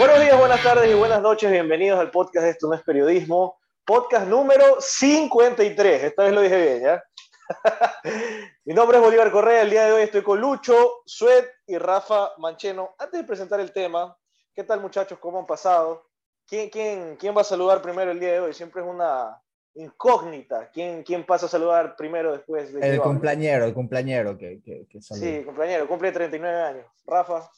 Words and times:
Buenos 0.00 0.18
días, 0.18 0.38
buenas 0.38 0.62
tardes 0.62 0.90
y 0.90 0.94
buenas 0.94 1.20
noches. 1.20 1.52
Bienvenidos 1.52 2.00
al 2.00 2.10
podcast 2.10 2.44
de 2.44 2.52
Esto 2.52 2.68
no 2.68 2.74
es 2.74 2.80
periodismo. 2.80 3.58
Podcast 3.84 4.26
número 4.26 4.80
53. 4.80 6.04
Esta 6.04 6.22
vez 6.24 6.32
lo 6.32 6.40
dije 6.40 6.56
bien, 6.58 6.82
¿ya? 6.84 7.04
Mi 8.64 8.72
nombre 8.72 8.96
es 8.96 9.04
Bolívar 9.04 9.30
Correa. 9.30 9.60
El 9.60 9.68
día 9.68 9.84
de 9.84 9.92
hoy 9.92 10.04
estoy 10.04 10.22
con 10.22 10.40
Lucho, 10.40 11.02
Sued 11.04 11.44
y 11.66 11.76
Rafa 11.76 12.30
Mancheno. 12.38 12.94
Antes 12.98 13.20
de 13.20 13.26
presentar 13.26 13.60
el 13.60 13.72
tema, 13.72 14.16
¿qué 14.54 14.64
tal 14.64 14.80
muchachos? 14.80 15.18
¿Cómo 15.18 15.38
han 15.38 15.46
pasado? 15.46 16.06
¿Quién, 16.46 16.70
quién, 16.70 17.16
quién 17.16 17.36
va 17.36 17.42
a 17.42 17.44
saludar 17.44 17.82
primero 17.82 18.10
el 18.10 18.18
día 18.18 18.32
de 18.32 18.40
hoy? 18.40 18.54
Siempre 18.54 18.80
es 18.80 18.88
una 18.88 19.38
incógnita. 19.74 20.70
¿Quién, 20.70 21.02
quién 21.02 21.26
pasa 21.26 21.44
a 21.44 21.50
saludar 21.50 21.94
primero 21.94 22.32
después 22.32 22.72
de 22.72 22.88
El 22.88 23.02
cumpleañero, 23.02 23.66
el 23.66 23.74
cumpleañero 23.74 24.38
que, 24.38 24.62
que, 24.62 24.86
que 24.88 25.02
Sí, 25.02 25.42
cumpleañero, 25.44 25.86
cumple 25.86 26.10
39 26.10 26.58
años. 26.58 26.86
Rafa. 27.04 27.50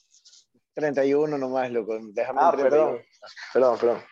31 0.75 1.39
nomás, 1.39 1.71
loco. 1.71 1.99
Déjame 2.13 2.41
Ah, 2.43 2.53
perdón. 2.57 3.01
Perdón, 3.53 3.79
perdón. 3.79 4.03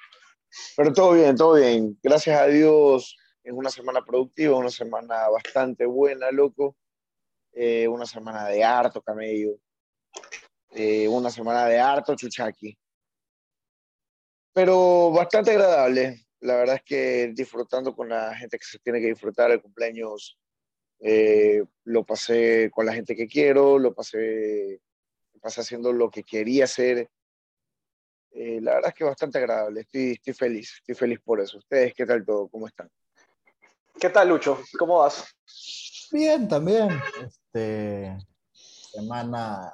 Pero 0.76 0.92
todo 0.92 1.12
bien, 1.12 1.36
todo 1.36 1.54
bien. 1.54 1.98
Gracias 2.02 2.40
a 2.40 2.46
Dios, 2.46 3.16
es 3.42 3.52
una 3.52 3.70
semana 3.70 4.04
productiva, 4.04 4.56
una 4.56 4.70
semana 4.70 5.28
bastante 5.28 5.86
buena, 5.86 6.30
loco. 6.30 6.76
Eh, 7.52 7.88
una 7.88 8.06
semana 8.06 8.46
de 8.48 8.62
harto 8.62 9.02
camello. 9.02 9.56
Eh, 10.70 11.08
una 11.08 11.30
semana 11.30 11.66
de 11.66 11.78
harto 11.78 12.14
chuchaqui. 12.14 12.76
Pero 14.52 15.10
bastante 15.10 15.52
agradable. 15.52 16.26
La 16.40 16.56
verdad 16.56 16.76
es 16.76 16.82
que 16.82 17.32
disfrutando 17.34 17.94
con 17.94 18.08
la 18.08 18.34
gente 18.34 18.58
que 18.58 18.64
se 18.64 18.78
tiene 18.78 19.00
que 19.00 19.08
disfrutar 19.08 19.50
el 19.50 19.60
cumpleaños, 19.60 20.38
eh, 21.00 21.62
lo 21.84 22.04
pasé 22.04 22.70
con 22.72 22.86
la 22.86 22.94
gente 22.94 23.14
que 23.14 23.26
quiero, 23.26 23.78
lo 23.78 23.94
pasé, 23.94 24.80
pasé 25.40 25.62
haciendo 25.62 25.92
lo 25.92 26.10
que 26.10 26.22
quería 26.22 26.64
hacer. 26.64 27.10
Eh, 28.32 28.60
la 28.60 28.74
verdad 28.74 28.90
es 28.90 28.94
que 28.94 29.04
bastante 29.04 29.38
agradable, 29.38 29.80
estoy, 29.80 30.12
estoy 30.12 30.34
feliz, 30.34 30.74
estoy 30.78 30.94
feliz 30.94 31.20
por 31.24 31.40
eso. 31.40 31.58
¿Ustedes 31.58 31.92
qué 31.94 32.06
tal 32.06 32.24
todo? 32.24 32.48
¿Cómo 32.48 32.66
están? 32.66 32.88
¿Qué 33.98 34.08
tal, 34.08 34.28
Lucho? 34.28 34.58
¿Cómo 34.78 34.98
vas? 34.98 35.36
Bien, 36.12 36.48
también. 36.48 36.88
Este, 37.24 38.16
semana, 38.52 39.72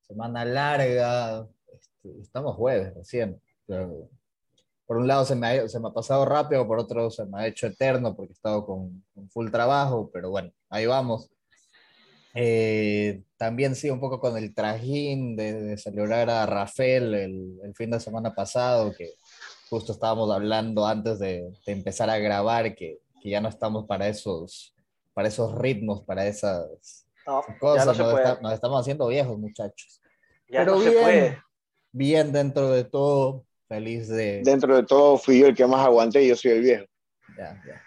semana 0.00 0.44
larga. 0.44 1.46
Este, 1.72 2.20
estamos 2.20 2.56
jueves 2.56 2.94
recién. 2.94 3.40
Pero 3.66 4.08
por 4.86 4.96
un 4.96 5.06
lado 5.06 5.24
se 5.24 5.34
me, 5.34 5.46
ha, 5.46 5.68
se 5.68 5.80
me 5.80 5.88
ha 5.88 5.92
pasado 5.92 6.24
rápido, 6.24 6.66
por 6.66 6.78
otro 6.78 7.10
se 7.10 7.24
me 7.26 7.40
ha 7.40 7.46
hecho 7.46 7.66
eterno 7.66 8.14
porque 8.14 8.32
he 8.32 8.34
estado 8.34 8.64
con, 8.64 9.04
con 9.14 9.28
full 9.30 9.50
trabajo, 9.50 10.10
pero 10.12 10.30
bueno, 10.30 10.50
ahí 10.70 10.86
vamos. 10.86 11.30
Eh, 12.38 13.22
también 13.38 13.74
sí, 13.74 13.88
un 13.88 13.98
poco 13.98 14.20
con 14.20 14.36
el 14.36 14.54
trajín 14.54 15.36
de, 15.36 15.54
de 15.54 15.78
celebrar 15.78 16.28
a 16.28 16.44
Rafael 16.44 17.14
el, 17.14 17.58
el, 17.64 17.74
fin 17.74 17.90
de 17.90 17.98
semana 17.98 18.34
pasado, 18.34 18.92
que 18.92 19.14
justo 19.70 19.92
estábamos 19.92 20.30
hablando 20.30 20.86
antes 20.86 21.18
de, 21.18 21.50
de 21.64 21.72
empezar 21.72 22.10
a 22.10 22.18
grabar, 22.18 22.74
que, 22.74 22.98
que, 23.22 23.30
ya 23.30 23.40
no 23.40 23.48
estamos 23.48 23.86
para 23.86 24.06
esos, 24.08 24.74
para 25.14 25.28
esos 25.28 25.56
ritmos, 25.56 26.02
para 26.02 26.26
esas 26.26 27.06
No, 27.26 27.42
cosas. 27.58 27.86
no 27.86 28.04
nos, 28.04 28.18
está- 28.18 28.38
nos 28.42 28.52
estamos 28.52 28.80
haciendo 28.82 29.06
viejos, 29.08 29.38
muchachos. 29.38 30.02
Ya 30.50 30.60
Pero 30.60 30.74
no 30.74 30.80
bien, 30.80 30.92
se 30.92 31.00
puede. 31.00 31.42
bien 31.92 32.32
dentro 32.32 32.70
de 32.70 32.84
todo, 32.84 33.46
feliz 33.66 34.08
de... 34.08 34.42
Dentro 34.44 34.76
de 34.76 34.82
todo 34.82 35.16
fui 35.16 35.40
yo 35.40 35.46
el 35.46 35.54
que 35.56 35.66
más 35.66 35.86
aguanté 35.86 36.22
y 36.22 36.28
yo 36.28 36.36
soy 36.36 36.50
el 36.50 36.60
viejo. 36.60 36.84
Ya, 37.38 37.62
ya. 37.66 37.82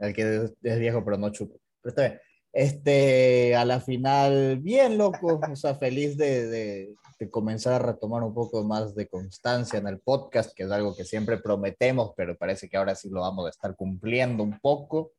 El 0.00 0.12
que 0.12 0.22
es, 0.22 0.52
es 0.64 0.78
viejo 0.80 1.04
pero 1.04 1.16
no 1.16 1.30
chupa. 1.30 1.54
Pero 1.80 1.90
está 1.90 2.02
bien. 2.08 2.20
Este, 2.52 3.54
a 3.54 3.64
la 3.64 3.80
final, 3.80 4.58
bien 4.58 4.96
loco, 4.96 5.38
o 5.50 5.56
sea, 5.56 5.74
feliz 5.74 6.16
de, 6.16 6.46
de, 6.46 6.96
comenzar 7.30 7.74
a 7.74 7.86
retomar 7.92 8.22
un 8.22 8.34
poco 8.34 8.64
más 8.64 8.94
de 8.94 9.08
constancia 9.08 9.78
en 9.78 9.86
el 9.86 10.00
podcast, 10.00 10.52
que 10.54 10.64
es 10.64 10.70
algo 10.70 10.96
que 10.96 11.04
siempre 11.04 11.38
prometemos, 11.38 12.12
pero 12.16 12.36
parece 12.36 12.68
que 12.68 12.76
ahora 12.76 12.94
sí 12.94 13.10
lo 13.10 13.20
vamos 13.20 13.46
a 13.46 13.50
estar 13.50 13.76
cumpliendo 13.76 14.42
un 14.42 14.58
poco. 14.60 15.12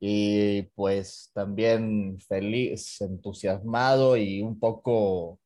Y 0.00 0.62
pues 0.74 1.30
también 1.34 2.18
feliz, 2.20 3.00
entusiasmado 3.00 4.16
y 4.16 4.42
un 4.42 4.58
poco, 4.58 5.40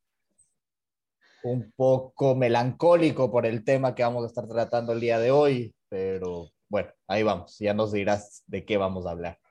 un 1.42 1.72
poco 1.74 2.34
melancólico 2.34 3.30
por 3.30 3.46
el 3.46 3.64
tema 3.64 3.94
que 3.94 4.02
vamos 4.02 4.24
a 4.24 4.26
estar 4.26 4.46
tratando 4.46 4.92
el 4.92 5.00
día 5.00 5.18
de 5.18 5.30
hoy, 5.30 5.74
pero 5.88 6.50
bueno, 6.68 6.90
ahí 7.08 7.22
vamos, 7.22 7.58
ya 7.58 7.74
nos 7.74 7.92
dirás 7.92 8.42
de 8.46 8.64
qué 8.64 8.76
vamos 8.76 9.06
a 9.06 9.10
hablar. 9.12 9.41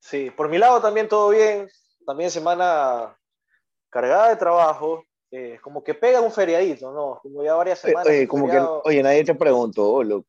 Sí, 0.00 0.30
por 0.30 0.48
mi 0.48 0.58
lado 0.58 0.80
también 0.80 1.08
todo 1.08 1.30
bien. 1.30 1.68
También 2.06 2.30
semana 2.30 3.16
cargada 3.90 4.28
de 4.28 4.36
trabajo. 4.36 5.04
Eh, 5.30 5.58
como 5.60 5.82
que 5.82 5.92
pega 5.94 6.20
un 6.20 6.30
feriadito, 6.30 6.92
¿no? 6.92 7.18
Como 7.20 7.42
ya 7.42 7.54
varias 7.54 7.80
semanas. 7.80 8.06
Oye, 8.06 8.28
como 8.28 8.48
que, 8.48 8.58
oye, 8.58 9.02
nadie 9.02 9.24
te 9.24 9.34
preguntó, 9.34 9.92
oh, 9.92 10.04
loco. 10.04 10.28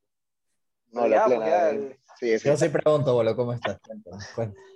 No, 0.92 1.08
la 1.08 1.18
ya, 1.18 1.26
plena. 1.26 1.46
pues 1.46 1.52
ya, 1.52 1.70
eh. 1.72 2.00
Sí, 2.20 2.40
sí. 2.40 2.48
Yo 2.48 2.58
sí 2.58 2.70
pregunto, 2.70 3.14
Bolo, 3.14 3.36
¿cómo 3.36 3.54
estás? 3.54 3.80
Cuéntame, 3.80 4.24
cuéntame. 4.36 4.68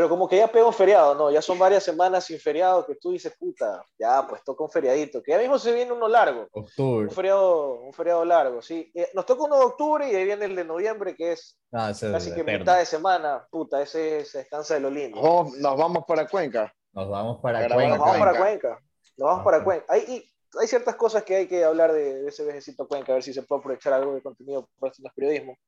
Pero 0.00 0.08
como 0.08 0.26
que 0.26 0.38
ya 0.38 0.48
pega 0.50 0.64
un 0.64 0.72
feriado, 0.72 1.14
¿no? 1.14 1.30
Ya 1.30 1.42
son 1.42 1.58
varias 1.58 1.82
semanas 1.84 2.24
sin 2.24 2.40
feriado 2.40 2.86
que 2.86 2.94
tú 2.94 3.10
dices, 3.10 3.36
puta, 3.38 3.84
ya, 3.98 4.26
pues 4.26 4.42
toca 4.42 4.64
un 4.64 4.70
feriadito. 4.70 5.22
Que 5.22 5.32
ya 5.32 5.38
mismo 5.38 5.58
se 5.58 5.74
viene 5.74 5.92
uno 5.92 6.08
largo. 6.08 6.48
Octubre. 6.52 7.06
Un 7.06 7.10
feriado, 7.14 7.80
un 7.80 7.92
feriado 7.92 8.24
largo, 8.24 8.62
sí. 8.62 8.90
Eh, 8.94 9.10
nos 9.12 9.26
toca 9.26 9.44
uno 9.44 9.58
de 9.58 9.64
octubre 9.66 10.10
y 10.10 10.14
ahí 10.14 10.24
viene 10.24 10.46
el 10.46 10.56
de 10.56 10.64
noviembre, 10.64 11.14
que 11.14 11.32
es 11.32 11.60
No, 11.70 11.86
ese 11.86 12.06
es 12.06 12.12
casi 12.12 12.32
que 12.32 12.40
eterno. 12.40 12.60
mitad 12.60 12.78
de 12.78 12.86
semana. 12.86 13.46
Puta, 13.50 13.82
ese 13.82 14.24
se 14.24 14.38
descansa 14.38 14.72
de 14.72 14.80
lo 14.80 14.88
lindo. 14.88 15.20
Vamos- 15.20 15.58
nos 15.58 15.76
vamos 15.76 16.04
para 16.08 16.26
Cuenca. 16.26 16.72
Nos 16.94 17.10
vamos 17.10 17.42
para 17.42 17.68
Cuenca. 17.68 17.88
Nos 17.98 17.98
vamos 17.98 18.18
para 18.18 18.38
Cuenca. 18.38 18.80
Nos 19.18 19.28
vamos 19.28 19.44
para 19.44 19.62
Cuenca. 19.64 19.84
Hay, 19.90 20.00
y 20.08 20.32
hay 20.58 20.66
ciertas 20.66 20.96
cosas 20.96 21.24
que 21.24 21.36
hay 21.36 21.46
que 21.46 21.62
hablar 21.62 21.92
de, 21.92 22.22
de 22.22 22.28
ese 22.30 22.42
viajecito 22.44 22.84
a 22.84 22.88
Cuenca, 22.88 23.12
a 23.12 23.16
ver 23.16 23.22
si 23.22 23.34
se 23.34 23.42
puede 23.42 23.58
aprovechar 23.60 23.92
algo 23.92 24.14
de 24.14 24.22
contenido 24.22 24.66
para 24.78 24.94
el 24.96 25.10
periodismo. 25.14 25.58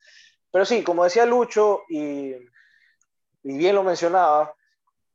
Pero 0.50 0.65
sí, 0.65 0.82
como 0.82 1.04
decía 1.04 1.26
Lucho, 1.26 1.82
y, 1.91 2.32
y 3.42 3.56
bien 3.58 3.75
lo 3.75 3.82
mencionaba, 3.82 4.54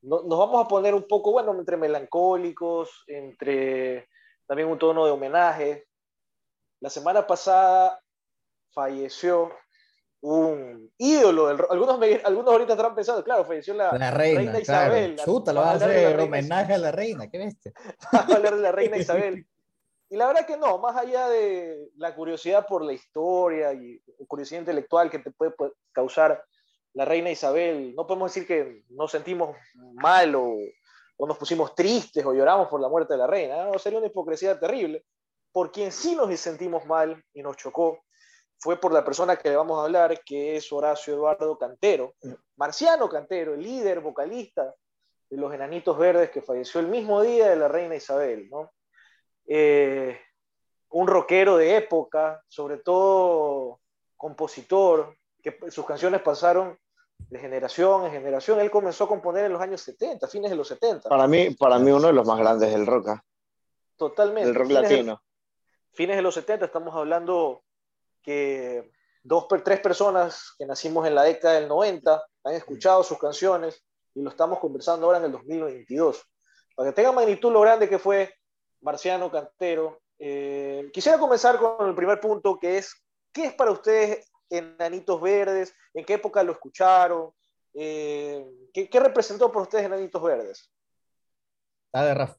no- 0.02 0.22
nos 0.24 0.40
vamos 0.40 0.66
a 0.66 0.68
poner 0.68 0.94
un 0.94 1.08
poco, 1.08 1.32
bueno, 1.32 1.54
entre 1.58 1.78
melancólicos, 1.78 3.04
entre 3.08 4.10
también 4.46 4.70
un 4.70 4.78
tono 4.80 5.06
de 5.06 5.12
homenaje. 5.12 5.88
La 6.80 6.90
semana 6.90 7.26
pasada 7.26 8.00
falleció 8.72 9.52
un 10.22 10.92
ídolo 10.98 11.48
del 11.48 11.58
ro- 11.60 11.72
Algunos, 11.72 12.00
me- 12.00 12.22
algunos 12.24 12.52
ahorita 12.52 12.74
estarán 12.74 12.96
pensando, 12.96 13.24
claro, 13.24 13.46
falleció 13.46 13.74
la, 13.74 13.92
La 13.98 14.12
reina, 14.12 14.52
claro. 14.62 14.94
Isabel. 14.96 15.16
Chuta, 15.18 15.54
lo 15.54 15.62
vas 15.62 15.70
a 15.70 15.74
hablar 15.74 15.90
de 15.90 15.96
la 15.96 16.08
hacer 16.08 16.18
reina 16.18 16.24
homenaje 16.38 16.74
a 16.74 16.78
la 16.78 16.92
reina, 16.92 17.30
qué 17.30 17.38
bestia. 17.38 17.74
a 18.12 18.36
hablar 18.36 18.56
de 18.56 18.62
la 18.62 18.72
reina 18.72 18.98
Isabel. 18.98 19.46
Y 20.10 20.16
la 20.16 20.28
verdad 20.28 20.46
que 20.46 20.58
no, 20.58 20.78
más 20.78 20.96
allá 20.96 21.28
de 21.28 21.90
la 21.98 22.16
curiosidad 22.16 22.66
por 22.66 22.84
la 22.84 22.94
historia 22.94 23.74
y 23.74 24.02
curiosidad 24.28 24.62
intelectual 24.62 25.10
que 25.10 25.20
te 25.20 25.32
puede 25.32 25.54
causar 25.92 26.42
la 26.98 27.06
reina 27.06 27.30
Isabel, 27.30 27.94
no 27.96 28.08
podemos 28.08 28.34
decir 28.34 28.48
que 28.48 28.82
nos 28.90 29.12
sentimos 29.12 29.56
mal 29.76 30.34
o, 30.34 30.58
o 31.16 31.28
nos 31.28 31.38
pusimos 31.38 31.76
tristes 31.76 32.26
o 32.26 32.34
lloramos 32.34 32.68
por 32.70 32.82
la 32.82 32.90
muerte 32.90 33.14
de 33.14 33.20
la 33.20 33.28
reina, 33.28 33.66
¿no? 33.66 33.78
sería 33.78 34.00
una 34.00 34.08
hipocresía 34.08 34.60
terrible. 34.60 35.06
Por 35.52 35.72
quien 35.72 35.92
sí 35.92 36.16
nos 36.16 36.36
sentimos 36.40 36.88
mal 36.88 37.24
y 37.36 37.44
nos 37.44 37.56
chocó 37.56 38.00
fue 38.58 38.78
por 38.78 38.92
la 38.92 39.06
persona 39.06 39.36
que 39.36 39.50
le 39.50 39.56
vamos 39.56 39.80
a 39.80 39.84
hablar, 39.84 40.24
que 40.26 40.56
es 40.56 40.72
Horacio 40.74 41.14
Eduardo 41.14 41.56
Cantero, 41.60 42.16
Marciano 42.56 43.08
Cantero, 43.08 43.54
el 43.54 43.62
líder 43.62 44.00
vocalista 44.00 44.74
de 45.30 45.38
los 45.38 45.54
Enanitos 45.54 46.00
Verdes 46.00 46.32
que 46.32 46.42
falleció 46.42 46.80
el 46.80 46.88
mismo 46.88 47.22
día 47.22 47.50
de 47.50 47.58
la 47.58 47.68
reina 47.68 47.96
Isabel, 47.96 48.50
¿no? 48.50 48.72
Eh, 49.46 50.20
un 50.90 51.08
rockero 51.08 51.58
de 51.58 51.78
época, 51.78 52.42
sobre 52.48 52.78
todo 52.78 53.82
compositor, 54.16 55.16
que 55.44 55.60
sus 55.70 55.86
canciones 55.86 56.24
pasaron 56.24 56.76
de 57.18 57.40
generación 57.40 58.06
en 58.06 58.12
generación. 58.12 58.60
Él 58.60 58.72
comenzó 58.72 59.04
a 59.06 59.08
componer 59.08 59.46
en 59.46 59.54
los 59.54 59.62
años 59.62 59.82
70, 59.82 60.28
fines 60.28 60.50
de 60.52 60.56
los 60.58 60.68
70. 60.68 61.10
Para 61.10 61.28
mí, 61.28 61.52
para 61.52 61.78
mí 61.80 61.92
uno 61.92 62.08
de 62.08 62.14
los 62.14 62.26
más 62.26 62.38
grandes 62.40 62.72
del 62.72 62.86
rock, 62.86 63.10
¿ah? 63.10 63.24
Totalmente. 63.96 64.48
del 64.48 64.56
rock 64.56 64.68
Fines 64.68 64.82
de- 64.84 64.96
latino. 64.96 65.22
fines 65.94 66.16
de 66.16 66.22
los 66.22 66.34
70, 66.36 66.66
estamos 66.66 66.96
hablando 66.96 67.64
que 68.22 68.92
dos, 69.24 69.48
tres 69.64 69.80
personas 69.80 70.54
que 70.58 70.66
nacimos 70.66 71.08
en 71.08 71.16
la 71.16 71.24
década 71.24 71.56
del 71.56 71.68
90 71.68 72.24
han 72.44 72.54
escuchado 72.54 73.04
sus 73.04 73.18
canciones 73.18 73.84
y 74.14 74.22
lo 74.22 74.30
estamos 74.30 74.60
conversando 74.60 75.06
ahora 75.08 75.18
en 75.20 75.26
el 75.26 75.32
2022. 75.32 76.24
Para 76.76 76.90
que 76.90 76.96
tengan 76.96 77.16
magnitud 77.16 77.52
lo 77.52 77.62
grande 77.62 77.90
que 77.90 77.98
fue 78.00 78.34
Marciano 78.82 79.32
Cantero, 79.32 80.00
eh, 80.20 80.90
quisiera 80.94 81.18
comenzar 81.18 81.58
con 81.58 81.88
el 81.90 81.96
primer 81.96 82.20
punto, 82.20 82.58
que 82.60 82.78
es, 82.78 82.94
¿qué 83.34 83.46
es 83.46 83.54
para 83.54 83.72
ustedes 83.72 84.30
Enanitos 84.50 85.22
Verdes? 85.22 85.76
¿En 85.94 86.06
qué 86.06 86.16
época 86.16 86.44
lo 86.44 86.54
escucharon? 86.54 87.32
Eh, 87.74 88.46
¿qué, 88.74 88.90
qué 88.90 89.00
representó 89.00 89.52
por 89.52 89.64
ustedes 89.64 89.86
Enanitos 89.86 90.22
Verdes? 90.22 90.72
Dale, 91.92 92.14
Rafa. 92.14 92.38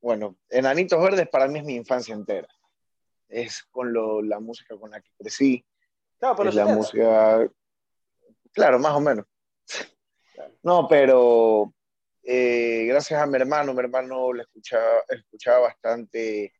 Bueno, 0.00 0.36
Enanitos 0.50 1.00
Verdes 1.00 1.28
para 1.28 1.48
mí 1.48 1.58
es 1.58 1.64
mi 1.64 1.76
infancia 1.76 2.14
entera. 2.14 2.48
Es 3.28 3.62
con 3.64 3.92
lo, 3.92 4.20
la 4.22 4.38
música 4.40 4.76
con 4.78 4.90
la 4.90 5.00
que 5.00 5.10
crecí. 5.18 5.64
Claro, 6.18 6.36
pero 6.36 6.48
es 6.50 6.54
los 6.54 6.64
la 6.64 6.74
70. 6.74 6.76
música. 6.76 7.52
Claro, 8.52 8.78
más 8.78 8.92
o 8.94 9.00
menos. 9.00 9.26
No, 10.62 10.86
pero 10.88 11.72
eh, 12.22 12.84
gracias 12.86 13.20
a 13.20 13.26
mi 13.26 13.36
hermano, 13.36 13.74
mi 13.74 13.80
hermano 13.80 14.32
le 14.32 14.42
escuchaba, 14.42 15.02
escuchaba 15.08 15.60
bastante 15.60 16.52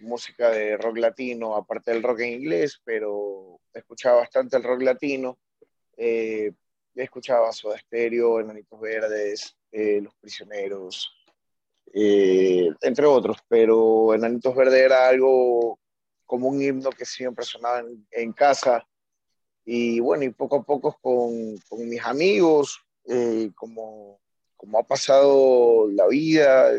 música 0.00 0.50
de 0.50 0.76
rock 0.76 0.98
latino, 0.98 1.56
aparte 1.56 1.92
del 1.92 2.02
rock 2.02 2.20
en 2.20 2.40
inglés, 2.40 2.80
pero 2.84 3.60
escuchaba 3.72 4.18
bastante 4.18 4.56
el 4.56 4.62
rock 4.62 4.82
latino. 4.82 5.38
Eh, 5.96 6.52
escuchaba 6.94 7.52
Soda 7.52 7.78
Stereo, 7.78 8.40
Enanitos 8.40 8.80
Verdes, 8.80 9.56
eh, 9.70 10.00
Los 10.02 10.14
Prisioneros, 10.16 11.12
eh, 11.92 12.70
entre 12.82 13.06
otros, 13.06 13.38
pero 13.48 14.14
Enanitos 14.14 14.54
Verdes 14.54 14.80
era 14.82 15.08
algo 15.08 15.78
como 16.24 16.48
un 16.48 16.60
himno 16.60 16.90
que 16.90 17.04
siempre 17.04 17.44
sonaba 17.44 17.84
en, 18.10 18.32
casa. 18.32 18.86
Y 19.64 20.00
bueno, 20.00 20.24
y 20.24 20.30
poco 20.30 20.56
a 20.56 20.62
poco 20.62 20.98
con, 21.00 21.56
con 21.68 21.88
mis 21.88 22.04
amigos, 22.04 22.82
como, 23.54 24.20
como 24.56 24.78
ha 24.78 24.82
pasado 24.82 25.88
la 25.90 26.08
vida, 26.08 26.70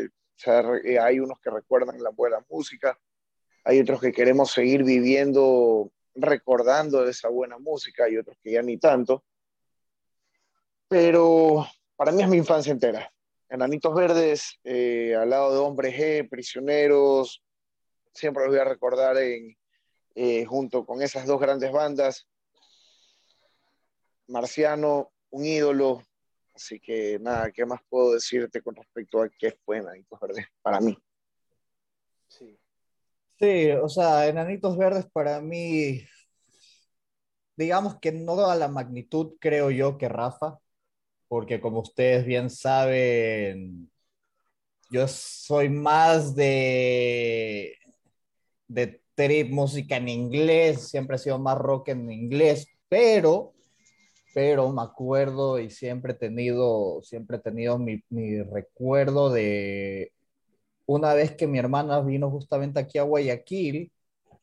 hay 1.00 1.20
unos 1.20 1.40
que 1.40 1.50
recuerdan 1.50 2.02
la 2.02 2.10
buena 2.10 2.44
música, 2.50 2.98
hay 3.64 3.80
otros 3.80 4.00
que 4.00 4.12
queremos 4.12 4.50
seguir 4.52 4.84
viviendo, 4.84 5.90
recordando 6.14 7.06
esa 7.06 7.28
buena 7.28 7.58
música 7.58 8.08
y 8.08 8.16
otros 8.16 8.36
que 8.42 8.52
ya 8.52 8.62
ni 8.62 8.78
tanto. 8.78 9.24
Pero 10.88 11.66
para 11.96 12.12
mí 12.12 12.22
es 12.22 12.28
mi 12.28 12.38
infancia 12.38 12.72
entera. 12.72 13.12
Enanitos 13.48 13.94
Verdes, 13.94 14.58
eh, 14.64 15.14
al 15.14 15.30
lado 15.30 15.52
de 15.52 15.58
Hombres 15.58 15.94
G, 15.94 16.28
Prisioneros, 16.28 17.42
siempre 18.12 18.44
los 18.44 18.52
voy 18.52 18.60
a 18.60 18.64
recordar 18.64 19.16
en, 19.16 19.56
eh, 20.14 20.44
junto 20.44 20.84
con 20.84 21.02
esas 21.02 21.26
dos 21.26 21.40
grandes 21.40 21.72
bandas. 21.72 22.26
Marciano, 24.26 25.12
un 25.30 25.44
ídolo. 25.44 26.02
Así 26.54 26.80
que 26.80 27.18
nada, 27.20 27.50
¿qué 27.52 27.64
más 27.64 27.80
puedo 27.88 28.14
decirte 28.14 28.60
con 28.60 28.74
respecto 28.74 29.22
a 29.22 29.28
qué 29.28 29.52
fue 29.64 29.78
Enanitos 29.78 30.18
Verdes 30.20 30.46
para 30.60 30.80
mí? 30.80 30.98
Sí. 32.26 32.58
Sí, 33.40 33.70
o 33.70 33.88
sea, 33.88 34.26
Enanitos 34.28 34.76
Verdes 34.76 35.06
para 35.12 35.40
mí, 35.40 36.02
digamos 37.56 37.98
que 38.00 38.12
no 38.12 38.36
da 38.36 38.54
la 38.56 38.68
magnitud, 38.68 39.34
creo 39.40 39.70
yo, 39.70 39.98
que 39.98 40.08
Rafa, 40.08 40.58
porque 41.28 41.60
como 41.60 41.80
ustedes 41.80 42.26
bien 42.26 42.50
saben, 42.50 43.90
yo 44.90 45.06
soy 45.08 45.68
más 45.68 46.34
de, 46.34 47.74
de 48.68 49.02
trip, 49.14 49.50
música 49.52 49.96
en 49.96 50.08
inglés, 50.08 50.88
siempre 50.90 51.16
he 51.16 51.18
sido 51.18 51.38
más 51.38 51.58
rock 51.58 51.88
en 51.90 52.10
inglés, 52.12 52.68
pero, 52.88 53.54
pero 54.34 54.72
me 54.72 54.82
acuerdo 54.82 55.58
y 55.60 55.70
siempre 55.70 56.12
he 56.14 56.16
tenido, 56.16 57.02
siempre 57.02 57.38
he 57.38 57.40
tenido 57.40 57.78
mi, 57.78 58.02
mi 58.10 58.42
recuerdo 58.42 59.30
de 59.30 60.12
una 60.88 61.12
vez 61.12 61.36
que 61.36 61.46
mi 61.46 61.58
hermana 61.58 62.00
vino 62.00 62.30
justamente 62.30 62.80
aquí 62.80 62.98
a 62.98 63.02
Guayaquil, 63.02 63.92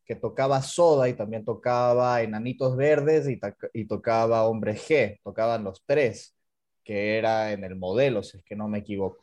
que 0.06 0.16
tocaba 0.16 0.62
Soda 0.62 1.10
y 1.10 1.16
también 1.16 1.44
tocaba 1.44 2.22
Enanitos 2.22 2.78
Verdes 2.78 3.28
y, 3.28 3.40
y 3.74 3.86
tocaba 3.86 4.48
Hombre 4.48 4.76
G, 4.76 5.20
tocaban 5.24 5.64
los 5.64 5.84
tres 5.86 6.36
que 6.84 7.18
era 7.18 7.52
en 7.52 7.64
el 7.64 7.76
modelo, 7.76 8.22
si 8.22 8.38
es 8.38 8.44
que 8.44 8.56
no 8.56 8.68
me 8.68 8.78
equivoco. 8.78 9.18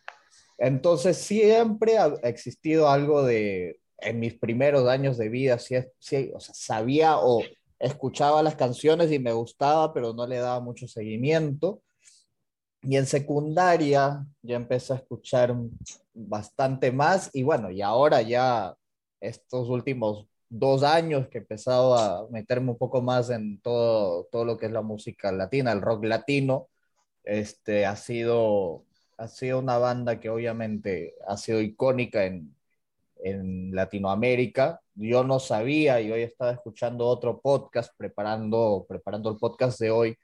Entonces 0.58 1.16
siempre 1.16 1.96
ha 1.96 2.08
existido 2.24 2.88
algo 2.88 3.22
de, 3.22 3.78
en 3.98 4.19
mis 4.19 4.34
primeros 4.34 4.88
años 4.88 5.16
de 5.16 5.28
vida, 5.28 5.60
si, 5.60 5.76
si 6.00 6.32
o 6.34 6.40
sabía 6.40 7.19
o 7.19 7.40
escuchaba 7.78 8.42
las 8.42 8.56
canciones 8.56 9.12
y 9.12 9.20
me 9.20 9.32
gustaba, 9.32 9.94
pero 9.94 10.12
no 10.12 10.26
le 10.26 10.38
daba 10.38 10.58
mucho 10.58 10.88
seguimiento. 10.88 11.82
Y 12.82 12.96
en 12.96 13.06
secundaria 13.06 14.26
ya 14.43 14.56
empecé 14.56 14.93
a 14.93 14.96
escuchar 14.96 15.55
bastante 16.14 16.90
más 16.93 17.31
y 17.32 17.43
bueno, 17.43 17.70
y 17.70 17.81
ahora 17.82 18.23
ya 18.23 18.75
estos 19.20 19.69
últimos 19.69 20.26
dos 20.49 20.82
años 20.82 21.29
que 21.29 21.38
he 21.38 21.40
empezado 21.40 21.94
a 21.94 22.29
meterme 22.31 22.73
un 22.73 22.79
poco 22.79 23.00
más 23.00 23.31
en 23.31 23.61
todo, 23.61 24.25
todo 24.31 24.44
lo 24.44 24.58
que 24.58 24.67
es 24.67 24.73
la 24.73 24.82
música 24.82 25.32
latina, 25.32 25.73
el 25.73 25.81
rock 25.81 26.05
latino, 26.05 26.69
este, 27.25 27.87
ha 27.87 27.96
sido, 27.96 28.84
ha 29.19 29.29
sido 29.29 29.61
una 29.61 29.79
banda 29.79 30.20
que 30.20 30.31
obviamente 30.31 31.14
ha 31.26 31.37
sido 31.37 31.61
icónica 31.61 32.25
en, 32.26 32.55
en 33.23 33.75
Latinoamérica. 33.75 34.81
Yo 34.94 35.25
no 35.25 35.38
sabía 35.40 36.00
y 36.00 36.12
hoy 36.12 36.23
estaba 36.23 36.52
escuchando 36.52 37.06
otro 37.06 37.40
podcast, 37.40 37.94
preparando, 37.96 38.84
preparando 38.88 39.31
el 39.31 39.38
podcast 39.38 39.81
de 39.81 39.90
hoy. 39.90 40.19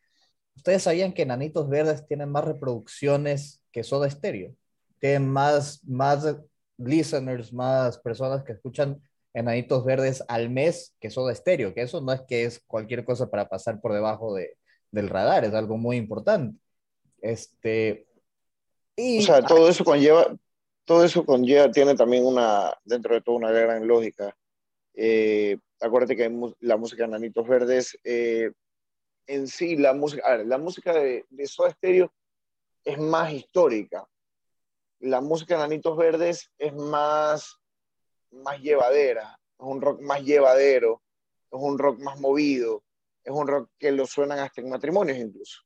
¿Ustedes 0.58 0.82
sabían 0.82 1.12
que 1.12 1.24
Nanitos 1.24 1.68
Verdes 1.68 2.04
tienen 2.04 2.30
más 2.30 2.44
reproducciones 2.44 3.62
que 3.70 3.84
Soda 3.84 4.10
Stereo? 4.10 4.56
Tienen 4.98 5.28
más, 5.28 5.84
más 5.84 6.36
listeners, 6.78 7.52
más 7.52 7.96
personas 7.98 8.42
que 8.42 8.54
escuchan 8.54 9.00
Enanitos 9.32 9.84
Verdes 9.84 10.24
al 10.26 10.50
mes 10.50 10.96
que 10.98 11.10
Soda 11.10 11.32
Stereo, 11.32 11.74
que 11.74 11.82
eso 11.82 12.00
no 12.00 12.12
es 12.12 12.22
que 12.22 12.42
es 12.42 12.58
cualquier 12.66 13.04
cosa 13.04 13.30
para 13.30 13.48
pasar 13.48 13.80
por 13.80 13.92
debajo 13.92 14.34
de, 14.34 14.56
del 14.90 15.08
radar, 15.08 15.44
es 15.44 15.54
algo 15.54 15.76
muy 15.76 15.96
importante. 15.96 16.58
Este, 17.22 18.08
o 18.96 19.22
sea, 19.22 19.40
todo 19.42 19.68
eso 19.68 19.84
conlleva, 19.84 20.36
todo 20.84 21.04
eso 21.04 21.24
conlleva, 21.24 21.70
tiene 21.70 21.94
también 21.94 22.26
una, 22.26 22.76
dentro 22.84 23.14
de 23.14 23.20
todo 23.20 23.36
una 23.36 23.52
gran 23.52 23.86
lógica. 23.86 24.36
Eh, 24.92 25.56
acuérdate 25.80 26.16
que 26.16 26.52
la 26.58 26.76
música 26.76 27.04
de 27.04 27.10
Nanitos 27.10 27.46
Verdes, 27.46 27.96
eh, 28.02 28.50
en 29.28 29.46
sí, 29.46 29.76
la 29.76 29.92
música, 29.92 30.36
la 30.38 30.58
música 30.58 30.92
de, 30.92 31.24
de 31.28 31.46
Soda 31.46 31.70
Stereo 31.70 32.12
es 32.84 32.98
más 32.98 33.32
histórica. 33.32 34.08
La 35.00 35.20
música 35.20 35.54
de 35.54 35.60
Nanitos 35.60 35.96
Verdes 35.96 36.50
es 36.58 36.74
más, 36.74 37.56
más 38.32 38.58
llevadera, 38.60 39.38
es 39.58 39.66
un 39.66 39.80
rock 39.80 40.00
más 40.00 40.22
llevadero, 40.22 41.02
es 41.52 41.60
un 41.60 41.78
rock 41.78 42.00
más 42.00 42.18
movido, 42.18 42.82
es 43.22 43.32
un 43.32 43.46
rock 43.46 43.70
que 43.78 43.92
lo 43.92 44.06
suenan 44.06 44.40
hasta 44.40 44.60
en 44.60 44.70
matrimonios 44.70 45.18
incluso. 45.18 45.60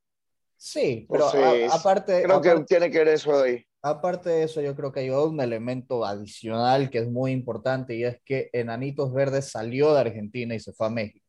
Sí, 0.57 1.07
pero 1.11 1.29
aparte... 1.71 2.23
Creo 2.23 2.41
que 2.41 2.65
tiene 2.65 2.91
que 2.91 2.99
ver 2.99 3.09
eso 3.09 3.41
de 3.41 3.51
ahí. 3.51 3.67
Aparte 3.81 4.31
de 4.31 4.43
eso, 4.45 4.61
yo 4.61 4.77
creo 4.77 4.93
que 4.93 5.01
hay 5.01 5.11
un 5.11 5.41
elemento 5.41 6.05
adicional 6.05 6.89
que 6.89 6.99
es 6.99 7.11
muy 7.11 7.33
importante 7.33 7.97
y 7.97 8.05
es 8.05 8.21
que 8.25 8.49
Enanitos 8.53 9.13
Verdes 9.13 9.51
salió 9.51 9.93
de 9.93 10.01
Argentina 10.03 10.55
y 10.55 10.61
se 10.61 10.73
fue 10.73 10.87
a 10.87 10.91
México. 10.91 11.22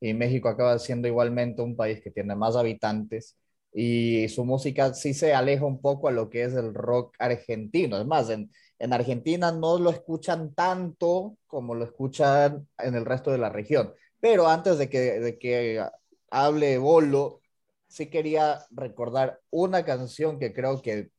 Y 0.00 0.14
México 0.14 0.48
acaba 0.48 0.78
siendo 0.78 1.08
igualmente 1.08 1.62
un 1.62 1.76
país 1.76 2.00
que 2.02 2.10
tiene 2.10 2.34
más 2.36 2.56
habitantes 2.56 3.36
y 3.72 4.28
su 4.30 4.44
música 4.46 4.94
sí 4.94 5.12
se 5.12 5.34
aleja 5.34 5.66
un 5.66 5.82
poco 5.82 6.08
a 6.08 6.10
lo 6.10 6.30
que 6.30 6.44
es 6.44 6.54
el 6.54 6.72
rock 6.72 7.14
argentino. 7.18 7.98
Es 7.98 8.06
más, 8.06 8.30
en, 8.30 8.50
en 8.78 8.92
Argentina 8.94 9.52
no 9.52 9.78
lo 9.78 9.90
escuchan 9.90 10.54
tanto 10.54 11.36
como 11.46 11.74
lo 11.74 11.84
escuchan 11.84 12.66
en 12.78 12.94
el 12.94 13.04
resto 13.04 13.30
de 13.32 13.38
la 13.38 13.50
región. 13.50 13.92
Pero 14.18 14.48
antes 14.48 14.78
de 14.78 14.88
que, 14.88 15.20
de 15.20 15.38
que 15.38 15.84
hable 16.30 16.78
Bolo, 16.78 17.42
sí 17.86 18.06
quería 18.06 18.64
recordar 18.70 19.40
una 19.50 19.84
canción 19.84 20.38
que 20.38 20.54
creo 20.54 20.80
que, 20.80 21.10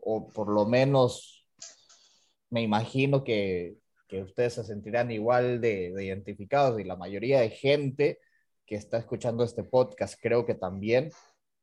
o 0.00 0.28
por 0.28 0.48
lo 0.48 0.66
menos 0.66 1.46
me 2.50 2.62
imagino 2.62 3.24
que, 3.24 3.76
que 4.08 4.22
ustedes 4.22 4.54
se 4.54 4.64
sentirán 4.64 5.10
igual 5.10 5.60
de, 5.60 5.92
de, 5.92 6.04
identificados 6.04 6.80
y 6.80 6.84
la 6.84 6.96
mayoría 6.96 7.40
de 7.40 7.50
gente 7.50 8.20
que 8.66 8.76
está 8.76 8.98
escuchando 8.98 9.44
este 9.44 9.64
podcast 9.64 10.18
creo 10.20 10.44
que 10.46 10.54
también. 10.54 11.10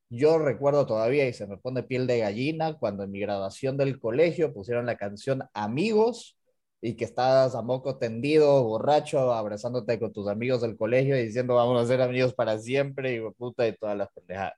Yo 0.10 0.38
recuerdo 0.38 0.86
todavía 0.86 1.27
y 1.27 1.34
se 1.34 1.48
me 1.48 1.58
pone 1.58 1.84
piel 1.84 2.05
de 2.05 2.20
gallina 2.20 2.77
cuando 2.77 3.03
en 3.03 3.12
mi 3.12 3.20
graduación 3.22 3.77
del 3.77 4.00
colegio 4.00 4.53
pusieron 4.53 4.86
la 4.86 4.98
canción 4.98 5.43
Amigos 5.53 6.38
y 6.81 6.96
que 6.96 7.05
estabas 7.05 7.55
a 7.55 7.62
moco 7.62 7.98
tendido, 7.98 8.63
borracho, 8.63 9.34
abrazándote 9.34 10.00
con 10.00 10.12
tus 10.12 10.27
amigos 10.27 10.62
del 10.62 10.75
colegio 10.75 11.17
y 11.17 11.27
diciendo 11.27 11.55
vamos 11.55 11.81
a 11.81 11.88
ser 11.88 12.01
amigos 12.01 12.34
para 12.34 12.58
siempre 12.58 13.13
y 13.13 13.22
puta 13.31 13.67
y 13.67 13.77
todas 13.77 13.96
las 13.98 14.10
pendejadas. 14.12 14.58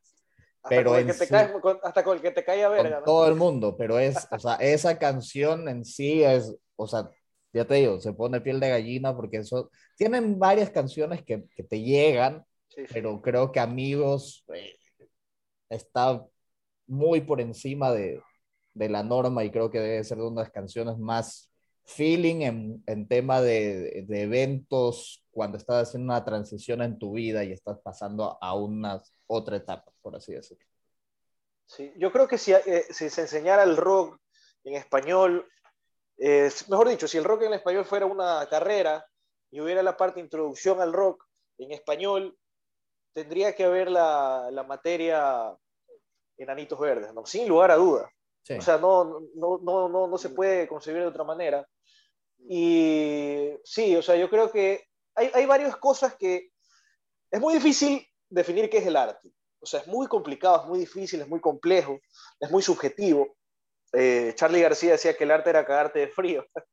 Hasta 0.63 0.69
pero 0.69 0.91
con 0.91 0.99
el 0.99 1.07
que 1.07 1.13
te 1.13 1.27
cae, 1.27 1.53
hasta 1.83 2.03
con 2.03 2.15
el 2.15 2.21
que 2.21 2.31
te 2.31 2.43
cae 2.43 2.63
a 2.63 2.69
verga, 2.69 2.99
¿no? 2.99 3.05
Todo 3.05 3.27
el 3.27 3.35
mundo, 3.35 3.75
pero 3.77 3.99
es, 3.99 4.27
o 4.31 4.39
sea, 4.39 4.55
esa 4.55 4.97
canción 4.97 5.67
en 5.67 5.83
sí 5.83 6.23
es, 6.23 6.55
o 6.77 6.87
sea, 6.87 7.09
ya 7.53 7.65
te 7.65 7.75
digo, 7.75 7.99
se 8.01 8.13
pone 8.13 8.41
piel 8.41 8.59
de 8.59 8.69
gallina 8.69 9.15
porque 9.15 9.37
eso, 9.37 9.69
tienen 9.95 10.39
varias 10.39 10.71
canciones 10.71 11.23
que, 11.23 11.45
que 11.55 11.63
te 11.63 11.81
llegan, 11.81 12.43
pero 12.91 13.21
creo 13.21 13.51
que 13.51 13.59
Amigos 13.59 14.43
eh, 14.53 14.75
está 15.69 16.25
muy 16.87 17.21
por 17.21 17.39
encima 17.39 17.91
de, 17.91 18.21
de 18.73 18.89
la 18.89 19.03
norma 19.03 19.43
y 19.43 19.51
creo 19.51 19.69
que 19.69 19.79
debe 19.79 20.03
ser 20.03 20.17
de 20.17 20.31
las 20.31 20.49
canciones 20.49 20.97
más 20.97 21.51
feeling 21.85 22.41
en, 22.41 22.83
en 22.87 23.07
tema 23.07 23.41
de, 23.41 24.05
de, 24.07 24.21
eventos 24.21 25.23
cuando 25.31 25.57
estás 25.57 25.89
haciendo 25.89 26.13
una 26.13 26.23
transición 26.23 26.81
en 26.81 26.97
tu 26.97 27.13
vida 27.13 27.43
y 27.43 27.51
estás 27.51 27.77
pasando 27.79 28.37
a 28.41 28.55
una 28.55 29.01
otra 29.27 29.57
etapa, 29.57 29.91
por 30.01 30.15
así 30.15 30.33
decirlo. 30.33 30.65
Sí, 31.65 31.91
yo 31.97 32.11
creo 32.11 32.27
que 32.27 32.37
si, 32.37 32.53
eh, 32.53 32.85
si 32.89 33.09
se 33.09 33.21
enseñara 33.21 33.63
el 33.63 33.77
rock 33.77 34.17
en 34.63 34.75
español, 34.75 35.45
eh, 36.25 36.49
mejor 36.69 36.87
dicho, 36.87 37.05
si 37.05 37.17
el 37.17 37.25
rock 37.25 37.41
en 37.41 37.53
español 37.53 37.83
fuera 37.83 38.05
una 38.05 38.47
carrera 38.49 39.05
y 39.51 39.59
hubiera 39.59 39.83
la 39.83 39.97
parte 39.97 40.15
de 40.15 40.25
introducción 40.25 40.79
al 40.79 40.93
rock 40.93 41.25
en 41.57 41.73
español, 41.73 42.37
tendría 43.13 43.53
que 43.53 43.65
haber 43.65 43.91
la, 43.91 44.49
la 44.49 44.63
materia 44.63 45.53
enanitos 46.37 46.79
verdes, 46.79 47.13
¿no? 47.13 47.25
sin 47.25 47.45
lugar 47.45 47.71
a 47.71 47.75
duda. 47.75 48.09
O 48.57 48.61
sea, 48.61 48.77
no, 48.77 49.19
no, 49.35 49.59
no, 49.61 49.89
no, 49.89 50.07
no 50.07 50.17
se 50.17 50.29
puede 50.29 50.65
concebir 50.65 51.01
de 51.01 51.07
otra 51.07 51.25
manera. 51.25 51.67
Y 52.39 53.49
sí, 53.65 53.93
o 53.97 54.01
sea, 54.01 54.15
yo 54.15 54.29
creo 54.29 54.49
que 54.49 54.85
hay, 55.15 55.29
hay 55.33 55.45
varias 55.45 55.75
cosas 55.75 56.15
que 56.15 56.51
es 57.31 57.41
muy 57.41 57.53
difícil 57.53 58.05
definir 58.29 58.69
qué 58.69 58.77
es 58.77 58.87
el 58.87 58.95
arte. 58.95 59.29
O 59.59 59.65
sea, 59.65 59.81
es 59.81 59.87
muy 59.87 60.07
complicado, 60.07 60.61
es 60.61 60.67
muy 60.67 60.79
difícil, 60.79 61.19
es 61.19 61.27
muy 61.27 61.41
complejo, 61.41 61.99
es 62.39 62.49
muy 62.49 62.61
subjetivo. 62.61 63.35
Eh, 63.93 64.33
Charlie 64.35 64.61
García 64.61 64.93
decía 64.93 65.15
que 65.15 65.23
el 65.23 65.31
arte 65.31 65.49
era 65.49 65.65
cagarte 65.65 65.99
de 65.99 66.07
frío. 66.07 66.45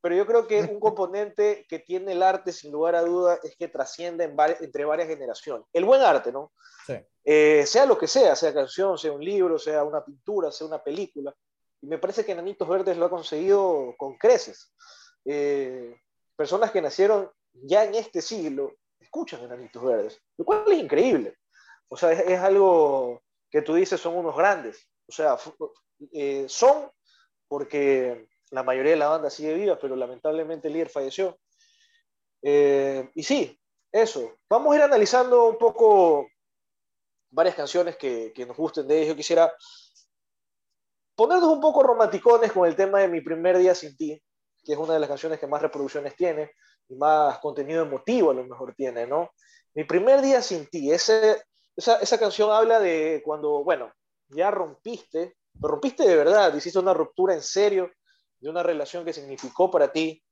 Pero 0.00 0.16
yo 0.16 0.26
creo 0.26 0.48
que 0.48 0.60
un 0.62 0.80
componente 0.80 1.64
que 1.68 1.78
tiene 1.78 2.12
el 2.12 2.24
arte, 2.24 2.52
sin 2.52 2.72
lugar 2.72 2.96
a 2.96 3.02
duda, 3.02 3.38
es 3.44 3.54
que 3.56 3.68
trasciende 3.68 4.24
en 4.24 4.36
entre 4.60 4.84
varias 4.84 5.08
generaciones. 5.08 5.66
El 5.72 5.84
buen 5.84 6.00
arte, 6.00 6.32
¿no? 6.32 6.52
Sí. 6.86 6.94
Eh, 7.24 7.64
sea 7.66 7.86
lo 7.86 7.96
que 7.96 8.08
sea, 8.08 8.34
sea 8.34 8.52
canción, 8.52 8.98
sea 8.98 9.12
un 9.12 9.24
libro, 9.24 9.60
sea 9.60 9.84
una 9.84 10.04
pintura, 10.04 10.50
sea 10.50 10.66
una 10.66 10.82
película. 10.82 11.32
Y 11.80 11.86
me 11.86 11.98
parece 11.98 12.24
que 12.24 12.34
Nanitos 12.34 12.68
Verdes 12.68 12.96
lo 12.96 13.06
ha 13.06 13.10
conseguido 13.10 13.94
con 13.96 14.16
creces. 14.16 14.72
Eh, 15.24 15.96
personas 16.34 16.70
que 16.70 16.82
nacieron 16.82 17.30
ya 17.52 17.84
en 17.84 17.94
este 17.94 18.20
siglo 18.20 18.72
escuchan 18.98 19.42
Enanitos 19.42 19.82
Verdes, 19.82 20.20
lo 20.36 20.44
cual 20.44 20.64
es 20.68 20.78
increíble. 20.78 21.36
O 21.88 21.96
sea, 21.96 22.12
es, 22.12 22.38
algo 22.40 23.22
que 23.50 23.62
tú 23.62 23.74
dices 23.74 24.00
son 24.00 24.16
unos 24.16 24.36
grandes. 24.36 24.88
O 25.08 25.12
sea, 25.12 25.36
eh, 26.12 26.46
son 26.48 26.90
porque 27.48 28.28
la 28.50 28.62
mayoría 28.62 28.92
de 28.92 28.98
la 28.98 29.08
banda 29.08 29.30
sigue 29.30 29.54
viva, 29.54 29.78
pero 29.78 29.96
lamentablemente 29.96 30.68
el 30.68 30.74
líder 30.74 30.88
falleció. 30.88 31.38
Eh, 32.42 33.10
y 33.14 33.22
sí, 33.22 33.58
eso. 33.90 34.36
Vamos 34.48 34.72
a 34.72 34.76
ir 34.76 34.82
analizando 34.82 35.48
un 35.48 35.58
poco 35.58 36.26
varias 37.30 37.54
canciones 37.54 37.96
que, 37.96 38.32
que 38.34 38.46
nos 38.46 38.56
gusten 38.56 38.86
de 38.86 38.96
ellos. 38.96 39.08
Yo 39.08 39.16
quisiera 39.16 39.54
ponernos 41.14 41.48
un 41.48 41.60
poco 41.60 41.82
romanticones 41.82 42.52
con 42.52 42.66
el 42.66 42.76
tema 42.76 43.00
de 43.00 43.08
Mi 43.08 43.20
primer 43.20 43.58
día 43.58 43.74
sin 43.74 43.96
ti, 43.96 44.20
que 44.64 44.72
es 44.72 44.78
una 44.78 44.94
de 44.94 45.00
las 45.00 45.08
canciones 45.08 45.38
que 45.38 45.46
más 45.46 45.62
reproducciones 45.62 46.16
tiene 46.16 46.52
y 46.88 46.94
más 46.96 47.38
contenido 47.38 47.82
emotivo 47.82 48.30
a 48.30 48.34
lo 48.34 48.44
mejor 48.44 48.74
tiene, 48.74 49.06
¿no? 49.06 49.30
Mi 49.74 49.84
primer 49.84 50.20
día 50.20 50.42
sin 50.42 50.66
ti, 50.68 50.92
ese, 50.92 51.42
esa, 51.76 51.98
esa 52.00 52.18
canción 52.18 52.50
habla 52.50 52.80
de 52.80 53.22
cuando, 53.24 53.64
bueno, 53.64 53.92
ya 54.34 54.50
rompiste, 54.50 55.36
rompiste 55.54 56.06
de 56.06 56.16
verdad, 56.16 56.54
hiciste 56.54 56.78
una 56.78 56.94
ruptura 56.94 57.34
en 57.34 57.42
serio 57.42 57.90
de 58.38 58.50
una 58.50 58.62
relación 58.62 59.04
que 59.04 59.12
significó 59.12 59.70
para 59.70 59.92
ti. 59.92 60.22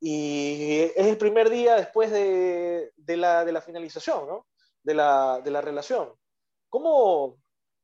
Y 0.00 0.80
es 0.94 1.06
el 1.06 1.18
primer 1.18 1.50
día 1.50 1.76
después 1.76 2.10
de, 2.10 2.92
de, 2.96 3.16
la, 3.16 3.44
de 3.44 3.52
la, 3.52 3.60
finalización, 3.60 4.28
¿no? 4.28 4.46
De 4.82 4.94
la, 4.94 5.40
de 5.42 5.50
la 5.50 5.60
relación. 5.60 6.12
¿Cómo, 6.68 7.36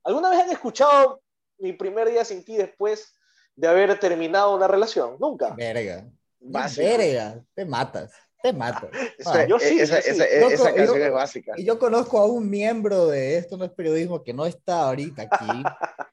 ¿Alguna 0.04 0.30
vez 0.30 0.40
han 0.40 0.50
escuchado 0.50 1.22
mi 1.58 1.72
primer 1.72 2.08
día 2.08 2.24
sin 2.24 2.44
ti 2.44 2.56
después 2.56 3.14
de 3.56 3.68
haber 3.68 3.98
terminado 3.98 4.54
una 4.54 4.68
relación? 4.68 5.16
Nunca. 5.18 5.54
Verga. 5.54 6.08
Verga, 6.38 7.42
te 7.54 7.64
matas 7.64 8.12
te 8.44 8.52
mato. 8.52 8.88
Ah, 9.26 9.46
yo 9.46 9.58
sí, 9.58 9.80
esa, 9.80 10.02
canción 10.02 11.02
es 11.02 11.12
básica. 11.12 11.54
Y 11.56 11.64
yo 11.64 11.78
conozco 11.78 12.18
a 12.18 12.26
un 12.26 12.50
miembro 12.50 13.06
de 13.06 13.38
Esto 13.38 13.56
no 13.56 13.64
es 13.64 13.70
periodismo 13.70 14.22
que 14.22 14.34
no 14.34 14.44
está 14.44 14.82
ahorita 14.82 15.22
aquí. 15.22 15.62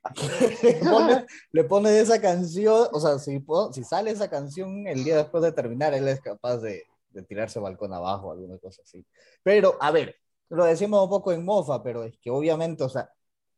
le, 1.51 1.63
pone, 1.65 1.99
esa 1.99 2.21
canción, 2.21 2.87
o 2.93 2.99
sea, 3.01 3.19
si, 3.19 3.43
si 3.73 3.83
sale 3.83 4.11
esa 4.11 4.29
canción 4.29 4.87
el 4.87 5.03
día 5.03 5.17
después 5.17 5.43
de 5.43 5.51
terminar, 5.51 5.93
él 5.93 6.07
es 6.07 6.21
capaz 6.21 6.59
de, 6.59 6.83
de 7.09 7.21
tirarse 7.23 7.59
balcón 7.59 7.93
abajo 7.93 8.27
o 8.27 8.31
alguna 8.31 8.57
cosa 8.59 8.81
así. 8.81 9.05
Pero, 9.43 9.75
a 9.81 9.91
ver, 9.91 10.15
lo 10.47 10.63
decimos 10.63 11.03
un 11.03 11.09
poco 11.09 11.33
en 11.33 11.43
mofa, 11.43 11.83
pero 11.83 12.05
es 12.05 12.17
que 12.17 12.29
obviamente, 12.29 12.83
o 12.85 12.89
sea, 12.89 13.09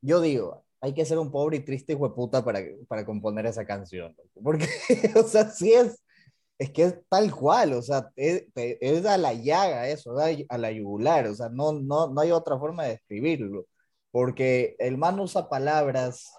yo 0.01 0.20
digo, 0.20 0.63
hay 0.82 0.94
que 0.94 1.06
ser 1.06 1.20
un 1.20 1.32
pobre 1.32 1.58
y 1.58 1.60
triste 1.60 1.94
hijo 1.94 2.10
de 2.10 2.15
puta 2.15 2.44
para, 2.44 2.60
para 2.88 3.06
componer 3.06 3.46
esa 3.46 3.65
canción. 3.65 4.15
Porque, 4.42 4.68
o 5.15 5.24
sea, 5.24 5.50
si 5.51 5.74
es 5.74 6.03
es 6.58 6.72
que 6.72 6.84
es 6.84 6.96
tal 7.10 7.34
cual, 7.34 7.74
o 7.74 7.82
sea, 7.82 8.10
es, 8.16 8.46
es, 8.56 9.06
a 9.06 9.18
la 9.18 9.34
llaga 9.34 9.90
eso, 9.90 10.16
a 10.50 10.58
la 10.58 10.72
yugular, 10.72 11.28
o 11.28 11.36
sea, 11.36 11.50
no, 11.50 11.74
no, 11.74 12.08
no 12.08 12.22
hay 12.22 12.32
otra 12.32 12.58
forma 12.60 12.84
de 12.84 12.92
describirlo, 12.92 13.66
porque 14.12 14.76
el 14.80 14.98
man 14.98 15.20
usa 15.20 15.50
palabras 15.50 16.32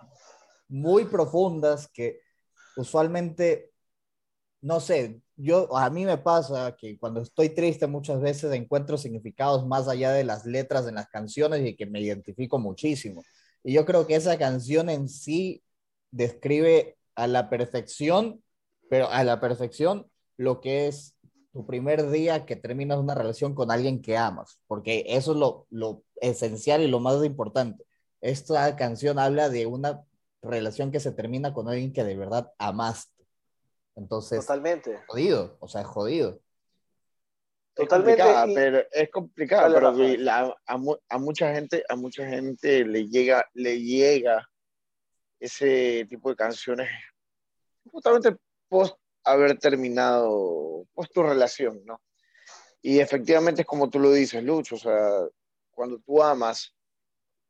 muy 0.68 1.04
profundas 1.06 1.88
que 1.88 2.21
usualmente, 2.76 3.71
no 4.61 4.80
sé, 4.80 5.21
yo, 5.37 5.76
a 5.76 5.90
mí 5.90 6.04
me 6.04 6.18
pasa 6.18 6.76
que 6.78 6.99
cuando 6.99 7.21
estoy 7.21 7.50
triste 7.50 7.87
muchas 7.87 8.21
veces 8.21 8.52
encuentro 8.52 8.97
significados 8.97 9.66
más 9.66 9.88
allá 9.88 10.12
de 10.12 10.25
las 10.25 10.47
letras 10.47 10.87
en 10.87 10.94
las 10.94 11.09
canciones 11.09 11.66
y 11.66 11.76
que 11.76 11.87
me 11.87 12.00
identifico 12.00 12.59
muchísimo. 12.59 13.23
Y 13.64 13.73
yo 13.73 13.85
creo 13.85 14.06
que 14.06 14.14
esa 14.14 14.38
canción 14.38 14.88
en 14.90 15.09
sí 15.09 15.62
describe 16.12 16.97
a 17.16 17.26
la 17.26 17.50
perfección 17.50 18.43
pero 18.94 19.10
a 19.10 19.24
la 19.24 19.40
perfección 19.40 20.08
lo 20.36 20.60
que 20.60 20.86
es 20.86 21.16
tu 21.52 21.66
primer 21.66 22.10
día 22.10 22.46
que 22.46 22.54
terminas 22.54 22.96
una 22.96 23.16
relación 23.16 23.52
con 23.52 23.72
alguien 23.72 24.00
que 24.00 24.16
amas, 24.16 24.60
porque 24.68 25.04
eso 25.08 25.32
es 25.32 25.38
lo, 25.38 25.66
lo 25.70 26.04
esencial 26.20 26.80
y 26.80 26.86
lo 26.86 27.00
más 27.00 27.24
importante. 27.24 27.84
Esta 28.20 28.76
canción 28.76 29.18
habla 29.18 29.48
de 29.48 29.66
una 29.66 30.04
relación 30.42 30.92
que 30.92 31.00
se 31.00 31.10
termina 31.10 31.52
con 31.52 31.68
alguien 31.68 31.92
que 31.92 32.04
de 32.04 32.14
verdad 32.14 32.52
amaste. 32.56 33.26
Entonces, 33.96 34.38
totalmente. 34.46 34.96
Jodido, 35.08 35.56
o 35.58 35.66
sea, 35.66 35.82
jodido. 35.82 36.38
Totalmente. 37.74 38.22
Es 38.22 38.54
pero 38.54 38.78
es 38.92 39.10
complicado, 39.10 39.74
pero 39.74 39.88
a, 39.88 40.54
a, 41.08 41.18
mucha 41.18 41.52
gente, 41.52 41.82
a 41.88 41.96
mucha 41.96 42.28
gente 42.28 42.84
le 42.84 43.08
llega, 43.08 43.44
le 43.54 43.82
llega 43.82 44.48
ese 45.40 46.06
tipo 46.08 46.30
de 46.30 46.36
canciones 46.36 46.88
justamente 47.90 48.36
post 48.68 48.97
haber 49.25 49.59
terminado 49.59 50.87
post 50.94 51.12
tu 51.12 51.23
relación, 51.23 51.83
¿no? 51.85 52.00
Y 52.83 53.00
efectivamente 53.00 53.62
es 53.62 53.66
como 53.66 53.88
tú 53.88 53.99
lo 53.99 54.12
dices, 54.12 54.42
Lucho, 54.42 54.75
o 54.75 54.78
sea, 54.78 55.11
cuando 55.71 55.99
tú 56.00 56.23
amas 56.23 56.75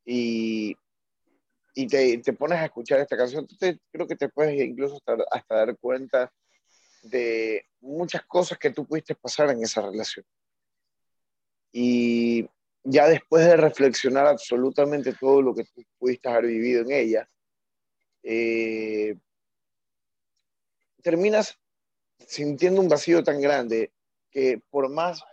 y, 0.05 0.75
y 1.73 1.87
te, 1.87 2.17
te 2.19 2.33
pones 2.33 2.59
a 2.59 2.65
escuchar 2.65 3.01
esta 3.01 3.17
canción, 3.17 3.45
tú 3.45 3.57
te, 3.57 3.79
creo 3.91 4.07
que 4.07 4.15
te 4.15 4.29
puedes 4.29 4.59
incluso 4.61 4.95
hasta, 4.95 5.17
hasta 5.31 5.55
dar 5.55 5.77
cuenta 5.77 6.31
de 7.03 7.65
muchas 7.81 8.25
cosas 8.25 8.57
que 8.57 8.71
tú 8.71 8.85
pudiste 8.85 9.13
pasar 9.15 9.49
en 9.51 9.61
esa 9.61 9.81
relación. 9.81 10.25
Y 11.71 12.47
ya 12.83 13.07
después 13.09 13.45
de 13.45 13.57
reflexionar 13.57 14.27
absolutamente 14.27 15.13
todo 15.13 15.41
lo 15.41 15.53
que 15.53 15.65
tú 15.65 15.83
pudiste 15.97 16.29
haber 16.29 16.45
vivido 16.45 16.81
en 16.83 16.91
ella, 16.91 17.29
eh, 18.23 19.17
terminas 21.05 21.59
sintiendo 22.17 22.81
un 22.81 22.89
vacío 22.89 23.23
tan 23.23 23.39
grande 23.39 23.93
que 24.31 24.59
por 24.71 24.89
más 24.89 25.23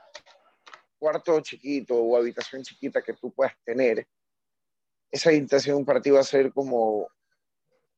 cuarto 0.99 1.41
chiquito 1.41 1.97
o 1.97 2.15
habitación 2.15 2.63
chiquita 2.63 3.01
que 3.01 3.15
tú 3.15 3.33
puedas 3.33 3.55
tener, 3.65 4.07
esa 5.11 5.31
habitación 5.31 5.83
para 5.87 6.03
ti 6.03 6.11
va 6.11 6.21
a 6.21 6.25
ser 6.25 6.53
como, 6.53 7.09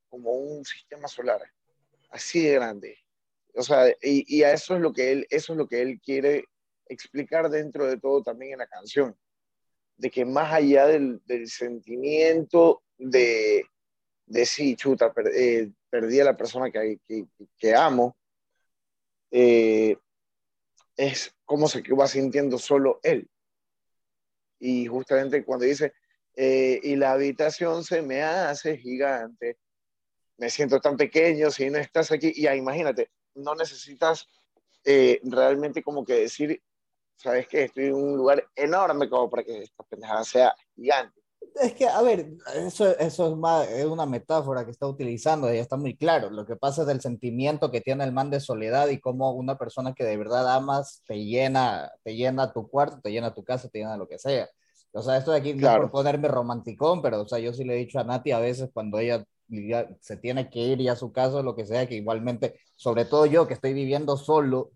como 0.08 0.30
un 0.34 0.64
sistema 0.64 1.08
solar, 1.08 1.42
así 2.10 2.44
de 2.44 2.54
grande. 2.54 2.96
O 3.56 3.62
sea, 3.64 3.92
y, 4.00 4.44
a 4.44 4.52
eso 4.52 4.76
es 4.76 4.80
lo 4.80 4.92
que 4.92 5.10
él, 5.10 5.26
eso 5.28 5.52
es 5.54 5.58
lo 5.58 5.66
que 5.66 5.82
él 5.82 6.00
quiere 6.00 6.44
explicar 6.86 7.50
dentro 7.50 7.86
de 7.86 7.98
todo 7.98 8.22
también 8.22 8.52
en 8.52 8.58
la 8.60 8.68
canción, 8.68 9.18
de 9.96 10.12
que 10.12 10.24
más 10.24 10.52
allá 10.52 10.86
del, 10.86 11.20
del 11.24 11.48
sentimiento 11.48 12.84
de, 12.98 13.66
de 14.26 14.46
sí, 14.46 14.76
chuta, 14.76 15.12
eh, 15.34 15.70
perdí 15.90 16.20
a 16.20 16.24
la 16.24 16.36
persona 16.36 16.70
que, 16.70 17.74
amo, 17.74 18.16
eh, 19.30 19.96
es 20.96 21.34
como 21.44 21.68
se 21.68 21.82
va 21.92 22.06
sintiendo 22.06 22.58
solo 22.58 23.00
él. 23.02 23.28
Y 24.58 24.86
justamente 24.86 25.44
cuando 25.44 25.66
dice, 25.66 25.92
eh, 26.36 26.80
y 26.82 26.96
la 26.96 27.12
habitación 27.12 27.84
se 27.84 28.02
me 28.02 28.22
hace 28.22 28.78
gigante, 28.78 29.58
me 30.38 30.50
siento 30.50 30.80
tan 30.80 30.96
pequeño 30.96 31.50
si 31.50 31.70
no 31.70 31.78
estás 31.78 32.10
aquí, 32.10 32.32
y 32.34 32.42
ya 32.42 32.54
imagínate, 32.54 33.10
no 33.34 33.54
necesitas 33.54 34.28
realmente 35.22 35.82
como 35.82 36.04
que 36.04 36.14
decir, 36.14 36.62
sabes 37.16 37.48
que 37.48 37.64
estoy 37.64 37.86
en 37.86 37.94
un 37.94 38.16
lugar 38.16 38.46
enorme 38.54 39.08
como 39.08 39.30
para 39.30 39.42
que 39.42 39.62
esta 39.62 39.82
pendejada 39.84 40.24
sea 40.24 40.54
gigante. 40.74 41.23
Es 41.62 41.74
que, 41.74 41.86
a 41.86 42.02
ver, 42.02 42.32
eso, 42.54 42.96
eso 42.98 43.28
es, 43.28 43.36
más, 43.36 43.68
es 43.68 43.84
una 43.84 44.06
metáfora 44.06 44.64
que 44.64 44.70
está 44.70 44.86
utilizando 44.86 45.52
y 45.52 45.58
está 45.58 45.76
muy 45.76 45.96
claro. 45.96 46.30
Lo 46.30 46.44
que 46.44 46.56
pasa 46.56 46.82
es 46.82 46.88
el 46.88 47.00
sentimiento 47.00 47.70
que 47.70 47.80
tiene 47.80 48.04
el 48.04 48.12
man 48.12 48.30
de 48.30 48.40
soledad 48.40 48.88
y 48.88 48.98
cómo 48.98 49.32
una 49.32 49.56
persona 49.56 49.94
que 49.94 50.04
de 50.04 50.16
verdad 50.16 50.52
amas 50.54 51.02
te 51.06 51.24
llena, 51.24 51.92
te 52.02 52.16
llena 52.16 52.52
tu 52.52 52.68
cuarto, 52.68 53.00
te 53.02 53.12
llena 53.12 53.34
tu 53.34 53.44
casa, 53.44 53.68
te 53.68 53.78
llena 53.78 53.96
lo 53.96 54.08
que 54.08 54.18
sea. 54.18 54.48
O 54.92 55.02
sea, 55.02 55.16
esto 55.16 55.32
de 55.32 55.38
aquí 55.38 55.54
no 55.54 55.76
por 55.76 55.90
ponerme 55.90 56.28
romanticón, 56.28 57.02
pero 57.02 57.22
o 57.22 57.28
sea, 57.28 57.38
yo 57.38 57.52
sí 57.52 57.64
le 57.64 57.74
he 57.74 57.78
dicho 57.78 57.98
a 57.98 58.04
Nati 58.04 58.30
a 58.30 58.38
veces 58.38 58.70
cuando 58.72 58.98
ella 58.98 59.24
se 60.00 60.16
tiene 60.16 60.48
que 60.48 60.60
ir 60.60 60.78
ya 60.78 60.92
a 60.92 60.96
su 60.96 61.12
casa, 61.12 61.42
lo 61.42 61.56
que 61.56 61.66
sea, 61.66 61.86
que 61.86 61.96
igualmente, 61.96 62.58
sobre 62.76 63.04
todo 63.04 63.26
yo 63.26 63.46
que 63.46 63.54
estoy 63.54 63.74
viviendo 63.74 64.16
solo, 64.16 64.70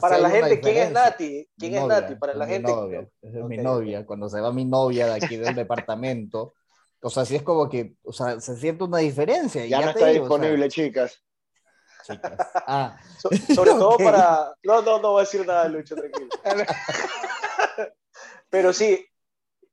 para 0.00 0.18
la 0.18 0.30
gente, 0.30 0.60
¿quién 0.60 0.76
es 0.76 0.92
Nati? 0.92 1.48
¿Quién 1.58 1.74
es 1.74 1.86
Nati? 1.86 2.14
Para 2.16 2.34
la 2.34 2.46
gente. 2.46 2.70
Novia, 2.70 3.08
es 3.22 3.32
mi 3.44 3.56
novia. 3.56 4.04
Cuando 4.04 4.28
se 4.28 4.40
va 4.40 4.52
mi 4.52 4.64
novia 4.64 5.06
de 5.06 5.14
aquí 5.14 5.36
del 5.36 5.54
departamento, 5.54 6.54
o 7.02 7.10
sea, 7.10 7.24
sí 7.24 7.36
es 7.36 7.42
como 7.42 7.68
que, 7.68 7.94
o 8.02 8.12
sea, 8.12 8.40
se 8.40 8.56
siente 8.56 8.84
una 8.84 8.98
diferencia. 8.98 9.64
Ya, 9.66 9.80
no 9.80 9.90
está 9.90 10.06
disponible, 10.06 10.68
chicas. 10.68 11.22
chicas. 12.06 12.32
Ah, 12.66 12.98
So- 13.18 13.30
sobre 13.54 13.70
todo 13.78 13.96
para... 13.96 14.54
No, 14.62 14.82
no, 14.82 14.98
no 15.00 15.12
voy 15.12 15.20
a 15.20 15.24
decir 15.24 15.46
nada, 15.46 15.66
Lucho, 15.68 15.94
tranquilo. 15.96 16.28
Pero 18.50 18.72
sí, 18.72 19.06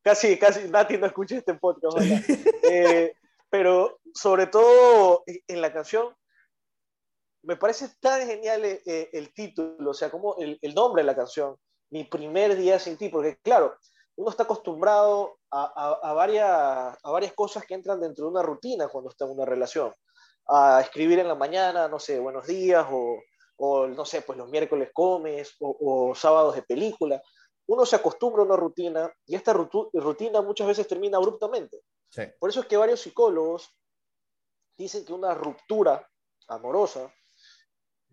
casi, 0.01 0.37
casi 0.37 0.69
Nati 0.69 0.97
no 0.97 1.07
escucha 1.07 1.35
este 1.37 1.53
podcast. 1.53 1.97
Eh, 2.69 3.13
pero 3.49 3.99
sobre 4.13 4.47
todo 4.47 5.23
en 5.25 5.61
la 5.61 5.71
canción, 5.71 6.13
me 7.47 7.55
parece 7.55 7.89
tan 8.01 8.27
genial 8.27 8.63
eh, 8.65 8.81
eh, 8.85 9.09
el 9.13 9.33
título, 9.33 9.91
o 9.91 9.93
sea, 9.93 10.11
como 10.11 10.35
el, 10.37 10.59
el 10.61 10.73
nombre 10.75 11.01
de 11.01 11.07
la 11.07 11.15
canción, 11.15 11.55
Mi 11.89 12.03
primer 12.03 12.55
día 12.57 12.77
sin 12.79 12.97
ti, 12.97 13.07
porque 13.07 13.37
claro, 13.41 13.77
uno 14.17 14.29
está 14.29 14.43
acostumbrado 14.43 15.37
a, 15.49 15.63
a- 15.63 16.09
a 16.09 16.13
varias, 16.13 16.45
a 17.01 17.11
varias 17.11 17.33
cosas 17.33 17.63
que 17.65 17.75
entran 17.75 18.01
dentro 18.01 18.25
de 18.25 18.31
una 18.31 18.41
rutina 18.43 18.89
cuando 18.89 19.09
está 19.09 19.23
en 19.25 19.31
una 19.31 19.45
relación. 19.45 19.93
A 20.49 20.81
escribir 20.81 21.19
en 21.19 21.27
la 21.29 21.35
mañana, 21.35 21.87
no 21.87 21.99
sé, 21.99 22.19
buenos 22.19 22.45
días, 22.45 22.85
o, 22.91 23.21
o 23.57 23.87
no 23.87 24.03
sé, 24.03 24.21
pues 24.23 24.37
los 24.37 24.49
miércoles 24.49 24.89
comes, 24.93 25.55
o, 25.61 26.09
o 26.09 26.15
sábados 26.15 26.55
de 26.55 26.63
película. 26.63 27.21
Uno 27.67 27.85
se 27.85 27.95
acostumbra 27.95 28.41
a 28.41 28.45
una 28.45 28.55
rutina 28.57 29.09
y 29.25 29.35
esta 29.35 29.53
rutina 29.53 30.41
muchas 30.41 30.67
veces 30.67 30.87
termina 30.87 31.17
abruptamente. 31.17 31.77
sí. 32.09 32.23
Por 32.39 32.49
eso 32.49 32.59
es 32.61 32.65
que 32.67 32.75
varios 32.77 32.99
psicólogos 33.01 33.69
dicen 34.77 35.05
que 35.05 35.13
una 35.13 35.33
ruptura 35.33 36.05
amorosa 36.49 37.11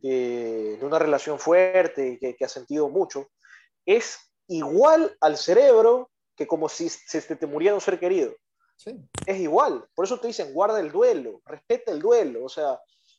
de, 0.04 0.76
de 0.78 0.84
una 0.86 0.98
relación 0.98 1.38
fuerte 1.38 2.00
y 2.12 2.18
que, 2.18 2.36
que 2.36 2.44
ha 2.44 2.48
sentido 2.48 2.88
mucho 2.88 3.28
es 3.86 4.18
igual 4.48 5.16
al 5.20 5.36
cerebro 5.36 6.10
que 6.36 6.46
como 6.46 6.68
si 6.68 6.88
se 6.88 7.20
te, 7.22 7.36
te 7.36 7.46
muriera 7.46 7.74
un 7.74 7.80
ser 7.80 7.98
querido. 7.98 8.34
sí. 8.76 8.92
Es 9.26 9.38
igual. 9.40 9.84
Por 9.94 10.04
eso 10.04 10.18
te 10.18 10.26
dicen 10.28 10.52
guarda 10.52 10.80
el 10.80 10.90
duelo, 10.90 11.40
respeta 11.46 11.92
el 11.92 12.00
duelo. 12.00 12.44
O 12.44 12.48
sea, 12.48 12.78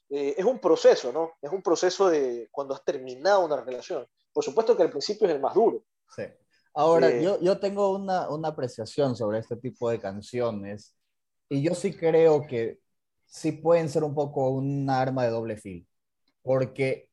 eh, 0.10 0.36
es 0.38 0.46
un 0.46 0.60
proceso, 0.60 1.12
¿no? 1.12 1.32
Es 1.42 1.51
un 1.51 1.62
proceso 1.62 2.10
de 2.10 2.48
cuando 2.51 2.74
has 2.75 2.84
terminado 2.84 3.46
una 3.46 3.58
relación. 3.63 4.06
Por 4.34 4.44
supuesto 4.44 4.75
que 4.75 4.84
al 4.84 4.92
principio 4.92 5.27
es 5.27 5.34
el 5.34 5.42
más 5.42 5.54
duro. 5.56 5.84
Sí. 6.15 6.24
Ahora, 6.74 7.08
Eh, 7.10 7.24
yo, 7.24 7.39
yo 7.42 7.58
tengo 7.60 7.96
una, 7.96 8.30
una 8.30 8.50
apreciación 8.50 9.15
sobre 9.15 9.39
este 9.39 9.56
tipo 9.56 9.89
de 9.89 10.00
canciones 10.00 10.94
y 11.50 11.63
yo 11.63 11.74
sí 11.74 11.94
creo 11.96 12.46
que 12.46 12.80
sí 13.25 13.54
pueden 13.54 13.89
ser 13.89 14.04
un 14.04 14.13
poco 14.13 14.50
un 14.50 14.89
arma 14.89 15.24
de 15.24 15.32
doble 15.32 15.58
filo, 15.58 15.86
porque 16.46 17.10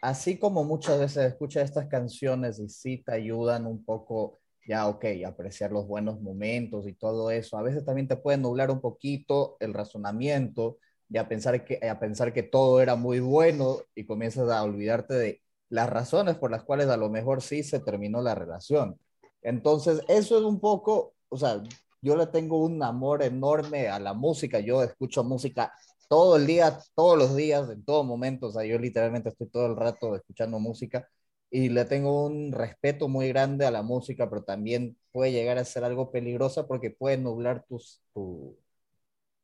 así 0.00 0.38
como 0.38 0.64
muchas 0.64 1.00
veces 1.00 1.26
escuchas 1.26 1.64
estas 1.64 1.88
canciones 1.88 2.60
y 2.60 2.68
sí 2.68 3.02
te 3.04 3.12
ayudan 3.12 3.66
un 3.66 3.84
poco, 3.84 4.38
ya, 4.66 4.86
ok, 4.86 5.04
apreciar 5.26 5.72
los 5.72 5.88
buenos 5.88 6.20
momentos 6.20 6.86
y 6.86 6.94
todo 6.94 7.32
eso, 7.32 7.58
a 7.58 7.62
veces 7.62 7.84
también 7.84 8.06
te 8.06 8.16
pueden 8.16 8.42
nublar 8.42 8.70
un 8.70 8.80
poquito 8.80 9.56
el 9.58 9.74
razonamiento 9.74 10.78
y 11.08 11.18
a 11.18 11.28
pensar 11.28 11.64
que, 11.64 11.80
a 11.86 11.98
pensar 11.98 12.32
que 12.32 12.44
todo 12.44 12.80
era 12.80 12.94
muy 12.94 13.18
bueno 13.18 13.78
y 13.96 14.06
comienzas 14.06 14.48
a 14.48 14.62
olvidarte 14.62 15.14
de 15.14 15.42
las 15.68 15.90
razones 15.90 16.36
por 16.36 16.52
las 16.52 16.62
cuales 16.62 16.88
a 16.88 16.96
lo 16.96 17.10
mejor 17.10 17.42
sí 17.42 17.64
se 17.64 17.80
terminó 17.80 18.22
la 18.22 18.36
relación. 18.36 18.98
Entonces, 19.42 20.00
eso 20.06 20.38
es 20.38 20.44
un 20.44 20.60
poco, 20.60 21.14
o 21.28 21.36
sea, 21.36 21.60
yo 22.02 22.16
le 22.16 22.28
tengo 22.28 22.62
un 22.62 22.80
amor 22.84 23.24
enorme 23.24 23.88
a 23.88 23.98
la 23.98 24.14
música, 24.14 24.60
yo 24.60 24.84
escucho 24.84 25.24
música 25.24 25.72
todo 26.10 26.36
el 26.36 26.46
día, 26.46 26.80
todos 26.96 27.18
los 27.18 27.36
días, 27.36 27.70
en 27.70 27.84
todo 27.84 28.04
momento, 28.04 28.48
o 28.48 28.52
sea, 28.52 28.64
yo 28.66 28.78
literalmente 28.78 29.30
estoy 29.30 29.48
todo 29.48 29.66
el 29.68 29.76
rato 29.76 30.16
escuchando 30.16 30.58
música 30.58 31.08
y 31.50 31.68
le 31.70 31.84
tengo 31.86 32.26
un 32.26 32.52
respeto 32.52 33.08
muy 33.08 33.28
grande 33.28 33.66
a 33.66 33.70
la 33.70 33.82
música, 33.82 34.28
pero 34.30 34.42
también 34.44 34.96
puede 35.12 35.32
llegar 35.32 35.58
a 35.58 35.64
ser 35.64 35.84
algo 35.84 36.10
peligrosa 36.12 36.66
porque 36.66 36.90
puede 36.90 37.18
nublar 37.18 37.64
tus, 37.68 38.02
tu, 38.14 38.58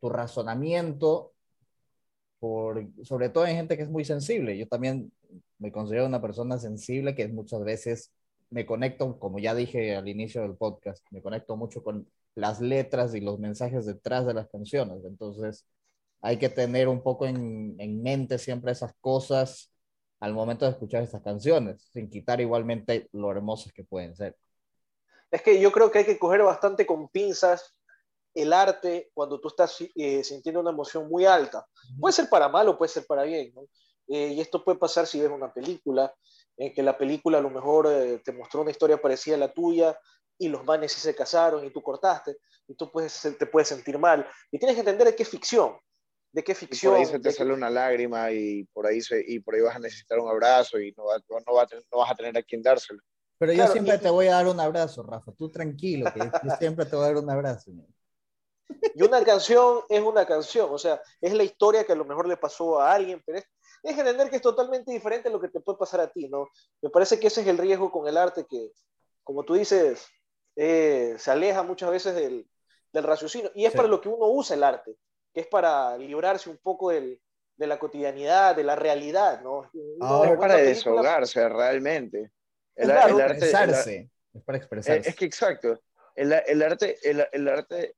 tu 0.01 0.09
razonamiento, 0.11 1.35
por, 2.39 2.87
sobre 3.05 3.29
todo 3.29 3.47
en 3.47 3.57
gente 3.57 3.77
que 3.77 3.83
es 3.85 3.91
muy 3.91 4.05
sensible. 4.05 4.57
Yo 4.59 4.69
también 4.69 5.13
me 5.59 5.73
considero 5.73 6.07
una 6.07 6.21
persona 6.23 6.59
sensible 6.59 7.15
que 7.15 7.29
muchas 7.29 7.65
veces 7.65 8.13
me 8.51 8.67
conecto, 8.67 9.19
como 9.19 9.39
ya 9.39 9.55
dije 9.55 9.97
al 9.97 10.09
inicio 10.09 10.43
del 10.43 10.57
podcast, 10.57 11.05
me 11.11 11.23
conecto 11.23 11.57
mucho 11.57 11.83
con 11.83 12.09
las 12.35 12.61
letras 12.61 13.15
y 13.15 13.21
los 13.21 13.39
mensajes 13.39 13.87
detrás 13.87 14.27
de 14.27 14.35
las 14.35 14.49
canciones. 14.49 15.05
Entonces, 15.05 15.65
hay 16.21 16.39
que 16.39 16.49
tener 16.49 16.89
un 16.89 17.03
poco 17.03 17.27
en, 17.27 17.77
en 17.79 18.03
mente 18.03 18.39
siempre 18.39 18.73
esas 18.73 18.93
cosas 19.01 19.73
al 20.21 20.33
momento 20.33 20.65
de 20.65 20.73
escuchar 20.73 21.03
estas 21.03 21.23
canciones, 21.23 21.89
sin 21.93 22.09
quitar 22.09 22.41
igualmente 22.41 23.09
lo 23.13 23.31
hermosas 23.31 23.73
que 23.73 23.85
pueden 23.85 24.17
ser. 24.17 24.37
Es 25.31 25.43
que 25.43 25.61
yo 25.61 25.71
creo 25.73 25.91
que 25.91 25.99
hay 25.99 26.05
que 26.05 26.19
coger 26.19 26.43
bastante 26.43 26.87
con 26.87 27.09
pinzas 27.09 27.77
el 28.35 28.53
arte 28.53 29.11
cuando 29.15 29.41
tú 29.41 29.49
estás 29.49 29.77
eh, 29.95 30.23
sintiendo 30.23 30.61
una 30.61 30.71
emoción 30.71 31.09
muy 31.09 31.25
alta. 31.25 31.67
Puede 31.99 32.13
ser 32.13 32.29
para 32.29 32.49
mal 32.49 32.69
o 32.69 32.77
puede 32.77 32.91
ser 32.91 33.07
para 33.07 33.23
bien, 33.23 33.53
¿no? 33.55 33.63
Eh, 34.09 34.35
y 34.35 34.41
esto 34.41 34.63
puede 34.63 34.79
pasar 34.79 35.07
si 35.07 35.21
ves 35.21 35.31
una 35.31 35.53
película, 35.53 36.15
en 36.57 36.73
que 36.73 36.83
la 36.83 36.97
película 36.97 37.39
a 37.39 37.41
lo 37.41 37.51
mejor 37.51 37.89
eh, 37.91 38.21
te 38.25 38.33
mostró 38.33 38.61
una 38.61 38.71
historia 38.71 39.01
parecida 39.01 39.35
a 39.35 39.39
la 39.39 39.53
tuya 39.53 39.99
y 40.39 40.49
los 40.49 40.65
manes 40.65 40.93
sí 40.93 41.01
se 41.01 41.15
casaron 41.15 41.65
y 41.65 41.71
tú 41.71 41.83
cortaste 41.83 42.37
y 42.69 42.75
tú 42.75 42.91
puedes, 42.91 43.21
te 43.39 43.47
puedes 43.47 43.69
sentir 43.69 43.99
mal. 43.99 44.27
Y 44.51 44.59
tienes 44.59 44.77
que 44.77 44.81
entender 44.81 45.09
de 45.09 45.17
qué 45.17 45.23
es 45.23 45.29
ficción, 45.29 45.77
de 46.37 46.45
qué 46.45 46.53
Y 46.53 46.55
ficción. 46.55 46.93
por 46.93 47.01
ahí 47.01 47.07
se 47.07 47.19
te 47.19 47.33
sale 47.33 47.49
qué- 47.51 47.55
una 47.57 47.71
lágrima 47.71 48.31
y 48.31 48.65
por 48.75 48.87
ahí, 48.87 49.01
se, 49.01 49.25
y 49.27 49.41
por 49.41 49.55
ahí 49.55 49.63
vas 49.63 49.77
a 49.77 49.79
necesitar 49.79 50.19
un 50.19 50.29
abrazo 50.29 50.79
y 50.79 50.93
no, 50.93 51.07
va- 51.07 51.19
no, 51.47 51.55
va 51.55 51.63
a 51.63 51.67
tener- 51.67 51.85
no 51.91 51.99
vas 51.99 52.11
a 52.11 52.15
tener 52.15 52.37
a 52.37 52.43
quien 52.43 52.63
dárselo. 52.63 53.01
Pero 53.39 53.53
Claro, 53.55 53.69
yo 53.69 53.73
siempre 53.73 53.95
y- 53.95 53.99
te 53.99 54.11
voy 54.11 54.27
a 54.27 54.33
dar 54.35 54.47
un 54.47 54.61
abrazo, 54.61 55.03
Rafa. 55.03 55.33
Tú 55.33 55.51
tranquilo, 55.51 56.13
que 56.13 56.21
yo 56.21 56.55
siempre 56.59 56.85
te 56.85 56.95
voy 56.95 57.05
a 57.07 57.09
dar 57.09 57.17
un 57.17 57.31
abrazo. 57.31 57.71
¿no? 57.73 57.87
Y 58.95 59.03
una 59.03 59.25
canción 59.25 59.81
es 59.89 60.03
una 60.03 60.27
canción, 60.27 60.69
o 60.71 60.77
sea, 60.79 61.01
es 61.23 61.33
la 61.33 61.43
historia 61.43 61.85
que 61.85 61.93
a 61.93 61.97
lo 61.97 62.05
mejor 62.05 62.29
le 62.29 62.37
pasó 62.37 62.81
a 62.81 62.93
alguien, 62.93 63.23
pero 63.25 63.39
es, 63.39 63.45
es 63.83 63.95
que 63.95 64.01
entender 64.01 64.29
que 64.29 64.37
es 64.37 64.43
totalmente 64.43 64.93
diferente 64.93 65.29
a 65.29 65.33
lo 65.33 65.41
que 65.41 65.49
te 65.49 65.61
puede 65.61 65.79
pasar 65.79 66.01
a 66.01 66.09
ti, 66.13 66.29
¿no? 66.29 66.49
Me 66.83 66.91
parece 66.91 67.19
que 67.19 67.29
ese 67.29 67.41
es 67.41 67.47
el 67.47 67.57
riesgo 67.57 67.91
con 67.91 68.07
el 68.09 68.17
arte, 68.19 68.45
que, 68.47 68.73
como 69.25 69.43
tú 69.43 69.55
dices, 69.55 70.07
eh, 70.55 71.15
se 71.19 71.31
aleja 71.31 71.63
muchas 71.63 71.91
veces 71.91 72.15
del, 72.15 72.47
del 72.93 73.05
raciocinio, 73.05 73.51
y 73.55 73.65
es 73.65 73.73
Sí. 73.73 73.77
para 73.79 73.89
lo 73.89 74.01
que 74.03 74.09
uno 74.11 74.27
usa 74.27 74.55
el 74.57 74.65
arte, 74.65 74.97
que 75.37 75.41
es 75.43 75.47
para 75.49 75.99
librarse 75.99 76.49
un 76.49 76.57
poco 76.57 76.89
del, 76.89 77.21
de 77.59 77.67
la 77.67 77.79
cotidianidad, 77.79 78.57
de 78.57 78.65
la 78.65 78.75
realidad, 78.75 79.43
¿no? 79.43 79.71
Ve 79.75 79.81
es 79.91 79.99
para 80.01 80.55
película- 80.55 80.57
desahogarse 80.57 81.47
realmente. 81.47 82.31
El, 82.75 82.89
Claro, 82.89 83.17
el 83.17 83.21
arte, 83.21 83.37
el- 83.37 83.43
expresarse. 83.43 84.11
es 84.33 84.43
para 84.43 84.57
Eh, 84.57 84.61
expresarse. 84.63 85.11
Es 85.11 85.15
que 85.15 85.27
exacto. 85.27 85.79
El, 86.15 86.33
el 86.33 86.63
arte, 86.63 86.97
el, 87.03 87.27
el 87.33 87.49
arte, 87.49 87.97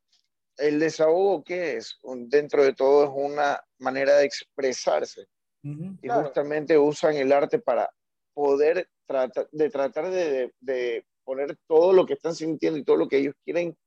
el 0.56 0.80
desahogo, 0.80 1.44
¿qué 1.44 1.76
es? 1.76 1.96
Un- 2.02 2.28
dentro 2.28 2.64
de 2.64 2.74
todo 2.74 3.04
es 3.04 3.10
una 3.14 3.62
manera 3.78 4.16
de 4.16 4.24
expresarse. 4.24 5.28
Y 5.62 5.98
Claro. 6.08 6.22
justamente 6.24 6.76
usan 6.76 7.14
el 7.14 7.30
arte 7.32 7.60
para 7.60 7.88
poder 8.34 8.88
tratar 9.06 9.48
de 9.52 9.70
tratar 9.70 10.10
de, 10.10 10.28
de- 10.32 10.54
de 10.58 11.06
poner 11.22 11.56
todo 11.68 11.92
lo 11.92 12.04
que 12.04 12.14
están 12.14 12.34
sintiendo 12.34 12.80
y 12.80 12.84
todo 12.84 12.96
lo 12.96 13.06
que 13.06 13.18
ellos 13.18 13.34
quieren 13.44 13.78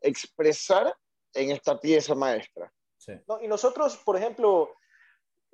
expresar 0.00 0.94
en 1.34 1.50
esta 1.50 1.80
pieza 1.80 2.14
maestra. 2.14 2.72
Sí. 3.04 3.12
No, 3.26 3.40
y 3.42 3.48
nosotros, 3.48 3.96
por 4.04 4.16
ejemplo, 4.16 4.70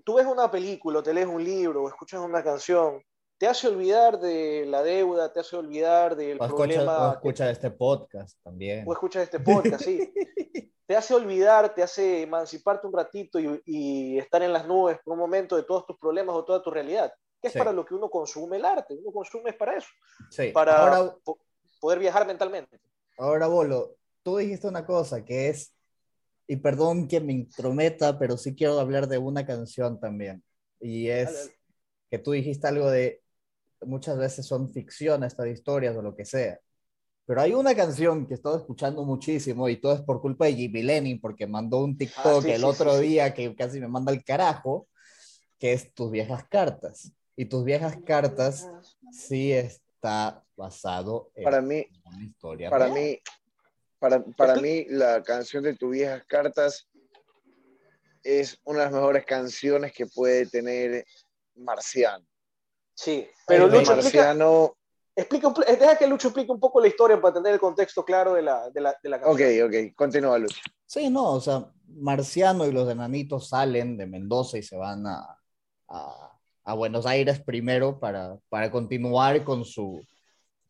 tú 0.04 0.14
ves 0.14 0.26
una 0.26 0.50
película, 0.50 1.02
te 1.02 1.14
lees 1.14 1.26
un 1.26 1.42
libro, 1.42 1.84
o 1.84 1.88
escuchas 1.88 2.20
una 2.20 2.44
canción, 2.44 3.02
te 3.38 3.46
hace 3.46 3.68
olvidar 3.68 4.18
de 4.20 4.66
la 4.66 4.82
deuda, 4.82 5.32
te 5.32 5.40
hace 5.40 5.56
olvidar 5.56 6.14
del 6.14 6.36
O 6.42 6.46
problema, 6.46 7.08
o 7.08 7.12
escucha 7.14 7.50
este 7.50 7.70
podcast 7.70 8.36
también. 8.42 8.84
o 8.86 8.92
escuchas 8.92 9.22
este 9.22 9.40
podcast, 9.40 9.82
sí. 9.84 10.12
Te 10.88 10.96
hace 10.96 11.12
olvidar, 11.14 11.74
te 11.74 11.82
hace 11.82 12.22
emanciparte 12.22 12.86
un 12.86 12.94
ratito 12.94 13.38
y, 13.38 13.60
y 13.66 14.18
estar 14.18 14.42
en 14.42 14.54
las 14.54 14.66
nubes 14.66 14.98
por 15.04 15.12
un 15.12 15.18
momento 15.18 15.54
de 15.54 15.62
todos 15.62 15.84
tus 15.84 15.98
problemas 15.98 16.34
o 16.34 16.44
toda 16.46 16.62
tu 16.62 16.70
realidad, 16.70 17.12
que 17.42 17.48
es 17.48 17.52
Sí. 17.52 17.58
para 17.58 17.72
lo 17.74 17.84
que 17.84 17.94
uno 17.94 18.08
consume 18.08 18.56
el 18.56 18.64
arte, 18.64 18.94
uno 18.94 19.12
consume 19.12 19.50
es 19.50 19.56
para 19.56 19.76
eso, 19.76 19.88
Sí. 20.30 20.48
para 20.50 20.78
Ahora, 20.78 21.14
po- 21.22 21.38
poder 21.78 21.98
viajar 21.98 22.26
mentalmente. 22.26 22.80
ahora, 23.18 23.46
Bolo, 23.48 23.96
tú 24.22 24.38
dijiste 24.38 24.66
una 24.66 24.86
cosa 24.86 25.22
que 25.26 25.48
es, 25.50 25.74
y 26.48 26.56
perdón 26.56 27.08
que 27.08 27.20
me 27.20 27.34
intrometa, 27.34 28.18
pero 28.18 28.36
sí 28.38 28.56
quiero 28.56 28.80
hablar 28.80 29.08
de 29.08 29.18
una 29.18 29.46
canción 29.46 30.00
también. 30.00 30.42
Y 30.80 31.08
es 31.08 31.52
que 32.10 32.18
tú 32.18 32.32
dijiste 32.32 32.66
algo 32.68 32.90
de 32.90 33.22
muchas 33.82 34.18
veces 34.18 34.46
son 34.46 34.70
ficción 34.72 35.24
estas 35.24 35.46
historias 35.48 35.96
o 35.96 36.02
lo 36.02 36.16
que 36.16 36.24
sea. 36.24 36.58
Pero 37.26 37.42
hay 37.42 37.52
una 37.52 37.74
canción 37.74 38.26
que 38.26 38.34
he 38.34 38.36
estado 38.36 38.56
escuchando 38.58 39.04
muchísimo 39.04 39.68
y 39.68 39.76
todo 39.78 39.94
es 39.94 40.00
por 40.00 40.22
culpa 40.22 40.46
de 40.46 40.54
Jimmy 40.54 40.82
Lennon 40.82 41.20
porque 41.20 41.46
mandó 41.46 41.84
un 41.84 41.96
TikTok 41.98 42.24
Ah, 42.24 42.40
sí, 42.42 42.50
el 42.50 42.60
sí, 42.60 42.66
otro 42.66 42.96
sí. 42.96 43.02
día 43.08 43.34
que 43.34 43.54
casi 43.54 43.80
me 43.80 43.88
manda 43.88 44.10
el 44.12 44.24
carajo, 44.24 44.88
que 45.58 45.74
es 45.74 45.92
tus 45.94 46.10
viejas 46.10 46.44
cartas. 46.48 47.12
Y 47.36 47.44
tus 47.44 47.64
viejas 47.64 47.98
cartas 48.06 48.66
sí 49.12 49.52
está 49.52 50.42
basado 50.56 51.30
en 51.34 51.44
Para 51.44 51.60
mí, 51.60 51.86
una 52.06 52.24
historia. 52.24 52.70
para 52.70 52.86
real. 52.86 52.98
mí, 52.98 53.18
para, 53.98 54.22
para 54.36 54.56
mí, 54.56 54.84
la 54.88 55.22
canción 55.22 55.62
de 55.64 55.74
tus 55.74 55.90
viejas 55.90 56.24
cartas 56.26 56.88
es 58.22 58.58
una 58.64 58.80
de 58.80 58.84
las 58.86 58.92
mejores 58.94 59.24
canciones 59.24 59.92
que 59.92 60.06
puede 60.06 60.46
tener 60.46 61.04
Marciano. 61.54 62.26
Sí, 62.94 63.26
pero 63.46 63.64
Ay, 63.64 63.70
Lucho, 63.70 63.92
explica, 63.92 64.34
Marciano, 64.34 64.76
explica 65.14 65.48
un 65.48 65.54
pl- 65.54 65.76
deja 65.76 65.96
que 65.96 66.06
Lucho 66.06 66.28
explique 66.28 66.50
un 66.50 66.60
poco 66.60 66.80
la 66.80 66.88
historia 66.88 67.20
para 67.20 67.34
tener 67.34 67.54
el 67.54 67.60
contexto 67.60 68.04
claro 68.04 68.34
de 68.34 68.42
la, 68.42 68.70
de 68.70 68.80
la, 68.80 68.96
de 69.02 69.08
la 69.08 69.16
ok, 69.18 69.38
canción. 69.38 69.68
ok, 69.68 69.94
continúa 69.94 70.38
Lucho. 70.38 70.60
Sí, 70.86 71.10
no, 71.10 71.32
o 71.34 71.40
sea, 71.40 71.70
Marciano 71.86 72.66
y 72.66 72.72
los 72.72 72.88
enanitos 72.88 73.48
salen 73.48 73.96
de 73.96 74.06
Mendoza 74.06 74.58
y 74.58 74.62
se 74.62 74.76
van 74.76 75.06
a, 75.06 75.38
a, 75.88 76.74
Buenos 76.74 77.06
Aires 77.06 77.40
primero 77.40 77.98
para, 77.98 78.36
para 78.48 78.70
continuar 78.70 79.42
con 79.44 79.64
su, 79.64 80.04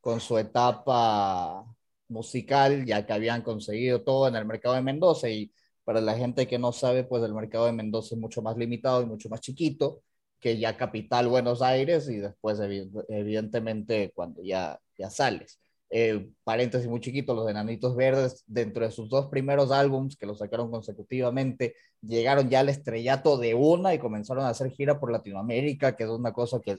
con 0.01 0.21
su 0.21 0.39
etapa 0.39 1.65
musical, 2.09 2.85
ya 2.87 3.07
que 3.07 3.13
habían 3.13 3.43
conseguido 3.43 4.03
todo 4.03 4.29
en 4.29 4.37
el 4.37 4.45
mercado 4.47 4.75
de 4.75 4.83
Mendoza 4.83 5.29
y 5.29 5.53
para 5.85 6.01
la 6.01 6.17
gente 6.17 6.47
que 6.47 6.59
no 6.59 6.73
sabe, 6.73 7.05
pues 7.05 7.23
el 7.23 7.35
mercado 7.35 7.67
de 7.67 7.73
Mendoza 7.73 8.15
es 8.15 8.21
mucho 8.21 8.43
más 8.43 8.57
limitado 8.57 9.03
y 9.03 9.07
mucho 9.07 9.29
más 9.29 9.41
chiquito 9.41 10.03
que 10.41 10.59
ya 10.59 10.77
capital 10.77 11.29
Buenos 11.29 11.63
Aires 11.63 12.09
y 12.09 12.19
después 12.19 12.61
evidentemente 13.09 14.13
cuando 14.15 14.43
ya, 14.43 14.79
ya 14.97 15.11
sales. 15.11 15.59
Eh, 15.91 16.29
paréntesis 16.45 16.87
muy 16.89 17.01
chiquito, 17.01 17.35
los 17.35 17.49
Enanitos 17.49 17.97
Verdes, 17.97 18.45
dentro 18.47 18.85
de 18.85 18.91
sus 18.91 19.09
dos 19.09 19.29
primeros 19.29 19.71
álbums 19.73 20.17
que 20.17 20.27
los 20.27 20.39
sacaron 20.39 20.71
consecutivamente, 20.71 21.75
llegaron 22.03 22.51
ya 22.51 22.61
al 22.61 22.69
estrellato 22.69 23.39
de 23.39 23.55
una 23.55 23.95
y 23.95 23.99
comenzaron 23.99 24.45
a 24.45 24.51
hacer 24.51 24.71
gira 24.71 25.01
por 25.01 25.11
Latinoamérica, 25.11 25.97
que 25.97 26.05
es 26.05 26.11
una 26.11 26.33
cosa 26.33 26.61
que 26.61 26.77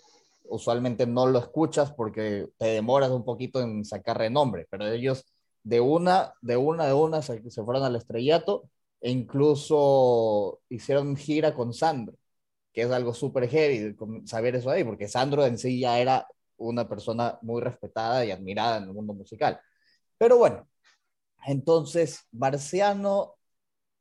usualmente 0.50 1.08
no 1.08 1.28
lo 1.28 1.40
escuchas 1.40 1.94
porque 1.94 2.48
te 2.58 2.68
demoras 2.68 3.12
un 3.12 3.26
poquito 3.26 3.62
en 3.62 3.86
sacar 3.86 4.18
renombre, 4.18 4.68
pero 4.70 4.88
ellos 4.88 5.26
de 5.64 5.80
una, 5.82 6.34
de 6.42 6.58
una, 6.58 6.86
de 6.88 6.94
una 6.94 7.22
se, 7.22 7.50
se 7.50 7.64
fueron 7.64 7.84
al 7.84 7.96
estrellato 7.96 8.70
e 9.02 9.12
incluso 9.12 10.62
hicieron 10.70 11.16
gira 11.16 11.54
con 11.54 11.74
Sandro, 11.74 12.16
que 12.74 12.84
es 12.84 12.92
algo 12.92 13.14
súper 13.14 13.50
heavy 13.50 13.96
saber 14.26 14.56
eso 14.56 14.70
ahí, 14.70 14.84
porque 14.84 15.08
Sandro 15.08 15.46
en 15.46 15.58
sí 15.58 15.80
ya 15.80 16.00
era 16.00 16.28
una 16.58 16.88
persona 16.90 17.40
muy 17.42 17.62
respetada 17.62 18.26
y 18.26 18.32
admirada 18.32 18.78
en 18.78 18.84
el 18.86 18.94
mundo 18.94 19.14
musical. 19.14 19.60
Pero 20.18 20.38
bueno, 20.38 20.68
entonces 21.48 22.28
Marciano 22.32 23.36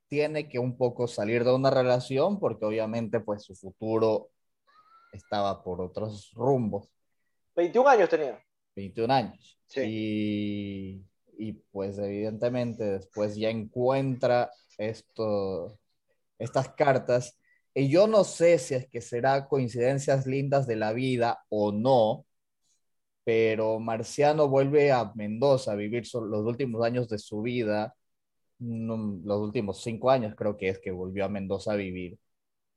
tiene 0.07 0.49
que 0.49 0.59
un 0.59 0.77
poco 0.77 1.07
salir 1.07 1.43
de 1.45 1.53
una 1.53 1.69
relación 1.71 2.39
porque 2.39 2.65
obviamente 2.65 3.19
pues 3.21 3.43
su 3.43 3.55
futuro 3.55 4.29
estaba 5.11 5.63
por 5.63 5.81
otros 5.81 6.31
rumbos. 6.33 6.91
21 7.55 7.89
años 7.89 8.09
tenía. 8.09 8.43
21 8.75 9.13
años. 9.13 9.59
Sí. 9.67 9.81
Y, 9.85 11.05
y, 11.37 11.53
pues 11.71 11.97
evidentemente 11.97 12.83
después 12.83 13.35
ya 13.35 13.49
encuentra 13.49 14.51
esto, 14.77 15.77
estas 16.37 16.69
cartas. 16.69 17.37
Y 17.73 17.89
yo 17.89 18.07
no 18.07 18.23
sé 18.23 18.57
si 18.59 18.75
es 18.75 18.87
que 18.89 19.01
será 19.01 19.47
coincidencias 19.47 20.25
lindas 20.25 20.67
de 20.67 20.75
la 20.75 20.93
vida 20.93 21.43
o 21.49 21.71
no, 21.71 22.25
pero 23.23 23.79
Marciano 23.79 24.49
vuelve 24.49 24.91
a 24.91 25.11
Mendoza 25.15 25.73
a 25.73 25.75
vivir 25.75 26.03
los 26.13 26.45
últimos 26.45 26.83
años 26.83 27.07
de 27.09 27.19
su 27.19 27.41
vida, 27.41 27.95
los 28.59 29.39
últimos 29.39 29.81
cinco 29.81 30.09
años 30.09 30.35
creo 30.35 30.57
que 30.57 30.69
es 30.69 30.79
que 30.79 30.91
volvió 30.91 31.25
a 31.25 31.29
Mendoza 31.29 31.73
a 31.73 31.75
vivir. 31.75 32.17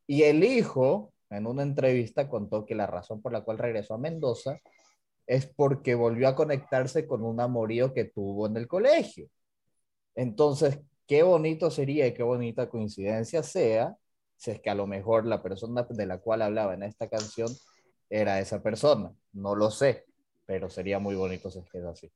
Y 0.07 0.25
el 0.25 0.45
hijo, 0.45 1.12
en 1.33 1.47
una 1.47 1.63
entrevista, 1.63 2.29
contó 2.29 2.65
que 2.67 2.75
la 2.75 2.87
razón 2.87 3.23
por 3.23 3.33
la 3.33 3.43
cual 3.43 3.59
regresó 3.59 3.95
a 3.95 3.99
Mendoza 3.99 4.59
es 5.27 5.47
porque 5.47 5.95
volvió 5.95 6.29
a 6.29 6.35
conectarse 6.35 7.07
con 7.07 7.23
un 7.25 7.41
amorío 7.41 7.93
que 7.93 8.05
tuvo 8.05 8.47
en 8.47 8.57
el 8.57 8.69
colegio. 8.69 9.29
Entonces, 10.15 10.81
qué 11.07 11.23
bonito 11.23 11.71
sería 11.71 12.07
y 12.07 12.15
qué 12.15 12.23
bonita 12.23 12.69
coincidencia 12.69 13.43
sea 13.43 13.97
si 14.37 14.51
es 14.51 14.61
que 14.61 14.71
a 14.71 14.75
lo 14.75 14.87
mejor 14.87 15.25
la 15.27 15.43
persona 15.43 15.87
de 15.89 16.07
la 16.07 16.19
cual 16.19 16.43
hablaba 16.43 16.75
en 16.75 16.83
esta 16.83 17.09
canción 17.09 17.49
era 18.11 18.41
esa 18.41 18.63
persona. 18.63 19.13
No 19.33 19.55
lo 19.55 19.71
sé 19.71 20.05
pero 20.47 20.69
sería 20.69 20.99
muy 20.99 21.15
bonito 21.15 21.51
si 21.51 21.61
es 21.61 21.85
así. 21.85 22.11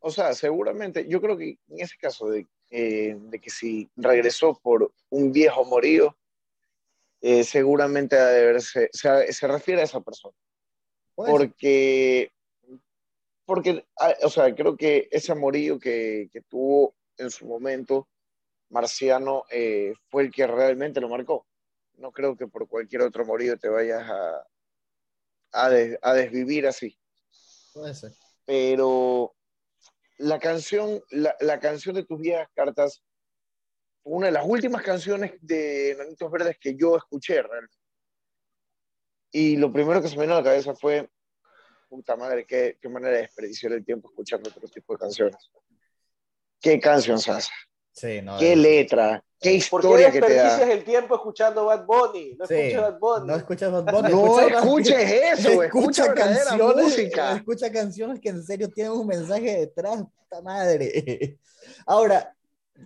O 0.00 0.10
sea, 0.10 0.34
seguramente, 0.34 1.06
yo 1.08 1.20
creo 1.20 1.36
que 1.36 1.58
en 1.68 1.80
ese 1.80 1.96
caso 1.98 2.30
de, 2.30 2.46
eh, 2.70 3.16
de 3.18 3.38
que 3.38 3.50
si 3.50 3.88
regresó 3.96 4.58
por 4.62 4.92
un 5.10 5.32
viejo 5.32 5.64
morido, 5.64 6.16
eh, 7.20 7.44
seguramente 7.44 8.16
se, 8.60 8.88
se, 8.92 9.48
refiere 9.48 9.80
a 9.80 9.84
esa 9.84 10.00
persona. 10.00 10.34
Porque, 11.14 12.30
porque, 13.44 13.86
ah, 13.98 14.14
o 14.22 14.28
sea, 14.28 14.54
creo 14.54 14.76
que 14.76 15.08
ese 15.10 15.32
amorío 15.32 15.78
que, 15.78 16.28
que 16.32 16.42
tuvo 16.42 16.94
en 17.16 17.30
su 17.30 17.46
momento, 17.46 18.08
Marciano, 18.68 19.44
eh, 19.50 19.94
fue 20.08 20.24
el 20.24 20.30
que 20.30 20.46
realmente 20.46 21.00
lo 21.00 21.08
marcó. 21.08 21.46
No 21.94 22.12
creo 22.12 22.36
que 22.36 22.46
por 22.46 22.68
cualquier 22.68 23.02
otro 23.02 23.22
amorío 23.22 23.58
te 23.58 23.68
vayas 23.68 24.02
a, 24.08 24.46
a, 25.52 25.66
a 26.02 26.12
desvivir 26.12 26.66
así. 26.66 26.98
Puede 27.72 27.94
ser. 27.94 28.12
Pero 28.44 29.34
la 30.18 30.38
canción, 30.38 31.02
la, 31.10 31.60
canción 31.60 31.94
de 31.94 32.04
tus 32.04 32.20
viejas 32.20 32.48
cartas 32.54 33.02
una 34.06 34.26
de 34.26 34.32
las 34.32 34.44
últimas 34.46 34.82
canciones 34.82 35.32
de 35.40 35.96
Nanitos 35.98 36.30
Verdes 36.30 36.56
que 36.60 36.76
yo 36.76 36.96
escuché 36.96 37.42
realmente. 37.42 37.76
Y 39.32 39.56
lo 39.56 39.72
primero 39.72 40.00
que 40.00 40.08
se 40.08 40.16
me 40.16 40.22
vino 40.22 40.34
a 40.34 40.38
la 40.38 40.44
cabeza 40.44 40.74
fue, 40.76 41.10
puta 41.88 42.16
madre, 42.16 42.46
qué, 42.46 42.78
qué 42.80 42.88
manera 42.88 43.16
de 43.16 43.22
desperdiciar 43.22 43.72
el 43.72 43.84
tiempo 43.84 44.08
escuchando 44.08 44.48
otro 44.48 44.68
tipo 44.68 44.92
de 44.92 44.98
canciones. 44.98 45.50
Qué 46.60 46.78
canción, 46.78 47.18
Sasa. 47.18 47.52
Sí, 47.90 48.20
no, 48.22 48.38
qué 48.38 48.54
letra, 48.54 49.24
qué 49.40 49.54
historia 49.54 50.12
que 50.12 50.20
te 50.20 50.34
da. 50.34 50.70
el 50.70 50.84
tiempo 50.84 51.16
escuchando 51.16 51.64
Bad 51.64 51.86
Bunny? 51.86 52.36
No 52.38 52.44
escuchas 52.44 52.82
Bad 52.82 52.98
Bunny. 53.00 53.26
No 53.26 53.36
escuchas 53.36 53.72
Bad 53.72 53.92
Bunny. 53.92 54.10
No 54.12 54.40
escuches 54.40 55.12
eso, 55.38 55.62
escucha, 55.62 56.14
canciones, 56.14 56.76
música. 56.76 57.36
Escucha 57.36 57.72
canciones 57.72 58.20
que 58.20 58.28
en 58.28 58.44
serio 58.44 58.68
tienen 58.68 58.92
un 58.92 59.06
mensaje 59.06 59.60
detrás, 59.60 60.04
puta 60.14 60.42
madre. 60.42 61.38
Ahora, 61.86 62.35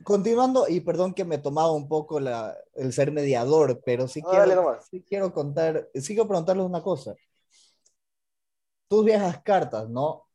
continuando, 0.04 0.66
y 0.68 0.80
perdón 0.80 1.14
que 1.14 1.24
me 1.24 1.38
tomaba 1.38 1.72
un 1.72 1.88
poco 1.88 2.20
la, 2.20 2.56
el 2.74 2.92
ser 2.92 3.12
mediador, 3.12 3.80
pero 3.84 4.08
sí, 4.08 4.22
quiero, 4.22 4.78
sí 4.90 5.04
quiero 5.06 5.32
contar, 5.32 5.88
sí 5.94 6.14
quiero 6.14 6.28
preguntarles 6.28 6.66
una 6.66 6.82
cosa. 6.82 7.14
Tus 8.88 9.04
viejas 9.04 9.40
cartas, 9.42 9.88
¿no? 9.88 10.26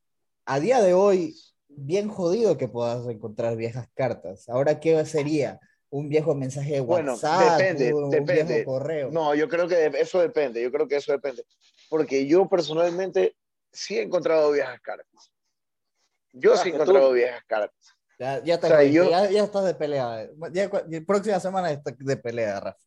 A 0.45 0.59
día 0.59 0.81
de 0.81 0.93
hoy, 0.93 1.35
bien 1.67 2.09
jodido 2.09 2.57
que 2.57 2.67
puedas 2.67 3.05
encontrar 3.07 3.55
viejas 3.55 3.89
cartas. 3.93 4.47
Ahora, 4.49 4.79
¿qué 4.79 5.03
sería? 5.05 5.59
Un 5.89 6.09
viejo 6.09 6.35
mensaje 6.35 6.73
de 6.73 6.81
WhatsApp, 6.81 7.57
depende, 7.57 7.93
un, 7.93 8.09
depende. 8.09 8.55
viejo 8.55 8.71
correo. 8.71 9.11
No, 9.11 9.33
yo 9.33 9.47
creo 9.47 9.67
que 9.67 9.85
eso 9.97 10.19
depende, 10.19 10.61
yo 10.61 10.71
creo 10.71 10.87
que 10.87 10.97
eso 10.97 11.11
depende. 11.11 11.45
Porque 11.89 12.25
yo 12.25 12.49
personalmente 12.49 13.35
sí 13.71 13.97
he 13.97 14.01
encontrado 14.01 14.51
viejas 14.51 14.79
cartas. 14.81 15.31
Yo 16.33 16.57
sí 16.57 16.69
he 16.69 16.73
encontrado 16.73 17.11
viejas 17.13 17.43
cartas. 17.45 17.94
Ya, 18.19 18.43
ya, 18.43 18.59
ya, 19.29 19.43
estás 19.43 19.65
de 19.65 19.73
pelea. 19.75 20.29
Ya, 20.53 20.69
próxima 21.05 21.39
semana 21.39 21.71
estás 21.71 21.95
de 21.97 22.17
pelea, 22.17 22.59
Rafa. 22.59 22.79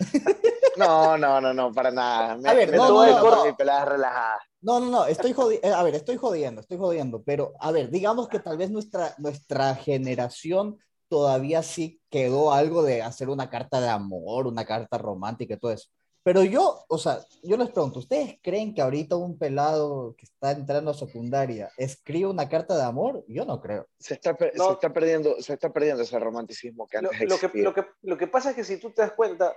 No, 0.76 1.16
no, 1.16 1.40
no, 1.40 1.54
no, 1.54 1.72
para 1.72 1.92
nada. 1.92 2.32
a 2.32 2.54
ver, 2.54 2.74
no, 2.74 2.88
no, 2.88 3.30
no, 3.30 3.44
mi 3.44 3.52
pelada 3.52 3.84
relajada. 3.84 4.40
No, 4.60 4.80
no, 4.80 4.90
no, 4.90 5.06
estoy 5.06 5.32
jodiendo, 5.32 5.68
eh, 5.68 5.72
a 5.72 5.82
ver, 5.82 5.94
estoy 5.94 6.16
jodiendo, 6.16 6.60
estoy 6.62 6.78
jodiendo, 6.78 7.22
pero 7.22 7.52
a 7.60 7.70
ver, 7.70 7.90
digamos 7.90 8.28
que 8.28 8.40
tal 8.40 8.56
vez 8.56 8.70
nuestra, 8.70 9.14
nuestra 9.18 9.74
generación 9.76 10.78
todavía 11.08 11.62
sí 11.62 12.00
quedó 12.10 12.52
algo 12.52 12.82
de 12.82 13.02
hacer 13.02 13.28
una 13.28 13.50
carta 13.50 13.80
de 13.80 13.88
amor, 13.88 14.46
una 14.46 14.64
carta 14.64 14.98
romántica 14.98 15.54
y 15.54 15.58
todo 15.58 15.70
eso. 15.70 15.90
Pero 16.24 16.42
yo, 16.42 16.86
o 16.88 16.96
sea, 16.96 17.20
yo 17.42 17.58
les 17.58 17.68
pregunto, 17.68 17.98
¿ustedes 17.98 18.38
creen 18.42 18.74
que 18.74 18.80
ahorita 18.80 19.14
un 19.14 19.38
pelado 19.38 20.14
que 20.16 20.24
está 20.24 20.52
entrando 20.52 20.90
a 20.90 20.94
secundaria 20.94 21.70
escribe 21.76 22.30
una 22.30 22.48
carta 22.48 22.74
de 22.74 22.82
amor? 22.82 23.22
Yo 23.28 23.44
no 23.44 23.60
creo. 23.60 23.86
Se 23.98 24.14
está, 24.14 24.34
se 24.36 24.46
está, 24.48 24.90
perdiendo, 24.90 25.40
se 25.42 25.52
está 25.52 25.70
perdiendo 25.70 26.02
ese 26.02 26.18
romanticismo 26.18 26.86
que 26.86 26.96
antes 26.96 27.20
lo, 27.28 27.38
que, 27.38 27.62
lo, 27.62 27.74
que, 27.74 27.84
lo 28.02 28.16
que 28.16 28.26
pasa 28.26 28.50
es 28.50 28.56
que 28.56 28.64
si 28.64 28.78
tú 28.78 28.90
te 28.90 29.02
das 29.02 29.12
cuenta, 29.12 29.54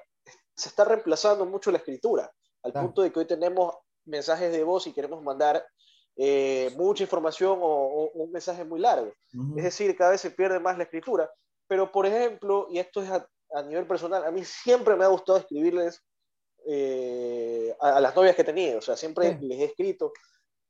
se 0.54 0.68
está 0.68 0.84
reemplazando 0.84 1.46
mucho 1.46 1.72
la 1.72 1.78
escritura, 1.78 2.30
al 2.64 2.74
punto 2.74 3.02
de 3.02 3.14
que 3.14 3.20
hoy 3.20 3.26
tenemos 3.26 3.74
mensajes 4.04 4.52
de 4.52 4.64
voz 4.64 4.88
y 4.88 4.94
queremos 4.94 5.24
mandar 5.24 5.66
eh, 6.18 6.74
mucha 6.76 7.04
información 7.04 7.60
o, 7.62 8.12
un 8.14 8.32
mensaje 8.32 8.66
muy 8.66 8.82
largo. 8.82 9.14
Es 9.56 9.64
decir, 9.64 9.96
cada 9.96 10.12
vez 10.12 10.22
se 10.22 10.32
pierde 10.32 10.60
más 10.60 10.78
la 10.78 10.84
escritura. 10.84 11.32
Pero, 11.68 11.92
por 11.92 12.06
ejemplo, 12.06 12.68
y 12.70 12.80
esto 12.80 13.02
es 13.02 13.10
a, 13.10 13.64
nivel 13.64 13.88
personal, 13.88 14.26
a 14.26 14.32
mí 14.32 14.44
siempre 14.44 14.96
me 14.96 15.06
ha 15.06 15.08
gustado 15.08 15.38
escribirles 15.38 16.04
eh, 16.70 17.76
a, 17.80 18.02
las 18.02 18.16
novias 18.16 18.36
que 18.36 18.42
he 18.42 18.46
tenido, 18.46 18.80
o 18.80 18.82
sea, 18.82 18.98
siempre 18.98 19.38
les 19.42 19.60
he 19.60 19.64
escrito. 19.66 20.12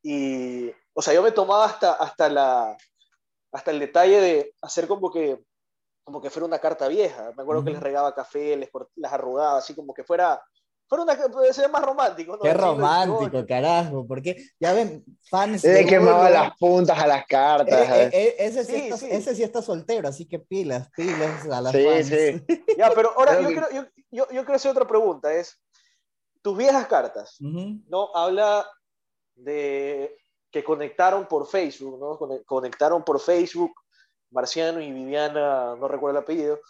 Y, 0.03 0.71
o 0.93 1.01
sea, 1.01 1.13
yo 1.13 1.23
me 1.23 1.31
tomaba 1.31 1.65
hasta, 1.65 1.93
hasta, 1.93 2.29
la, 2.29 2.77
hasta 3.51 3.71
el 3.71 3.79
detalle 3.79 4.21
de 4.21 4.53
hacer 4.61 4.87
como 4.87 5.11
que, 5.11 5.43
como 6.03 6.21
que 6.21 6.29
fuera 6.29 6.45
una 6.45 6.59
carta 6.59 6.87
vieja. 6.87 7.33
Me 7.35 7.43
acuerdo 7.43 7.63
que 7.63 7.71
les 7.71 7.81
regaba 7.81 8.13
café, 8.13 8.55
les 8.55 8.69
las 8.95 9.11
arrugaba, 9.11 9.57
así 9.57 9.73
como 9.73 9.93
que 9.93 10.03
fuera 10.03 10.41
fuera 10.87 11.03
una 11.03 11.15
puede 11.29 11.53
ser 11.53 11.69
más 11.69 11.81
romántico. 11.81 12.33
¿no? 12.33 12.41
Qué 12.41 12.53
romántico, 12.53 13.45
carajo, 13.45 14.05
porque 14.07 14.37
ya 14.59 14.73
ven, 14.73 15.03
fans. 15.29 15.63
Le 15.63 15.85
quemaba 15.85 16.29
las 16.29 16.57
puntas 16.57 16.97
a 16.97 17.07
las 17.07 17.25
cartas. 17.25 17.89
Eh, 17.89 18.09
eh, 18.13 18.35
ese, 18.39 18.63
sí, 18.63 18.75
está, 18.75 19.07
ese, 19.07 19.35
sí 19.35 19.43
está, 19.43 19.61
soltero, 19.61 20.07
así 20.07 20.25
que 20.25 20.39
pilas, 20.39 20.89
pilas 20.95 21.45
a 21.45 21.61
las 21.61 21.73
sí, 21.73 22.03
Sí. 22.03 22.45
Ya, 22.77 22.91
pero 22.91 23.11
ahora 23.17 23.41
yo, 23.41 23.47
quiero, 23.47 23.69
yo, 23.71 23.83
yo, 24.11 24.27
yo, 24.31 24.43
quiero 24.43 24.55
hacer 24.55 24.71
otra 24.71 24.87
pregunta, 24.87 25.33
es, 25.33 25.59
tus 26.47 26.57
viejas 26.57 26.87
cartas, 26.87 27.35
¿no? 27.41 28.09
Habla 28.15 28.65
de 29.35 30.17
que 30.49 30.63
conectaron 30.63 31.27
por 31.27 31.45
Facebook, 31.45 31.99
¿no? 31.99 32.17
Conectaron 32.45 33.03
por 33.03 33.19
Facebook, 33.19 33.73
Marciano 34.31 34.79
y 34.79 34.89
Viviana, 34.93 35.75
no 35.75 35.89
recuerdo 35.89 36.19
el 36.19 36.23
apellido, 36.23 36.61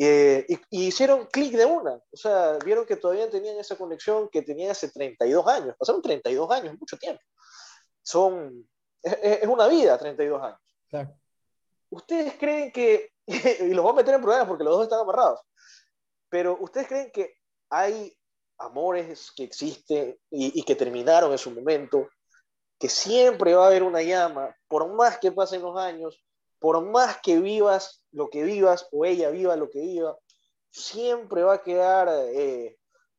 Eh, 0.00 0.46
y, 0.48 0.86
hicieron 0.86 1.26
clic 1.26 1.52
de 1.52 1.66
una, 1.66 1.96
o 1.96 2.16
sea, 2.16 2.56
vieron 2.64 2.86
que 2.86 2.96
todavía 2.96 3.28
tenían 3.28 3.58
esa 3.58 3.76
conexión 3.76 4.30
que 4.30 4.40
tenían 4.40 4.70
hace 4.70 4.90
32 4.90 5.46
años, 5.46 5.76
pasaron 5.76 6.00
32 6.00 6.50
años, 6.50 6.78
mucho 6.78 6.96
tiempo. 6.96 7.20
Son, 8.02 8.66
es, 9.02 9.46
una 9.46 9.66
vida 9.68 9.98
32 9.98 10.42
años. 10.42 11.10
¿Ustedes 11.90 12.32
creen 12.38 12.72
que, 12.72 13.10
y 13.26 13.74
los 13.74 13.82
voy 13.82 13.92
a 13.92 13.96
meter 13.96 14.14
en 14.14 14.22
problemas 14.22 14.48
porque 14.48 14.64
los 14.64 14.72
dos 14.74 14.84
están 14.84 15.00
amarrados, 15.00 15.40
pero 16.30 16.56
¿ustedes 16.60 16.88
creen 16.88 17.10
que 17.12 17.34
hay 17.68 18.17
amores 18.58 19.32
que 19.36 19.44
existen 19.44 20.18
y, 20.30 20.60
y 20.60 20.62
que 20.64 20.74
terminaron 20.74 21.32
en 21.32 21.38
su 21.38 21.50
momento, 21.50 22.08
que 22.78 22.88
siempre 22.88 23.54
va 23.54 23.64
a 23.64 23.66
haber 23.68 23.82
una 23.82 24.02
llama, 24.02 24.54
por 24.68 24.92
más 24.94 25.18
que 25.18 25.32
pasen 25.32 25.62
los 25.62 25.76
años, 25.76 26.22
por 26.58 26.84
más 26.84 27.18
que 27.22 27.38
vivas 27.40 28.04
lo 28.12 28.30
que 28.30 28.42
vivas 28.42 28.88
o 28.92 29.04
ella 29.04 29.30
viva 29.30 29.56
lo 29.56 29.70
que 29.70 29.80
viva, 29.80 30.16
siempre 30.70 31.42
va 31.42 31.54
a 31.54 31.62
quedar 31.62 32.08
eh, 32.32 32.76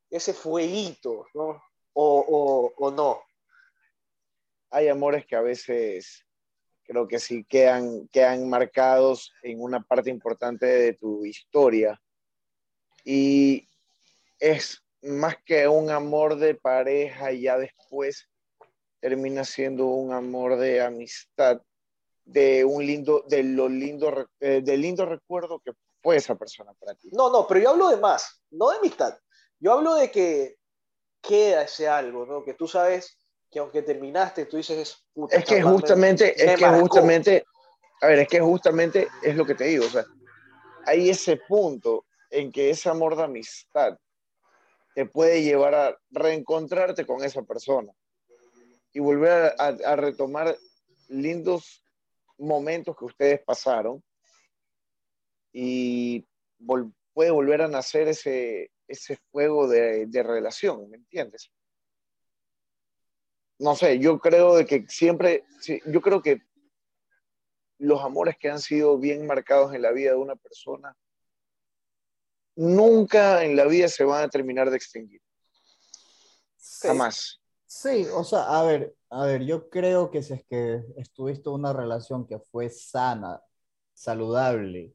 ese 0.10 0.34
fueguito, 0.34 1.25
¿no? 1.34 1.62
O, 1.93 2.71
o, 2.78 2.91
no. 2.91 3.21
Hay 4.71 4.88
amores 4.88 5.25
que 5.25 5.36
a 5.36 5.41
veces 5.41 6.25
creo 6.84 7.08
que 7.08 7.19
sí 7.19 7.43
quedan, 7.43 8.08
quedan 8.08 8.47
marcados 8.47 9.34
en 9.43 9.62
una 9.62 9.82
parte 9.82 10.10
importante 10.10 10.65
de 10.65 10.93
tu 10.93 11.25
historia. 11.25 11.99
Y 13.04 13.67
es 14.39 14.82
más 15.02 15.38
que 15.46 15.68
un 15.68 15.90
amor 15.90 16.38
de 16.38 16.56
pareja, 16.56 17.32
ya 17.32 17.58
después 17.58 18.28
termina 19.00 19.44
siendo 19.46 19.86
un 19.88 20.14
amor 20.14 20.58
de 20.58 20.82
amistad 20.82 21.62
de 22.26 22.64
un 22.64 22.86
lindo, 22.86 23.26
de 23.28 23.44
lo 23.44 23.68
lindo, 23.68 24.30
eh, 24.40 24.62
del 24.64 24.82
lindo 24.82 25.06
recuerdo 25.06 25.60
que 25.60 25.72
fue 26.02 26.18
esa 26.18 26.36
persona 26.36 26.74
para 26.74 26.94
ti. 26.94 27.10
No, 27.12 27.32
no, 27.32 27.48
pero 27.48 27.60
yo 27.60 27.70
hablo 27.72 27.90
de 27.90 27.98
más, 27.98 28.42
no 28.52 28.70
de 28.70 28.78
amistad. 28.78 29.18
Yo 29.60 29.74
hablo 29.74 29.96
de 29.96 30.12
que 30.12 30.58
queda 31.22 31.64
ese 31.64 31.88
algo, 31.88 32.26
¿no? 32.26 32.44
Que 32.44 32.54
tú 32.54 32.68
sabes 32.68 33.18
que 33.50 33.60
aunque 33.60 33.82
terminaste, 33.82 34.46
tú 34.46 34.58
dices, 34.58 35.04
es 35.32 35.46
que 35.46 35.62
justamente, 35.62 36.34
es 36.38 36.58
que 36.58 36.68
justamente, 36.68 37.46
a 38.02 38.08
ver, 38.08 38.20
es 38.20 38.28
que 38.28 38.40
justamente 38.40 39.08
es 39.24 39.36
lo 39.36 39.46
que 39.46 39.56
te 39.56 39.66
digo, 39.66 39.86
o 39.86 39.90
sea, 39.90 40.06
hay 40.86 41.10
ese 41.10 41.38
punto 41.38 42.06
en 42.30 42.52
que 42.52 42.70
ese 42.70 42.90
amor 42.90 43.16
de 43.18 43.24
amistad 43.24 43.98
te 44.95 45.06
puede 45.06 45.43
llevar 45.43 45.75
a 45.75 45.97
reencontrarte 46.12 47.06
con 47.06 47.23
esa 47.23 47.41
persona 47.43 47.93
y 48.91 48.99
volver 48.99 49.54
a, 49.58 49.95
retomar 49.95 50.58
lindos 51.08 51.84
momentos 52.38 52.95
que 52.97 53.06
ustedes 53.06 53.41
pasaron 53.41 54.04
y 55.52 56.25
puede 57.13 57.32
volver 57.32 57.62
a 57.62 57.67
nacer 57.67 58.08
ese, 58.08 58.71
ese 58.88 59.17
fuego 59.32 59.67
de, 59.67 60.06
de, 60.08 60.23
relación, 60.23 60.89
¿me 60.89 60.97
entiendes? 60.97 61.52
No 63.60 63.75
sé, 63.75 63.99
yo 63.99 64.19
creo 64.19 64.56
de 64.56 64.65
que 64.65 64.86
siempre, 64.88 65.43
yo 65.86 66.02
creo 66.02 66.21
que 66.21 66.41
los 67.78 68.02
amores 68.02 68.38
que 68.38 68.49
han 68.49 68.60
sido 68.60 68.97
bien 68.97 69.25
marcados 69.25 69.73
en 69.73 69.82
la 69.82 69.91
vida 69.91 70.12
de 70.12 70.17
una 70.17 70.36
persona 70.36 70.95
nunca 72.60 73.43
en 73.45 73.56
la 73.56 73.65
vida 73.65 73.88
se 73.88 74.04
van 74.04 74.24
a 74.24 74.30
terminar 74.30 74.69
de 74.69 74.76
extinguir. 74.76 75.22
Jamás. 76.82 77.39
Sí, 77.65 78.06
o 78.13 78.24
sea, 78.24 78.43
a 78.60 78.63
ver, 78.63 78.95
a 79.10 79.26
ver, 79.26 79.45
yo 79.45 79.69
creo 79.69 80.12
que 80.12 80.22
si 80.22 80.34
es 80.34 80.43
que 80.45 80.84
estuviste 80.98 81.50
una 81.50 81.72
relación 81.72 82.28
que 82.28 82.39
fue 82.39 82.69
sana, 82.69 83.41
saludable, 83.93 84.93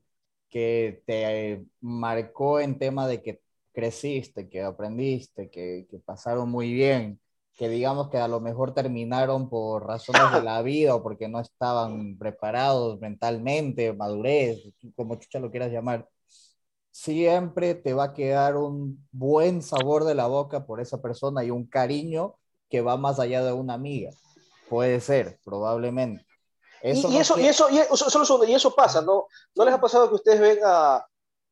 que 0.50 1.02
te 1.06 1.64
marcó 1.80 2.60
en 2.60 2.78
tema 2.78 3.08
de 3.08 3.22
que 3.22 3.40
creciste, 3.72 4.48
que 4.48 4.62
aprendiste, 4.62 5.50
que, 5.50 5.86
que 5.90 5.98
pasaron 6.00 6.50
muy 6.50 6.72
bien, 6.72 7.20
que 7.56 7.68
digamos 7.68 8.10
que 8.10 8.18
a 8.18 8.28
lo 8.28 8.40
mejor 8.40 8.74
terminaron 8.74 9.48
por 9.48 9.86
razones 9.86 10.32
de 10.32 10.42
la 10.42 10.60
vida 10.62 10.94
o 10.96 11.02
porque 11.02 11.28
no 11.28 11.40
estaban 11.40 12.18
preparados 12.18 13.00
mentalmente, 13.00 13.92
madurez, 13.94 14.62
como 14.96 15.16
chucha 15.16 15.38
lo 15.38 15.50
quieras 15.50 15.72
llamar, 15.72 16.08
siempre 16.94 17.74
te 17.74 17.92
va 17.92 18.04
a 18.04 18.12
quedar 18.14 18.56
un 18.56 19.04
buen 19.10 19.62
sabor 19.62 20.04
de 20.04 20.14
la 20.14 20.28
boca 20.28 20.64
por 20.64 20.80
esa 20.80 21.02
persona 21.02 21.42
y 21.42 21.50
un 21.50 21.66
cariño 21.66 22.36
que 22.70 22.82
va 22.82 22.96
más 22.96 23.18
allá 23.18 23.44
de 23.44 23.52
una 23.52 23.74
amiga. 23.74 24.12
Puede 24.68 25.00
ser, 25.00 25.40
probablemente. 25.44 26.24
Eso 26.80 27.08
y, 27.10 27.16
eso, 27.16 27.36
y, 27.36 27.46
eso, 27.46 27.68
y, 27.68 27.78
eso, 27.78 28.44
y, 28.46 28.54
eso, 28.54 28.74
pasa, 28.76 29.02
¿no? 29.02 29.26
¿No 29.56 29.64
les 29.64 29.74
ha 29.74 29.80
pasado 29.80 30.08
que 30.08 30.14
ustedes 30.14 30.38
ven 30.38 30.60
a, 30.64 31.04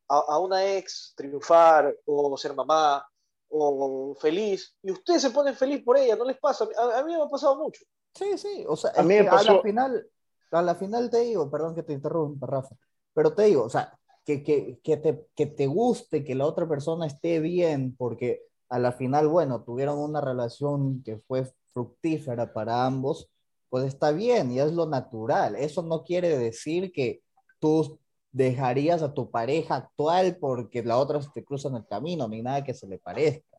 a, 0.09 0.39
una 0.39 0.65
ex 0.65 1.13
triunfar 1.17 1.93
o 2.07 2.37
ser 2.39 2.55
mamá 2.55 3.05
o 3.49 4.15
feliz 4.21 4.77
y 4.81 4.93
ustedes 4.93 5.23
se 5.23 5.31
ponen 5.31 5.57
feliz 5.57 5.83
por 5.83 5.99
ella? 5.99 6.15
¿No 6.15 6.25
les 6.25 6.39
pasa? 6.39 6.69
A, 6.79 7.03
mí 7.03 7.17
me 7.17 7.21
ha 7.21 7.29
pasado 7.29 7.57
mucho. 7.57 7.83
Sí, 8.15 8.39
sí, 8.39 8.65
o 8.69 8.77
sea, 8.77 8.93
a, 8.95 9.03
mí 9.03 9.17
me 9.17 9.25
pasó... 9.25 9.51
a 9.51 9.55
la 9.57 9.63
final, 9.63 10.07
a 10.53 10.63
la 10.63 10.75
final 10.77 11.11
te 11.11 11.19
digo, 11.19 11.51
perdón 11.51 11.75
que 11.75 11.83
te 11.83 11.95
interrumpa, 11.95 12.47
Rafa, 12.47 12.77
pero 13.13 13.35
te 13.35 13.43
digo, 13.45 13.65
o 13.65 13.71
sea, 13.71 13.99
que, 14.25 14.43
que, 14.43 14.79
que, 14.83 14.97
te, 14.97 15.27
que 15.37 15.47
te 15.47 15.67
guste 15.67 16.25
que 16.25 16.35
la 16.35 16.47
otra 16.47 16.69
persona 16.69 17.07
esté 17.07 17.41
bien, 17.41 17.95
porque 17.97 18.43
a 18.69 18.79
la 18.79 18.93
final, 18.93 19.29
bueno, 19.29 19.63
tuvieron 19.65 19.99
una 19.99 20.21
relación 20.21 21.03
que 21.03 21.19
fue 21.19 21.53
fructífera 21.73 22.53
para 22.53 22.87
ambos, 22.87 23.31
pues 23.69 23.85
está 23.87 24.13
bien 24.13 24.53
y 24.53 24.61
es 24.61 24.73
lo 24.73 24.87
natural. 24.87 25.57
Eso 25.57 25.83
no 25.83 26.05
quiere 26.05 26.39
decir 26.39 26.93
que 26.93 27.23
tú 27.59 27.99
dejarías 28.33 29.03
a 29.03 29.15
tu 29.15 29.31
pareja 29.31 29.77
actual 29.77 30.37
porque 30.41 30.83
la 30.83 30.99
otra 30.99 31.21
se 31.23 31.31
te 31.35 31.45
cruza 31.45 31.69
en 31.69 31.77
el 31.77 31.87
camino, 31.87 32.29
ni 32.29 32.43
nada 32.43 32.65
que 32.65 32.75
se 32.75 32.87
le 32.87 32.99
parezca. 32.99 33.59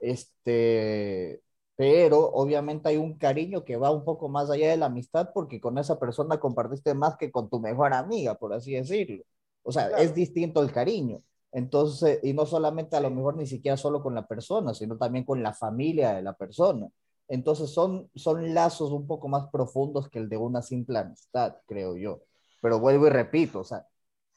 Este, 0.00 1.42
pero 1.76 2.30
obviamente 2.32 2.88
hay 2.88 2.96
un 2.96 3.18
cariño 3.18 3.64
que 3.64 3.76
va 3.76 3.90
un 3.90 4.04
poco 4.04 4.28
más 4.28 4.50
allá 4.50 4.70
de 4.70 4.76
la 4.76 4.86
amistad 4.86 5.30
porque 5.34 5.60
con 5.60 5.78
esa 5.78 5.98
persona 5.98 6.38
compartiste 6.40 6.94
más 6.94 7.16
que 7.16 7.30
con 7.32 7.50
tu 7.50 7.60
mejor 7.60 7.94
amiga, 7.94 8.36
por 8.36 8.52
así 8.52 8.74
decirlo. 8.74 9.24
O 9.62 9.72
sea, 9.72 9.88
es 9.98 10.14
distinto 10.14 10.62
el 10.62 10.72
cariño. 10.72 11.18
Entonces, 11.52 12.20
y 12.22 12.32
no 12.32 12.46
solamente 12.46 12.96
a 12.96 13.00
lo 13.00 13.10
mejor 13.10 13.36
ni 13.36 13.46
siquiera 13.46 13.76
solo 13.76 14.02
con 14.02 14.14
la 14.14 14.26
persona, 14.26 14.74
sino 14.74 14.96
también 14.96 15.24
con 15.24 15.42
la 15.42 15.52
familia 15.52 16.14
de 16.14 16.22
la 16.22 16.32
persona. 16.34 16.88
Entonces 17.28 17.70
son, 17.70 18.10
son 18.14 18.54
lazos 18.54 18.90
un 18.92 19.06
poco 19.06 19.28
más 19.28 19.48
profundos 19.50 20.08
que 20.08 20.18
el 20.18 20.28
de 20.28 20.36
una 20.38 20.62
simple 20.62 20.98
amistad, 20.98 21.56
creo 21.66 21.96
yo. 21.96 22.22
Pero 22.60 22.78
vuelvo 22.80 23.06
y 23.06 23.10
repito, 23.10 23.60
o 23.60 23.64
sea, 23.64 23.86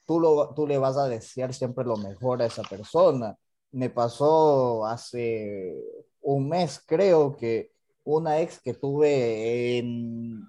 tú, 0.05 0.19
lo, 0.19 0.53
tú 0.55 0.67
le 0.67 0.77
vas 0.77 0.97
a 0.97 1.07
desear 1.07 1.53
siempre 1.53 1.85
lo 1.85 1.97
mejor 1.97 2.41
a 2.41 2.45
esa 2.47 2.63
persona. 2.63 3.38
Me 3.71 3.89
pasó 3.89 4.85
hace 4.85 5.75
un 6.21 6.49
mes, 6.49 6.81
creo 6.85 7.35
que 7.38 7.71
una 8.03 8.39
ex 8.41 8.61
que 8.61 8.73
tuve 8.73 9.77
en 9.77 10.43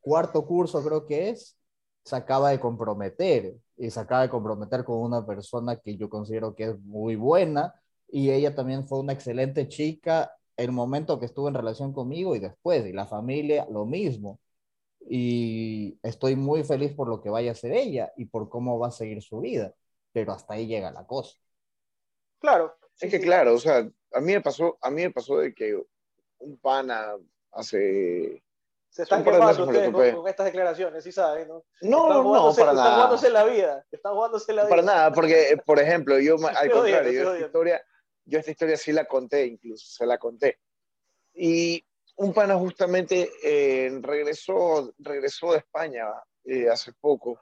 cuarto 0.00 0.46
curso, 0.46 0.82
creo 0.84 1.06
que 1.06 1.30
es, 1.30 1.56
se 2.04 2.16
acaba 2.16 2.50
de 2.50 2.60
comprometer 2.60 3.54
y 3.82 3.90
se 3.90 3.98
acaba 3.98 4.22
de 4.22 4.28
comprometer 4.28 4.84
con 4.84 4.98
una 4.98 5.26
persona 5.26 5.76
que 5.76 5.96
yo 5.96 6.08
considero 6.08 6.54
que 6.54 6.64
es 6.66 6.78
muy 6.82 7.16
buena 7.16 7.74
y 8.08 8.30
ella 8.30 8.54
también 8.54 8.86
fue 8.86 9.00
una 9.00 9.12
excelente 9.12 9.66
chica 9.66 10.36
el 10.56 10.70
momento 10.70 11.18
que 11.18 11.26
estuvo 11.26 11.48
en 11.48 11.54
relación 11.54 11.92
conmigo 11.92 12.36
y 12.36 12.38
después, 12.38 12.86
y 12.86 12.92
la 12.92 13.06
familia 13.06 13.66
lo 13.68 13.84
mismo. 13.84 14.38
Y 15.00 15.98
estoy 16.04 16.36
muy 16.36 16.62
feliz 16.62 16.92
por 16.94 17.08
lo 17.08 17.20
que 17.20 17.30
vaya 17.30 17.50
a 17.50 17.52
hacer 17.54 17.72
ella 17.72 18.12
y 18.16 18.26
por 18.26 18.48
cómo 18.48 18.78
va 18.78 18.88
a 18.88 18.92
seguir 18.92 19.20
su 19.20 19.40
vida, 19.40 19.74
pero 20.12 20.32
hasta 20.32 20.54
ahí 20.54 20.68
llega 20.68 20.92
la 20.92 21.04
cosa. 21.04 21.36
Claro. 22.38 22.76
Es 23.00 23.10
que 23.10 23.20
claro, 23.20 23.54
o 23.54 23.58
sea, 23.58 23.78
a 24.12 24.20
mí 24.20 24.32
me 24.32 24.40
pasó, 24.42 24.78
a 24.80 24.90
mí 24.90 25.02
me 25.02 25.10
pasó 25.10 25.38
de 25.38 25.52
que 25.52 25.74
un 26.38 26.56
pana 26.58 27.16
hace 27.50 28.44
se 28.92 29.04
están 29.04 29.24
quemando 29.24 29.64
ustedes 29.64 29.90
con, 29.90 30.28
estas 30.28 30.46
declaraciones, 30.46 31.02
sí 31.02 31.12
saben, 31.12 31.48
¿no? 31.48 31.64
No, 31.80 32.08
no, 32.10 32.22
no, 32.22 32.54
para 32.54 32.74
nada. 32.74 32.84
Están 32.84 32.94
jugándose 32.94 33.30
la 33.30 33.44
vida, 33.44 33.86
están 33.90 34.12
jugándose 34.12 34.52
la 34.52 34.62
vida. 34.64 34.68
Para 34.68 34.82
nada, 34.82 35.12
porque, 35.12 35.58
por 35.64 35.80
ejemplo, 35.80 36.18
yo, 36.18 36.36
al 36.56 36.70
contrario, 36.70 37.10
yo 37.10 37.32
esta, 37.32 37.46
historia, 37.46 37.82
yo 38.26 38.38
esta 38.38 38.50
historia 38.50 38.76
sí 38.76 38.92
la 38.92 39.06
conté, 39.06 39.46
incluso, 39.46 39.86
se 39.86 40.04
la 40.04 40.18
conté. 40.18 40.58
Y 41.32 41.82
un 42.16 42.34
pana 42.34 42.54
justamente 42.56 43.30
eh, 43.42 43.98
regresó, 44.02 44.92
regresó 44.98 45.52
de 45.52 45.58
España 45.58 46.04
eh, 46.44 46.68
hace 46.68 46.92
poco, 46.92 47.40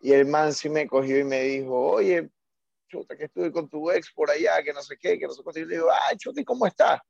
y 0.00 0.12
el 0.12 0.26
man 0.26 0.52
sí 0.52 0.68
me 0.68 0.88
cogió 0.88 1.20
y 1.20 1.24
me 1.24 1.42
dijo, 1.42 1.88
oye, 1.88 2.28
chuta, 2.88 3.16
que 3.16 3.26
estuve 3.26 3.52
con 3.52 3.68
tu 3.68 3.92
ex 3.92 4.10
por 4.12 4.28
allá, 4.28 4.60
que 4.64 4.72
no 4.72 4.82
sé 4.82 4.96
qué, 5.00 5.20
que 5.20 5.28
no 5.28 5.34
sé 5.34 5.42
qué. 5.54 5.60
Y 5.60 5.64
le 5.66 5.76
digo, 5.76 5.88
ah, 5.88 6.16
chuta, 6.16 6.40
¿y 6.40 6.44
cómo 6.44 6.66
está? 6.66 7.00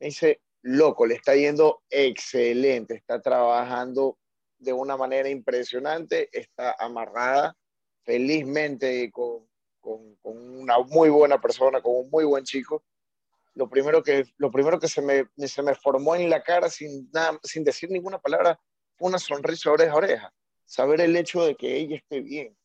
Me 0.00 0.06
dice, 0.06 0.40
loco, 0.64 1.04
le 1.04 1.14
está 1.14 1.34
yendo 1.34 1.82
excelente, 1.90 2.94
está 2.94 3.20
trabajando 3.20 4.18
de 4.58 4.72
una 4.72 4.96
manera 4.96 5.28
impresionante, 5.28 6.30
está 6.32 6.74
amarrada 6.78 7.54
felizmente 8.02 9.10
con, 9.12 9.46
con, 9.80 10.16
una 10.22 10.78
muy 10.78 11.10
buena 11.10 11.38
persona, 11.38 11.82
con 11.82 11.96
un 11.96 12.10
muy 12.10 12.24
buen 12.24 12.44
chico. 12.44 12.82
Lo 13.54 13.68
primero 13.68 14.02
que, 14.02 14.24
lo 14.38 14.50
primero 14.50 14.80
que 14.80 14.88
se, 14.88 15.02
me, 15.02 15.26
se 15.46 15.62
me 15.62 15.74
formó 15.74 16.16
en 16.16 16.30
la 16.30 16.42
cara 16.42 16.70
sin, 16.70 17.10
sin 17.42 17.62
decir 17.62 17.90
ninguna 17.90 18.18
palabra 18.18 18.58
fue 18.96 19.08
una 19.08 19.18
sonrisa 19.18 19.70
oreja 19.70 19.92
a 19.92 19.96
oreja. 19.96 20.34
Saber 20.64 21.02
el 21.02 21.14
hecho 21.14 21.44
de 21.44 21.56
que 21.56 21.76
ella 21.76 21.96
esté 21.96 22.20
bien. 22.20 22.56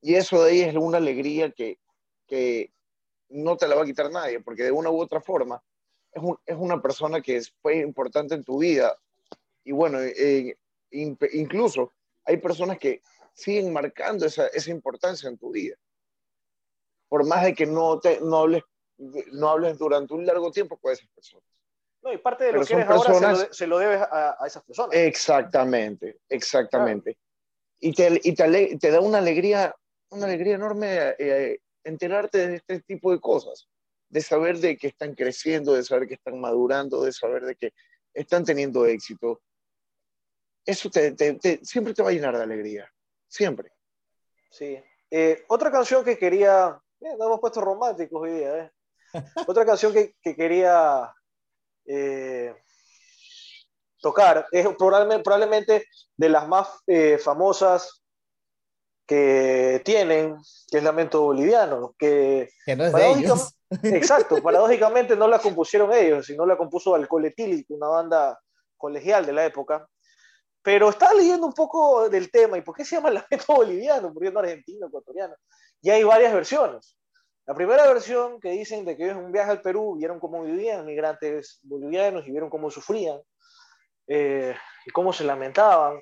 y 0.00 0.14
eso 0.14 0.44
de 0.44 0.52
ahí 0.52 0.60
es 0.60 0.74
una 0.76 0.98
alegría 0.98 1.50
que, 1.50 1.80
que 2.28 2.72
no 3.28 3.56
te 3.56 3.66
la 3.66 3.74
va 3.74 3.82
a 3.82 3.86
quitar 3.86 4.08
nadie, 4.10 4.38
porque 4.40 4.62
de 4.62 4.70
una 4.70 4.90
u 4.90 5.00
otra 5.00 5.20
forma 5.20 5.60
es, 6.12 6.22
es 6.46 6.56
una 6.56 6.80
persona 6.80 7.20
que 7.20 7.40
fue 7.60 7.78
importante 7.78 8.34
en 8.34 8.44
tu 8.44 8.58
vida. 8.58 8.96
Y 9.64 9.72
bueno, 9.72 10.00
eh, 10.00 10.56
incluso 10.90 11.92
hay 12.24 12.36
personas 12.36 12.78
que 12.78 13.02
siguen 13.34 13.72
marcando 13.72 14.26
esa, 14.26 14.46
esa, 14.48 14.70
importancia 14.70 15.28
en 15.28 15.38
tu 15.38 15.50
vida. 15.50 15.76
Por 17.08 17.26
más 17.26 17.44
de 17.44 17.54
que 17.54 17.66
no, 17.66 17.98
te, 17.98 18.20
no, 18.20 18.38
hables, 18.38 18.62
no 18.98 19.48
hables 19.48 19.78
durante 19.78 20.14
un 20.14 20.26
largo 20.26 20.50
tiempo 20.50 20.76
con 20.78 20.92
esas 20.92 21.08
personas. 21.08 21.44
No, 22.02 22.12
y 22.12 22.18
parte 22.18 22.44
de 22.44 22.52
lo 22.52 22.64
que 22.64 22.74
eres 22.74 22.88
ahora 22.88 23.48
se 23.52 23.66
lo, 23.66 23.78
debes 23.78 24.00
a, 24.00 24.36
esas 24.46 24.64
personas. 24.64 24.94
Exactamente, 24.94 26.18
exactamente. 26.28 27.16
Y, 27.78 27.92
te, 27.92 28.20
y 28.22 28.34
te, 28.34 28.76
te, 28.76 28.90
da 28.90 29.00
una 29.00 29.18
alegría, 29.18 29.74
una 30.10 30.26
alegría 30.26 30.56
enorme 30.56 31.14
eh, 31.18 31.60
enterarte 31.84 32.48
de 32.48 32.56
este 32.56 32.80
tipo 32.80 33.12
de 33.12 33.20
cosas, 33.20 33.68
de 34.12 34.20
saber 34.20 34.58
de 34.58 34.76
que 34.76 34.88
están 34.88 35.14
creciendo, 35.14 35.72
de 35.72 35.82
saber 35.82 36.06
que 36.06 36.14
están 36.14 36.38
madurando, 36.38 37.02
de 37.02 37.12
saber 37.12 37.46
de 37.46 37.56
que 37.56 37.72
están 38.12 38.44
teniendo 38.44 38.84
éxito. 38.84 39.40
Eso 40.66 40.90
te, 40.90 41.16
siempre 41.62 41.94
te 41.94 42.02
va 42.02 42.10
a 42.10 42.12
llenar 42.12 42.36
de 42.36 42.42
alegría, 42.42 42.92
siempre. 43.26 43.72
Sí. 44.50 44.78
Eh, 45.10 45.44
otra 45.48 45.70
canción 45.72 46.04
que 46.04 46.18
quería, 46.18 46.78
eh, 47.00 47.16
nos 47.16 47.26
hemos 47.26 47.40
puesto 47.40 47.62
románticos 47.62 48.20
hoy 48.22 48.32
día, 48.32 48.58
¿eh? 48.58 48.70
otra 49.48 49.64
canción 49.64 49.94
que, 49.94 50.14
que 50.22 50.36
quería 50.36 51.10
eh, 51.86 52.54
tocar. 53.98 54.46
Es 54.52 54.68
probablemente, 54.76 55.24
probablemente 55.24 55.86
de 56.18 56.28
las 56.28 56.46
más 56.46 56.68
eh, 56.86 57.16
famosas 57.16 58.02
que 59.06 59.80
tienen, 59.84 60.36
que 60.70 60.78
es 60.78 60.84
Lamento 60.84 61.22
Boliviano, 61.22 61.94
que, 61.98 62.50
no 62.76 62.84
es 62.84 62.92
de 62.92 63.10
ellos. 63.10 63.54
Exacto, 63.82 64.42
paradójicamente 64.42 65.16
no 65.16 65.28
la 65.28 65.38
compusieron 65.38 65.92
ellos, 65.92 66.26
sino 66.26 66.44
la 66.46 66.56
compuso 66.56 66.94
Alcohol 66.94 67.24
Etílico, 67.24 67.74
una 67.74 67.88
banda 67.88 68.40
colegial 68.76 69.24
de 69.24 69.32
la 69.32 69.44
época. 69.44 69.86
Pero 70.62 70.90
estaba 70.90 71.14
leyendo 71.14 71.46
un 71.46 71.52
poco 71.52 72.08
del 72.08 72.30
tema 72.30 72.56
y 72.56 72.62
por 72.62 72.76
qué 72.76 72.84
se 72.84 72.96
llama 72.96 73.10
Lamento 73.10 73.54
Boliviano, 73.54 74.12
porque 74.12 74.30
no 74.30 74.40
argentino, 74.40 74.86
ecuatoriano. 74.86 75.34
Y 75.80 75.90
hay 75.90 76.04
varias 76.04 76.32
versiones. 76.32 76.96
La 77.46 77.54
primera 77.54 77.86
versión 77.88 78.38
que 78.38 78.50
dicen 78.50 78.84
de 78.84 78.96
que 78.96 79.04
ellos 79.04 79.16
un 79.16 79.32
viaje 79.32 79.50
al 79.50 79.62
Perú 79.62 79.96
vieron 79.96 80.20
cómo 80.20 80.44
vivían 80.44 80.86
migrantes 80.86 81.58
bolivianos 81.62 82.26
y 82.26 82.30
vieron 82.30 82.48
cómo 82.48 82.70
sufrían 82.70 83.20
eh, 84.06 84.54
y 84.86 84.90
cómo 84.90 85.12
se 85.12 85.24
lamentaban. 85.24 86.00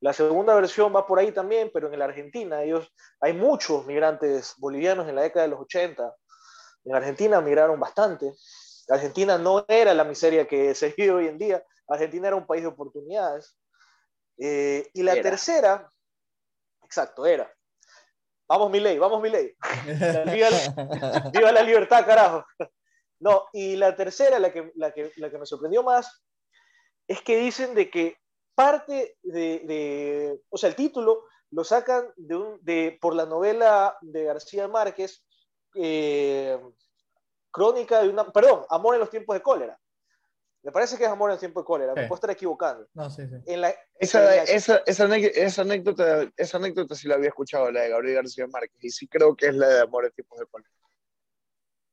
La 0.00 0.12
segunda 0.12 0.54
versión 0.54 0.94
va 0.94 1.06
por 1.06 1.18
ahí 1.20 1.30
también, 1.30 1.70
pero 1.72 1.92
en 1.92 1.98
la 1.98 2.06
Argentina 2.06 2.62
ellos, 2.62 2.92
hay 3.20 3.34
muchos 3.34 3.86
migrantes 3.86 4.54
bolivianos 4.58 5.08
en 5.08 5.14
la 5.14 5.22
década 5.22 5.44
de 5.44 5.50
los 5.50 5.60
80. 5.60 6.12
En 6.88 6.94
Argentina 6.94 7.40
migraron 7.42 7.78
bastante. 7.78 8.32
Argentina 8.88 9.36
no 9.36 9.66
era 9.68 9.92
la 9.92 10.04
miseria 10.04 10.48
que 10.48 10.74
se 10.74 10.94
vive 10.96 11.10
hoy 11.10 11.26
en 11.26 11.38
día. 11.38 11.62
Argentina 11.86 12.28
era 12.28 12.36
un 12.36 12.46
país 12.46 12.62
de 12.62 12.68
oportunidades. 12.68 13.56
Eh, 14.38 14.88
y 14.94 15.02
la 15.02 15.20
tercera, 15.20 15.90
exacto, 16.82 17.26
era. 17.26 17.52
Vamos, 18.48 18.70
mi 18.70 18.80
ley, 18.80 18.96
vamos, 18.98 19.20
mi 19.20 19.28
ley. 19.28 19.54
Viva, 21.32 21.52
la 21.52 21.62
libertad, 21.62 22.06
carajo. 22.06 22.46
No, 23.20 23.44
y 23.52 23.76
la 23.76 23.94
tercera, 23.94 24.38
la 24.38 24.50
que, 24.50 24.72
la 24.76 24.92
que, 24.92 25.12
la 25.16 25.28
que 25.28 25.38
me 25.38 25.44
sorprendió 25.44 25.82
más, 25.82 26.22
es 27.06 27.20
que 27.20 27.36
dicen 27.36 27.74
de 27.74 27.90
que 27.90 28.16
parte 28.54 29.18
de, 29.22 29.58
de 29.66 30.40
o 30.48 30.56
sea, 30.56 30.70
el 30.70 30.76
título 30.76 31.24
lo 31.50 31.64
sacan 31.64 32.10
de 32.16 32.36
un, 32.36 32.58
de, 32.62 32.96
por 33.02 33.14
la 33.14 33.26
novela 33.26 33.98
de 34.00 34.24
García 34.24 34.66
Márquez, 34.68 35.26
eh, 35.80 36.58
Crónica 37.50 38.02
de 38.02 38.08
una, 38.08 38.30
perdón, 38.30 38.64
Amor 38.68 38.94
en 38.94 39.00
los 39.00 39.10
tiempos 39.10 39.34
de 39.34 39.42
cólera. 39.42 39.78
Me 40.62 40.72
parece 40.72 40.98
que 40.98 41.04
es 41.04 41.10
Amor 41.10 41.30
en 41.30 41.38
tiempo 41.38 41.60
de 41.60 41.66
cólera, 41.66 41.94
me 41.94 42.02
puedo 42.02 42.16
estar 42.16 42.30
equivocando. 42.30 42.86
No, 42.92 43.08
sí, 43.08 43.22
sí. 43.26 43.36
esa, 43.98 44.42
esa, 44.44 44.82
esa, 44.84 45.62
anécdota, 45.62 46.30
esa 46.36 46.58
anécdota 46.58 46.94
sí 46.94 47.08
la 47.08 47.14
había 47.14 47.28
escuchado, 47.28 47.70
la 47.70 47.82
de 47.82 47.90
Gabriel 47.90 48.16
García 48.16 48.46
Márquez, 48.48 48.84
y 48.84 48.90
sí 48.90 49.08
creo 49.08 49.34
que 49.36 49.46
es 49.46 49.54
la 49.54 49.68
de 49.68 49.80
Amor 49.80 50.04
en 50.04 50.12
tiempos 50.12 50.38
de 50.38 50.46
cólera. 50.46 50.70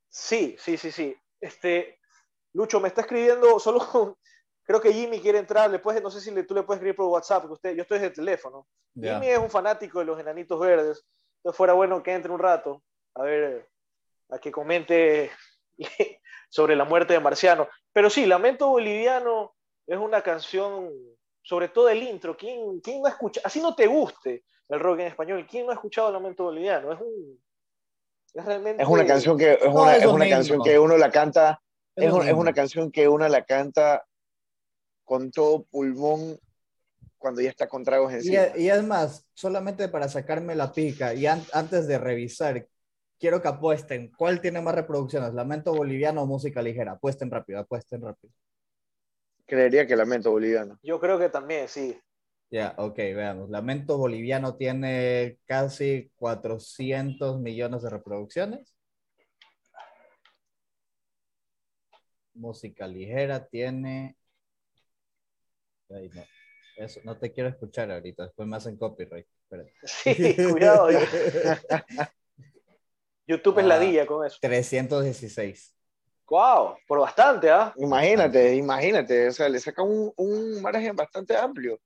Sí, 0.10 0.56
sí, 0.60 0.78
sí, 0.78 0.92
sí. 0.92 1.16
Este, 1.40 2.00
Lucho, 2.54 2.80
me 2.80 2.88
está 2.88 3.02
escribiendo, 3.02 3.60
solo 3.60 4.18
creo 4.64 4.82
que 4.82 4.94
Jimmy 4.94 5.22
quiere 5.22 5.40
entrar, 5.40 5.70
le 5.70 5.80
puedes, 5.80 6.02
no 6.02 6.10
sé 6.10 6.20
si 6.20 6.32
le, 6.32 6.44
tú 6.44 6.56
le 6.56 6.64
puedes 6.64 6.80
escribir 6.80 6.96
por 6.96 7.06
WhatsApp, 7.06 7.42
porque 7.42 7.54
usted, 7.54 7.76
yo 7.76 7.84
estoy 7.84 8.00
desde 8.00 8.08
el 8.08 8.16
teléfono. 8.16 8.68
Jimmy 8.94 9.28
es 9.28 9.38
un 9.38 9.50
fanático 9.50 10.00
de 10.00 10.06
los 10.06 10.20
enanitos 10.20 10.60
verdes, 10.60 11.06
entonces 11.38 11.58
fuera 11.58 11.74
bueno 11.74 12.02
que 12.02 12.14
entre 12.14 12.32
un 12.32 12.40
rato, 12.40 12.82
a 13.14 13.24
ver, 13.24 13.70
a 14.30 14.40
que 14.40 14.52
comente 14.52 15.32
sobre 16.50 16.76
la 16.76 16.86
muerte 16.86 17.14
de 17.14 17.20
Marciano. 17.20 17.68
Pero 17.92 18.10
sí, 18.10 18.26
Lamento 18.26 18.70
Boliviano 18.70 19.56
es 19.88 19.98
una 19.98 20.22
canción, 20.22 20.90
sobre 21.42 21.70
todo 21.70 21.90
el 21.90 22.04
intro. 22.04 22.36
¿Quién, 22.36 22.80
quién 22.82 23.02
no 23.02 23.08
escucha? 23.08 23.42
Así 23.44 23.62
no 23.62 23.76
te 23.76 23.88
guste 23.88 24.44
el 24.70 24.80
rock 24.80 25.00
en 25.00 25.08
español, 25.08 25.46
¿quién 25.50 25.66
no 25.66 25.72
ha 25.72 25.76
escuchado 25.76 26.12
Lamento 26.12 26.44
Boliviano? 26.44 26.92
Es 26.92 27.00
un. 27.00 27.40
Es 28.34 28.46
realmente. 28.46 28.84
Es 28.84 28.90
una 28.90 29.06
canción 29.06 29.38
que, 29.38 29.54
es 29.54 29.68
una, 29.68 29.96
es 29.96 30.06
una 30.06 30.28
canción 30.28 30.62
que 30.64 30.80
uno 30.80 30.98
la 30.98 31.12
canta. 31.12 31.62
Es, 31.96 32.14
es, 32.14 32.34
una 32.34 32.52
canción 32.52 32.92
que 32.92 33.08
uno 33.08 33.26
la 33.30 33.46
canta 33.46 34.06
con 35.06 35.32
todo 35.32 35.64
pulmón 35.64 36.38
cuando 37.18 37.42
ya 37.42 37.50
está 37.50 37.68
con 37.68 37.84
tragos 37.84 38.12
encima. 38.12 38.48
Y, 38.58 38.64
y 38.64 38.70
es 38.70 38.84
más, 38.84 39.26
solamente 39.34 39.88
para 39.88 40.10
sacarme 40.10 40.56
la 40.56 40.74
pica 40.74 41.14
y 41.14 41.26
antes 41.26 41.88
de 41.88 41.98
revisar 41.98 42.68
quiero 43.26 43.42
que 43.42 43.48
apuesten. 43.48 44.12
¿Cuál 44.16 44.40
tiene 44.40 44.62
más 44.62 44.76
reproducciones? 44.76 45.34
¿Lamento 45.34 45.74
boliviano 45.74 46.22
o 46.22 46.28
música 46.28 46.62
ligera? 46.62 46.92
Apuesten 46.92 47.32
rápido, 47.32 47.58
apuesten 47.58 48.00
rápido. 48.00 48.32
Creería 49.48 49.88
que 49.88 49.96
Lamento 49.96 50.30
boliviano. 50.30 50.78
Yo 50.84 51.00
creo 51.00 51.18
que 51.18 51.30
también, 51.30 51.68
sí. 51.68 52.00
Ya, 52.52 52.76
ok, 52.78 52.98
veamos. 52.98 53.50
Lamento 53.50 53.98
boliviano 53.98 54.58
tiene 54.58 55.40
casi 55.46 56.12
400 56.18 57.40
millones 57.40 57.82
de 57.82 57.90
reproducciones. 57.90 58.76
Música 62.36 62.86
ligera 62.86 63.48
tiene... 63.48 64.16
Ay, 65.90 66.12
no. 66.14 66.22
Eso, 66.78 67.00
no 67.04 67.18
te 67.18 67.32
quiero 67.32 67.50
escuchar 67.50 67.90
ahorita, 67.90 68.26
después 68.26 68.48
me 68.48 68.58
hacen 68.58 68.78
copyright. 68.78 69.26
Sí, 69.82 70.36
cuidado. 70.52 70.90
YouTube 73.28 73.60
es 73.60 73.66
ladilla 73.66 74.04
ah, 74.04 74.06
con 74.06 74.26
eso. 74.26 74.38
316. 74.42 75.76
¡Wow! 76.28 76.78
Por 76.88 77.00
bastante, 77.00 77.50
¿ah? 77.50 77.74
Imagínate, 77.78 78.56
imagínate. 78.56 79.28
O 79.28 79.32
sea, 79.32 79.50
le 79.50 79.60
saca 79.60 79.84
un, 79.84 80.12
un 80.16 80.62
margen 80.62 80.96
bastante 80.96 81.36
amplio. 81.36 81.80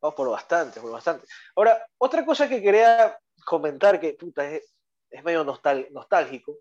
Oh, 0.00 0.14
por 0.14 0.30
bastante, 0.30 0.80
por 0.80 0.90
bastante. 0.90 1.26
Ahora, 1.54 1.86
otra 1.98 2.24
cosa 2.24 2.48
que 2.48 2.62
quería 2.62 3.18
comentar, 3.44 4.00
que 4.00 4.14
puta, 4.14 4.48
es, 4.50 4.74
es 5.10 5.24
medio 5.24 5.44
nostálgico, 5.44 6.58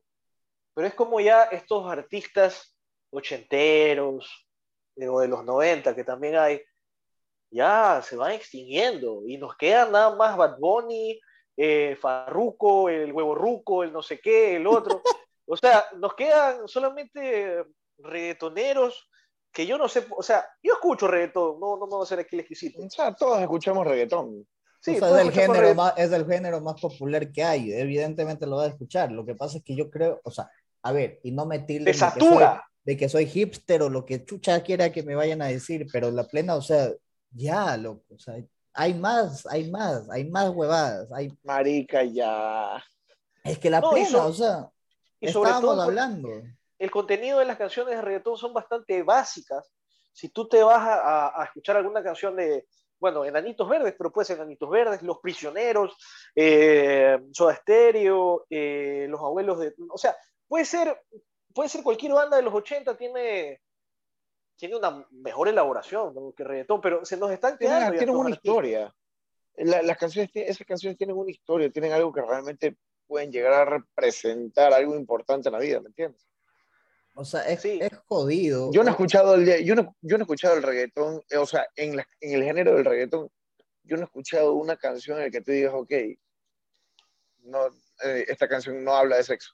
pero 0.74 0.88
es 0.88 0.94
como 0.94 1.20
ya 1.20 1.44
estos 1.44 1.90
artistas 1.90 2.76
ochenteros 3.12 4.48
eh, 4.96 5.08
o 5.08 5.20
de 5.20 5.28
los 5.28 5.44
90 5.46 5.96
que 5.96 6.04
también 6.04 6.36
hay, 6.36 6.62
ya 7.50 8.02
se 8.04 8.16
van 8.16 8.34
extinguiendo 8.34 9.24
y 9.26 9.38
nos 9.38 9.56
quedan 9.56 9.92
nada 9.92 10.16
más 10.16 10.38
Bad 10.38 10.58
Bunny, 10.60 11.20
eh, 11.62 11.98
Farruco, 12.00 12.88
el 12.88 13.12
huevo 13.12 13.36
ruco, 13.36 13.84
el 13.84 13.92
no 13.92 14.02
sé 14.02 14.22
qué, 14.22 14.56
el 14.56 14.66
otro. 14.66 15.02
O 15.46 15.58
sea, 15.58 15.84
nos 15.98 16.14
quedan 16.14 16.70
solamente 16.70 17.66
reggaetoneros 17.98 19.10
que 19.52 19.68
yo 19.68 19.78
no 19.78 19.90
sé, 19.90 20.06
o 20.16 20.24
sea, 20.24 20.46
yo 20.64 20.76
escucho 20.76 21.08
reggaetón, 21.08 21.60
no, 21.60 21.76
no 21.76 21.86
me 21.86 21.92
voy 21.92 22.02
a 22.02 22.04
hacer 22.04 22.20
aquí 22.20 22.38
el 22.38 22.42
exquisito. 22.42 22.82
O 22.82 22.90
sea, 22.90 23.14
todos 23.14 23.42
escuchamos 23.42 23.86
reggaetón. 23.86 24.48
Sí, 24.80 24.92
es, 24.96 25.02
del 25.02 25.34
género 25.34 25.76
más, 25.76 25.96
es 25.98 26.12
del 26.12 26.26
género 26.26 26.62
más 26.62 26.80
popular 26.80 27.30
que 27.30 27.44
hay, 27.44 27.74
evidentemente 27.74 28.48
lo 28.48 28.56
va 28.56 28.64
a 28.64 28.68
escuchar. 28.68 29.12
Lo 29.12 29.26
que 29.26 29.36
pasa 29.36 29.58
es 29.58 29.64
que 29.66 29.76
yo 29.76 29.90
creo, 29.90 30.22
o 30.24 30.32
sea, 30.32 30.50
a 30.84 30.94
ver, 30.94 31.20
y 31.24 31.32
no 31.32 31.46
me 31.46 31.60
tilden 31.60 31.86
de, 31.86 31.92
que 31.92 31.98
soy, 31.98 32.44
de 32.86 32.98
que 32.98 33.10
soy 33.10 33.26
hipster 33.26 33.82
o 33.82 33.90
lo 33.90 34.06
que 34.06 34.24
chucha 34.24 34.64
quiera 34.64 34.94
que 34.94 35.04
me 35.04 35.16
vayan 35.16 35.42
a 35.42 35.48
decir, 35.48 35.88
pero 35.92 36.10
la 36.10 36.24
plena, 36.24 36.56
o 36.56 36.62
sea, 36.62 36.90
ya, 37.32 37.76
loco, 37.76 38.16
o 38.16 38.20
sea, 38.20 38.36
hay 38.80 38.94
más, 38.94 39.46
hay 39.46 39.70
más, 39.70 40.10
hay 40.10 40.30
más 40.30 40.50
huevadas. 40.52 41.12
Hay... 41.12 41.38
Marica, 41.44 42.02
ya. 42.06 42.82
Es 43.44 43.60
que 43.60 43.70
la 43.70 43.82
plena, 43.82 44.26
o 44.26 44.32
sea, 44.32 44.70
y 45.20 45.28
sobre 45.28 45.52
todo, 45.52 45.82
hablando. 45.82 46.30
El 46.78 46.90
contenido 46.90 47.40
de 47.40 47.46
las 47.46 47.58
canciones 47.58 47.94
de 47.96 48.02
reggaetón 48.02 48.38
son 48.38 48.54
bastante 48.54 49.04
básicas. 49.04 49.70
Si 50.14 50.30
tú 50.30 50.48
te 50.48 50.64
vas 50.64 50.80
a, 50.82 51.44
escuchar 51.44 51.76
alguna 51.76 52.02
canción 52.02 52.38
de, 52.38 52.68
bueno, 53.02 53.26
Enanitos 53.26 53.68
Verdes, 53.68 53.96
pero 53.98 54.14
puede 54.14 54.28
ser 54.28 54.38
Enanitos 54.38 54.70
Verdes, 54.70 55.02
Los 55.02 55.20
Prisioneros, 55.20 55.98
eh, 56.34 57.20
Soda 57.34 57.58
Stereo, 57.58 58.46
eh, 58.50 59.08
Los 59.10 59.20
Abuelos 59.20 59.60
de... 59.60 59.76
O 59.90 59.98
sea, 59.98 60.16
puede 60.48 60.64
ser, 60.64 61.02
puede 61.54 61.68
ser 61.68 61.84
cualquier 61.84 62.14
banda 62.14 62.38
de 62.38 62.44
los 62.44 62.54
80, 62.54 62.96
tiene 62.96 63.60
tiene 64.60 64.76
una 64.76 65.08
mejor 65.12 65.48
elaboración 65.48 66.34
que 66.34 66.44
reggaetón, 66.44 66.82
pero 66.82 67.06
se 67.06 67.16
nos 67.16 67.32
están 67.32 67.58
quedando. 67.58 67.98
Tiene, 67.98 68.12
una 68.12 68.30
historia. 68.30 68.94
las 69.56 69.98
canciones, 69.98 70.30
esas 70.34 70.68
canciones 70.68 70.98
tienen 70.98 71.16
una 71.16 71.32
historia, 71.32 71.72
tienen 71.72 71.94
algo 71.94 72.12
que 72.12 72.22
realmente 72.22 72.76
pueden 73.08 73.32
llegar 73.32 73.54
a 73.54 73.66
representar 73.66 74.74
algo 74.74 74.96
importante 74.96 75.48
en 75.48 75.54
la 75.54 75.60
vida, 75.60 75.80
¿me 75.80 75.88
entiendes? 75.88 76.28
O 77.16 77.24
sea, 77.24 77.42
es, 77.48 77.64
es 77.64 77.90
jodido. 78.06 78.70
Yo 78.74 78.84
no 78.84 78.90
he 78.90 78.92
escuchado 78.92 79.36
el, 79.36 79.64
yo 79.64 79.76
no, 79.76 79.96
yo 80.02 80.18
no 80.18 80.24
he 80.24 80.26
escuchado 80.26 80.58
el 80.58 80.64
reggaetón, 80.64 81.22
o 81.38 81.46
sea, 81.46 81.66
en, 81.78 81.98
en 82.20 82.34
el 82.34 82.44
género 82.44 82.76
del 82.76 82.86
reggaetón, 82.86 83.30
yo 83.84 83.96
no 83.96 84.04
he 84.04 84.06
escuchado 84.06 84.54
una 84.56 84.76
canción 84.76 85.20
en 85.20 85.24
la 85.24 85.32
que 85.32 85.42
tú 85.42 85.52
digas, 85.52 85.74
ok, 85.74 85.92
no, 87.44 87.68
eh, 88.04 88.26
esta 88.28 88.50
canción 88.50 88.84
no 88.84 88.94
habla 88.94 89.16
de 89.16 89.24
sexo. 89.24 89.54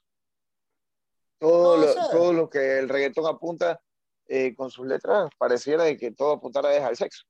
Todo, 1.38 1.76
lo, 1.76 1.94
todo 2.10 2.32
lo 2.32 2.50
que 2.50 2.80
el 2.80 2.88
reggaetón 2.88 3.26
apunta 3.26 3.80
eh, 4.28 4.54
con 4.54 4.70
sus 4.70 4.86
letras 4.86 5.30
pareciera 5.38 5.84
de 5.84 5.96
que 5.96 6.10
todo 6.10 6.32
apuntara 6.32 6.86
al 6.86 6.96
sexo. 6.96 7.24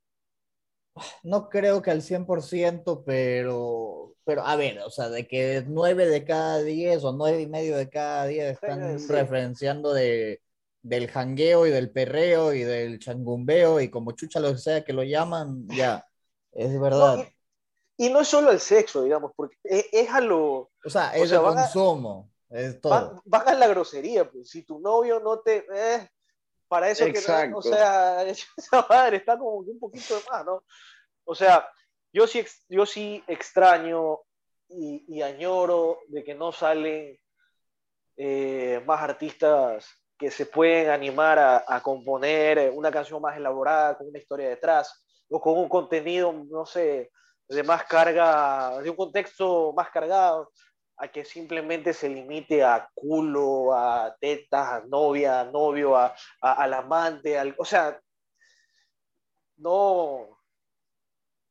No 1.23 1.49
creo 1.51 1.83
que 1.83 1.91
al 1.91 2.01
100%, 2.01 3.03
pero, 3.05 4.15
pero 4.25 4.47
a 4.47 4.57
ver, 4.57 4.79
o 4.81 4.91
sea, 4.91 5.11
de 5.11 5.27
que 5.29 5.63
9 5.67 6.07
de 6.07 6.25
cada 6.25 6.63
10 6.63 7.05
o 7.05 7.13
9 7.13 7.43
y 7.43 7.47
medio 7.47 7.77
de 7.77 7.91
cada 7.91 8.27
10 8.27 8.55
están 8.55 9.09
referenciando 9.09 9.93
de, 9.93 10.41
del 10.87 11.11
jangueo 11.11 11.67
y 11.67 11.71
del 11.71 11.91
perreo 11.91 12.55
y 12.55 12.63
del 12.63 12.99
changumbeo 12.99 13.81
y 13.81 13.91
como 13.91 14.13
chucha 14.13 14.41
lo 14.41 14.53
que 14.53 14.59
sea 14.59 14.85
que 14.85 14.93
lo 14.93 15.03
llaman, 15.03 15.67
ya, 15.69 16.07
es 16.53 16.81
verdad. 16.81 17.29
y, 17.99 18.09
no 18.09 18.21
es 18.21 18.29
solo 18.29 18.51
el 18.51 18.61
sexo, 18.61 19.03
digamos, 19.03 19.33
porque 19.37 19.57
es, 19.65 20.09
a 20.11 20.21
lo... 20.21 20.71
O 20.85 20.91
sea, 20.91 21.15
es 21.15 21.31
el 21.31 21.41
consumo, 21.41 22.31
es 22.49 22.81
todo. 22.81 23.21
Van, 23.25 23.49
a 23.49 23.55
la 23.55 23.67
grosería, 23.67 24.31
pues, 24.31 24.49
si 24.49 24.63
tu 24.63 24.79
novio 24.79 25.21
no 25.21 25.41
te... 25.41 25.67
Eh, 25.71 26.09
para 26.69 26.91
eso 26.91 27.07
que 27.07 27.49
no, 27.49 27.59
o 27.59 27.63
sea, 27.63 28.23
esa 28.57 28.87
madre 28.89 29.19
está 29.19 29.39
como 29.39 29.57
un 29.57 29.79
poquito 29.79 30.17
de 30.17 30.23
más, 30.31 30.45
¿no? 30.45 30.65
O 31.25 31.35
sea, 31.35 31.69
yo 32.13 32.27
sí, 32.27 32.45
yo 32.69 32.87
sí 32.87 33.23
extraño 33.27 34.21
y, 34.69 35.23
añoro 35.23 36.01
de 36.09 36.25
que 36.25 36.35
no 36.35 36.53
salen 36.53 37.19
eh, 38.17 38.83
más 38.87 39.01
artistas 39.01 39.89
que 40.19 40.31
se 40.31 40.47
pueden 40.47 40.91
animar 40.91 41.39
a, 41.39 41.83
componer 41.83 42.71
una 42.71 42.91
canción 42.91 43.21
más 43.21 43.37
elaborada, 43.37 43.99
con 43.99 44.09
una 44.09 44.19
historia 44.19 44.49
detrás, 44.49 45.05
o 45.29 45.41
con 45.41 45.59
un 45.59 45.69
contenido, 45.69 46.33
no 46.33 46.65
sé, 46.65 47.11
de 47.49 47.63
más 47.63 47.85
carga, 47.85 48.81
de 48.81 48.89
un 48.89 48.97
contexto 48.97 49.73
más 49.77 49.91
cargado 49.91 50.51
a 50.99 51.09
que 51.09 51.25
simplemente 51.25 51.93
se 51.93 52.09
limite 52.09 52.65
a 52.65 52.89
culo, 52.95 53.75
a 53.75 54.17
tetas, 54.21 54.69
a 54.69 54.81
novia, 54.87 55.41
a 55.41 55.45
novio, 55.45 55.97
a, 55.97 56.15
al 56.41 56.75
amante, 56.75 57.39
al, 57.39 57.55
o 57.59 57.65
sea, 57.65 58.01
no. 59.57 60.39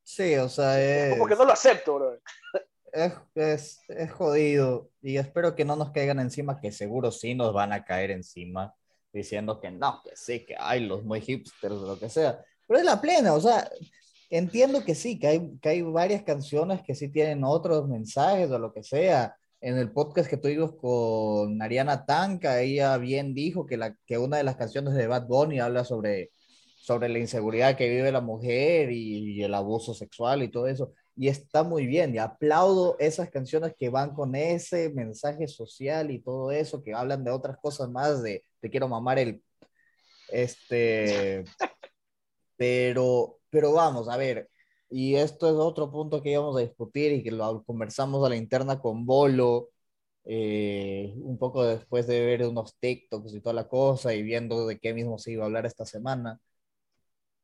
Sí, 0.04 0.36
o 0.36 0.50
sea, 0.50 0.82
es... 0.82 1.14
Como 1.14 1.28
que 1.28 1.36
no 1.36 1.46
lo 1.46 1.54
acepto, 1.54 1.96
bro. 1.96 2.20
Es, 2.92 3.14
es, 3.36 3.80
es, 3.90 4.12
jodido 4.12 4.90
y 5.02 5.18
espero 5.18 5.56
que 5.56 5.66
no 5.66 5.76
nos 5.76 5.92
caigan 5.92 6.20
encima, 6.20 6.62
que 6.62 6.72
seguro 6.72 7.12
sí 7.12 7.36
nos 7.36 7.54
van 7.54 7.74
a 7.74 7.84
caer 7.84 8.12
encima, 8.12 8.74
diciendo 9.12 9.60
que 9.60 9.70
no, 9.70 10.02
que 10.04 10.16
sí, 10.16 10.46
que 10.46 10.56
hay 10.58 10.80
los 10.82 11.04
muy 11.04 11.22
hipsters, 11.22 11.76
lo 11.76 12.00
que 12.00 12.10
sea. 12.10 12.44
Pero 12.68 12.80
es 12.80 12.86
la 12.86 13.02
plena, 13.02 13.34
o 13.34 13.42
sea, 13.42 13.70
entiendo 14.30 14.84
que 14.84 14.96
sí, 14.96 15.20
que 15.20 15.28
hay, 15.28 15.58
que 15.62 15.70
hay 15.70 15.82
varias 15.82 16.24
canciones 16.24 16.82
que 16.84 16.96
sí 16.96 17.10
tienen 17.10 17.44
otros 17.44 17.88
mensajes 17.88 18.50
o 18.52 18.60
lo 18.60 18.74
que 18.74 18.84
sea. 18.84 19.36
En 19.62 19.78
el 19.78 19.92
podcast 19.92 20.30
que 20.30 20.38
tuvimos 20.38 20.76
con 20.76 21.62
Ariana 21.62 22.06
Tanca, 22.06 22.62
ella 22.62 22.98
bien 22.98 23.34
dijo 23.34 23.66
que, 23.66 23.78
la, 23.78 23.96
que 24.06 24.18
una 24.18 24.38
de 24.38 24.44
las 24.44 24.58
canciones 24.58 24.94
de 24.94 25.08
Bad 25.08 25.28
Bunny 25.28 25.60
habla 25.60 25.84
sobre, 25.84 26.32
sobre 26.86 27.10
la 27.10 27.18
inseguridad 27.18 27.76
que 27.76 27.90
vive 27.90 28.12
la 28.12 28.22
mujer 28.22 28.92
y, 28.92 29.42
el 29.44 29.54
abuso 29.56 29.94
sexual 29.94 30.44
y 30.44 30.50
todo 30.52 30.68
eso. 30.68 30.94
Y 31.16 31.30
está 31.30 31.64
muy 31.64 31.88
bien, 31.88 32.14
y 32.14 32.20
aplaudo 32.20 32.96
esas 33.00 33.30
canciones 33.32 33.74
que 33.78 33.90
van 33.90 34.14
con 34.14 34.36
ese 34.36 34.90
mensaje 34.90 35.48
social 35.48 36.12
y 36.12 36.20
todo 36.20 36.52
eso, 36.52 36.84
que 36.84 36.94
hablan 36.94 37.24
de 37.24 37.32
otras 37.32 37.58
cosas 37.58 37.90
más, 37.90 38.22
de 38.22 38.44
te 38.60 38.70
quiero 38.70 38.88
mamar 38.88 39.18
el... 39.20 39.42
Este, 40.30 41.44
pero 42.58 43.40
pero 43.56 43.72
vamos, 43.72 44.10
a 44.10 44.18
ver, 44.18 44.50
y 44.90 45.16
esto 45.16 45.48
es 45.48 45.54
otro 45.54 45.90
punto 45.90 46.22
que 46.22 46.32
íbamos 46.32 46.58
a 46.58 46.60
discutir 46.60 47.14
y 47.14 47.24
que 47.24 47.32
lo 47.32 47.64
conversamos 47.64 48.26
a 48.26 48.30
la 48.30 48.36
interna 48.36 48.82
con 48.82 49.06
Bolo, 49.06 49.70
eh, 50.26 51.14
un 51.18 51.38
poco 51.38 51.64
después 51.64 52.06
de 52.06 52.20
ver 52.26 52.46
unos 52.46 52.76
TikToks 52.78 53.34
y 53.34 53.40
toda 53.40 53.54
la 53.54 53.70
cosa 53.70 54.14
y 54.14 54.24
viendo 54.24 54.68
de 54.68 54.78
qué 54.78 54.94
mismo 54.94 55.18
se 55.18 55.32
iba 55.32 55.44
a 55.44 55.46
hablar 55.48 55.66
esta 55.66 55.86
semana. 55.86 56.38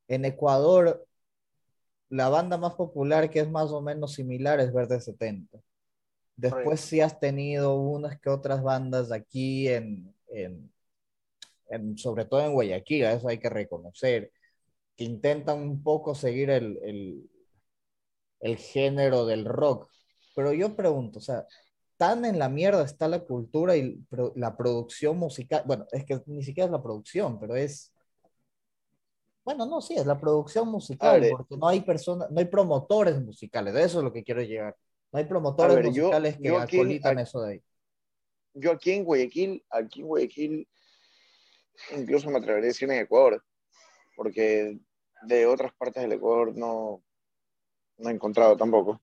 En 0.06 0.26
Ecuador, 0.26 1.06
la 2.10 2.28
banda 2.28 2.58
más 2.58 2.74
popular 2.74 3.30
que 3.30 3.40
es 3.40 3.50
más 3.50 3.70
o 3.70 3.80
menos 3.80 4.12
similar 4.12 4.60
es 4.60 4.70
Verde 4.70 5.00
70. 5.00 5.58
Después 6.36 6.80
sí 6.80 7.00
has 7.00 7.18
tenido 7.20 7.76
unas 7.76 8.20
que 8.20 8.28
otras 8.28 8.62
bandas 8.62 9.12
aquí 9.12 9.66
en, 9.68 10.14
en, 10.28 10.70
en 11.70 11.96
sobre 11.96 12.26
todo 12.26 12.42
en 12.44 12.52
Guayaquil, 12.52 13.04
eso 13.04 13.28
hay 13.28 13.38
que 13.38 13.48
reconocer 13.48 14.30
que 15.02 15.10
intentan 15.10 15.58
un 15.60 15.82
poco 15.82 16.14
seguir 16.14 16.50
el, 16.50 16.78
el, 16.84 17.30
el 18.40 18.56
género 18.56 19.26
del 19.26 19.44
rock. 19.44 19.90
Pero 20.36 20.52
yo 20.52 20.76
pregunto, 20.76 21.18
o 21.18 21.22
sea, 21.22 21.44
tan 21.96 22.24
en 22.24 22.38
la 22.38 22.48
mierda 22.48 22.84
está 22.84 23.08
la 23.08 23.24
cultura 23.24 23.76
y 23.76 24.00
la 24.36 24.56
producción 24.56 25.18
musical. 25.18 25.64
Bueno, 25.66 25.86
es 25.90 26.04
que 26.04 26.20
ni 26.26 26.44
siquiera 26.44 26.66
es 26.66 26.72
la 26.72 26.82
producción, 26.82 27.40
pero 27.40 27.56
es. 27.56 27.92
Bueno, 29.44 29.66
no, 29.66 29.80
sí, 29.80 29.96
es 29.96 30.06
la 30.06 30.20
producción 30.20 30.68
musical, 30.68 31.26
porque 31.32 31.56
no 31.56 31.66
hay 31.66 31.80
personas, 31.80 32.30
no 32.30 32.38
hay 32.38 32.46
promotores 32.46 33.20
musicales, 33.20 33.74
de 33.74 33.82
eso 33.82 33.98
es 33.98 34.04
lo 34.04 34.12
que 34.12 34.22
quiero 34.22 34.40
llegar. 34.40 34.76
No 35.10 35.18
hay 35.18 35.24
promotores 35.24 35.84
musicales 35.84 36.38
que 36.40 36.48
acolitan 36.48 37.18
eso 37.18 37.42
de 37.42 37.54
ahí. 37.54 37.62
Yo 38.54 38.70
aquí 38.70 38.92
en 38.92 39.04
Guayaquil, 39.04 39.64
aquí 39.68 40.00
en 40.00 40.06
Guayaquil, 40.06 40.68
incluso 41.96 42.30
me 42.30 42.38
atrevería 42.38 42.66
a 42.66 42.68
decir 42.68 42.88
en 42.88 43.00
Ecuador, 43.00 43.44
porque 44.14 44.78
de 45.24 45.46
otras 45.46 45.72
partes 45.74 46.02
del 46.02 46.12
Ecuador 46.12 46.56
no, 46.56 47.02
no 47.98 48.08
he 48.08 48.12
encontrado 48.12 48.56
tampoco. 48.56 49.00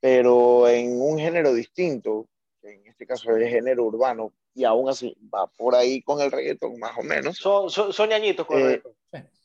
Pero 0.00 0.68
en 0.68 1.00
un 1.00 1.18
género 1.18 1.54
distinto, 1.54 2.28
en 2.62 2.86
este 2.86 3.06
caso 3.06 3.30
el 3.30 3.48
género 3.48 3.84
urbano, 3.84 4.32
y 4.54 4.64
aún 4.64 4.88
así 4.88 5.16
va 5.32 5.46
por 5.46 5.74
ahí 5.74 6.02
con 6.02 6.20
el 6.20 6.30
reggaetón, 6.30 6.78
más 6.78 6.98
o 6.98 7.02
menos. 7.02 7.36
Son, 7.36 7.70
son, 7.70 8.08
ñañitos 8.08 8.46
con 8.46 8.58
el 8.58 8.62
eh, 8.62 8.66
reggaetón. 8.66 8.92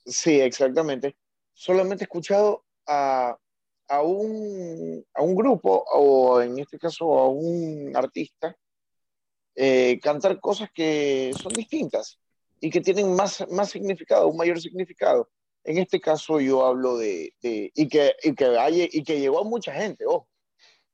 Sí, 0.06 0.40
exactamente. 0.40 1.16
Solamente 1.54 2.04
he 2.04 2.06
escuchado 2.06 2.66
a, 2.86 3.38
a, 3.88 4.02
un, 4.02 5.06
a 5.14 5.22
un 5.22 5.36
grupo, 5.36 5.86
o 5.94 6.42
en 6.42 6.60
este 6.60 6.78
caso 6.78 7.18
a 7.20 7.28
un 7.28 7.92
artista, 7.96 8.56
eh, 9.56 10.00
cantar 10.02 10.40
cosas 10.40 10.70
que 10.74 11.32
son 11.42 11.52
distintas 11.54 12.20
y 12.60 12.70
que 12.70 12.82
tienen 12.82 13.16
más, 13.16 13.46
más 13.50 13.70
significado, 13.70 14.28
un 14.28 14.38
mayor 14.38 14.60
significado. 14.62 15.30
En 15.68 15.78
este 15.78 16.00
caso 16.00 16.40
yo 16.40 16.66
hablo 16.66 16.98
de, 16.98 17.34
y, 17.42 17.90
que, 17.90 18.16
y, 18.24 18.34
que 18.36 18.90
y 18.90 19.04
que 19.04 19.20
llegó 19.20 19.42
a 19.42 19.44
mucha 19.44 19.74
gente, 19.74 20.06
ojo. 20.06 20.26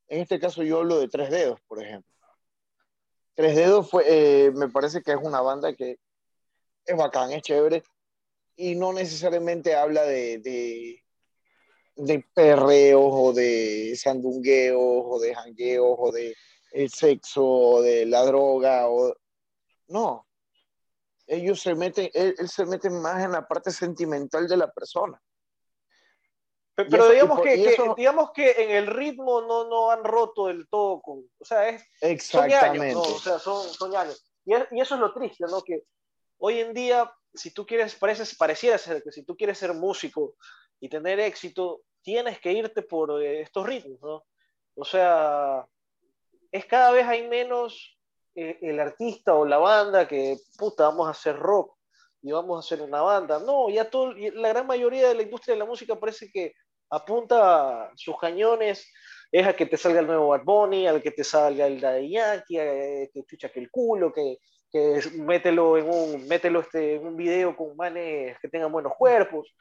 En 0.08 0.22
este 0.22 0.40
caso 0.40 0.64
yo 0.64 0.80
hablo 0.80 1.00
de 1.00 1.08
Tres 1.08 1.30
Dedos, 1.30 1.60
por 1.68 1.80
ejemplo. 1.80 2.12
Tres 3.36 3.56
Dedos 3.56 3.88
fue, 3.88 4.04
eh, 4.08 4.52
me 4.52 4.70
parece 4.70 5.04
que 5.04 5.12
es 5.12 5.20
una 5.22 5.42
banda 5.42 5.76
que 5.76 6.00
es 6.88 6.98
bacán, 6.98 7.32
es 7.32 7.44
chévere, 7.44 7.84
y 8.56 8.74
no 8.74 8.94
necesariamente 8.94 9.76
habla 9.76 10.06
de, 10.06 10.40
de, 10.40 11.04
de 11.96 12.26
perreos 12.34 13.12
o 13.14 13.32
de 13.32 13.96
sandungueos 13.96 14.82
o 14.82 15.20
de 15.20 15.36
jangueos 15.36 15.98
o 16.00 16.12
de 16.12 16.36
el 16.72 16.90
sexo 16.90 17.46
o 17.46 17.82
de 17.84 18.08
la 18.08 18.26
droga 18.26 18.90
o 18.90 19.16
no 19.90 20.26
ellos 21.34 21.62
se 21.62 21.76
meten, 21.76 22.10
él, 22.14 22.36
se 22.48 22.66
mete 22.66 22.90
más 22.90 23.24
en 23.24 23.32
la 23.32 23.48
parte 23.48 23.72
sentimental 23.72 24.48
de 24.48 24.58
la 24.58 24.72
persona. 24.72 25.22
Pero, 26.76 27.10
digamos, 27.10 27.42
que, 27.42 27.76
digamos 27.96 28.32
que 28.32 28.52
en 28.52 28.72
el 28.72 28.88
ritmo 28.88 29.42
no, 29.42 29.66
no 29.66 29.92
han 29.92 30.04
roto 30.04 30.48
del 30.48 30.68
todo 30.68 31.02
con, 31.02 31.20
o 31.38 31.46
sea, 31.46 31.70
es, 31.70 31.84
Exactamente. 32.02 32.94
Son 32.94 33.04
años, 33.04 33.16
o 33.16 33.20
sea, 33.20 33.40
son, 33.40 33.70
son 33.70 33.96
años. 33.96 34.26
Y, 34.44 34.54
y, 34.56 34.82
eso 34.82 34.96
es 34.96 35.02
lo 35.02 35.14
triste, 35.14 35.46
¿no? 35.48 35.62
Que 35.62 35.84
hoy 36.40 36.62
en 36.62 36.74
día, 36.74 37.14
si 37.32 37.52
tú 37.52 37.66
quieres, 37.66 37.94
parece, 37.96 38.24
pareciera 38.36 38.80
ser 38.80 39.04
que 39.04 39.12
si 39.12 39.24
tú 39.24 39.38
quieres 39.38 39.60
ser 39.60 39.74
músico 39.76 40.36
y 40.80 40.90
tener 40.90 41.20
éxito, 41.20 41.84
tienes 42.02 42.40
que 42.40 42.52
irte 42.52 42.82
por 42.82 43.22
eh, 43.22 43.42
estos 43.42 43.66
ritmos, 43.66 44.00
¿no? 44.02 44.26
O 44.76 44.84
sea, 44.84 45.66
es 46.52 46.66
cada 46.66 46.92
vez 46.92 47.06
hay 47.08 47.28
menos 47.28 47.93
eh, 48.36 48.58
el 48.62 48.80
artista 48.80 49.34
o 49.36 49.46
la 49.46 49.58
banda 49.58 50.08
que, 50.08 50.38
puta, 50.58 50.86
vamos 50.86 51.08
a 51.08 51.12
hacer 51.12 51.38
rock 51.38 51.76
y 52.22 52.32
vamos 52.32 52.58
a 52.58 52.66
hacer 52.66 52.86
una 52.86 53.02
banda. 53.02 53.40
No, 53.40 53.70
ya 53.70 53.90
todo, 53.90 54.14
la 54.14 54.50
gran 54.50 54.68
mayoría 54.68 55.10
de 55.10 55.16
la 55.16 55.24
industria 55.24 55.56
de 55.56 55.60
la 55.60 55.66
música 55.66 56.00
parece 56.00 56.30
que 56.32 56.54
apunta 56.90 57.92
sus 57.96 58.18
cañones 58.20 58.88
es 59.32 59.48
a 59.48 59.54
que 59.54 59.66
te 59.66 59.78
salga 59.78 60.00
el 60.00 60.08
nuevo 60.08 60.28
Bad 60.28 60.44
Bunny, 60.44 60.88
al 60.88 61.02
que 61.02 61.12
te 61.12 61.24
salga 61.24 61.66
el 61.66 61.82
Daddy 61.82 62.12
Yankee, 62.12 63.10
que 63.12 63.24
chucha 63.28 63.50
que 63.50 63.60
el 63.60 63.72
culo, 63.72 64.14
que, 64.14 64.38
que 64.72 65.02
mételo 65.16 65.76
en 65.78 65.90
un, 65.90 66.28
mételo 66.28 66.60
este, 66.62 66.96
en 66.96 67.08
un 67.08 67.18
video 67.18 67.56
con 67.56 67.76
manes 67.76 68.38
que 68.40 68.48
tengan 68.48 68.72
buenos 68.72 68.94
cuerpos, 68.96 69.56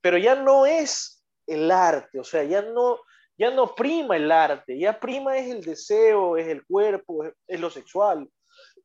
pero 0.00 0.16
ya 0.16 0.34
no 0.34 0.64
es 0.64 1.22
el 1.46 1.70
arte, 1.70 2.18
o 2.18 2.24
sea, 2.24 2.44
ya 2.44 2.62
no, 2.62 2.98
ya 3.40 3.50
no 3.50 3.74
prima 3.74 4.16
el 4.16 4.30
arte, 4.30 4.78
ya 4.78 5.00
prima 5.00 5.38
es 5.38 5.50
el 5.50 5.64
deseo, 5.64 6.36
es 6.36 6.46
el 6.46 6.62
cuerpo, 6.66 7.24
es, 7.46 7.58
lo 7.58 7.70
sexual. 7.70 8.30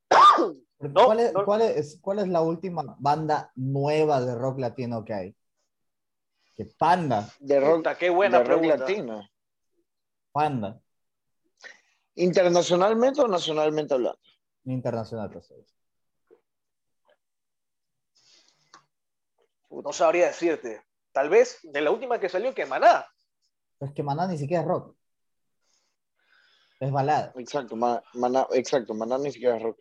¿Cuál, 0.93 1.19
es, 1.19 1.33
¿cuál, 1.33 1.61
es, 1.61 1.99
¿Cuál 1.99 2.19
es 2.19 2.29
la 2.29 2.41
última 2.41 2.95
banda 2.97 3.51
nueva 3.55 4.21
de 4.21 4.33
rock 4.33 4.59
latino 4.59 5.03
que 5.03 5.13
hay? 5.13 5.35
¿Qué 6.55 6.69
Panda. 6.77 7.29
De 7.39 7.59
rock, 7.59 7.97
qué 7.99 8.09
buena 8.09 8.39
de 8.39 8.43
rock 8.45 8.63
latino. 8.63 9.29
Panda. 10.31 10.79
¿Internacionalmente 12.15 13.19
o 13.19 13.27
nacionalmente 13.27 13.93
hablando? 13.93 14.19
Internacional, 14.63 15.31
pues. 15.31 15.51
No 19.69 19.91
sabría 19.91 20.27
decirte. 20.27 20.81
Tal 21.11 21.27
vez 21.29 21.59
de 21.61 21.81
la 21.81 21.91
última 21.91 22.21
que 22.21 22.29
salió, 22.29 22.53
que 22.53 22.65
Maná. 22.65 23.05
Es 23.85 23.93
que 23.93 24.03
Maná 24.03 24.27
ni 24.27 24.37
siquiera 24.37 24.63
es 24.63 24.67
rock. 24.67 24.95
Es 26.79 26.91
balada. 26.91 27.33
Exacto, 27.35 27.75
Maná, 27.75 28.47
exacto, 28.51 28.93
Maná 28.93 29.17
ni 29.17 29.31
siquiera 29.31 29.57
es 29.57 29.63
rock. 29.63 29.79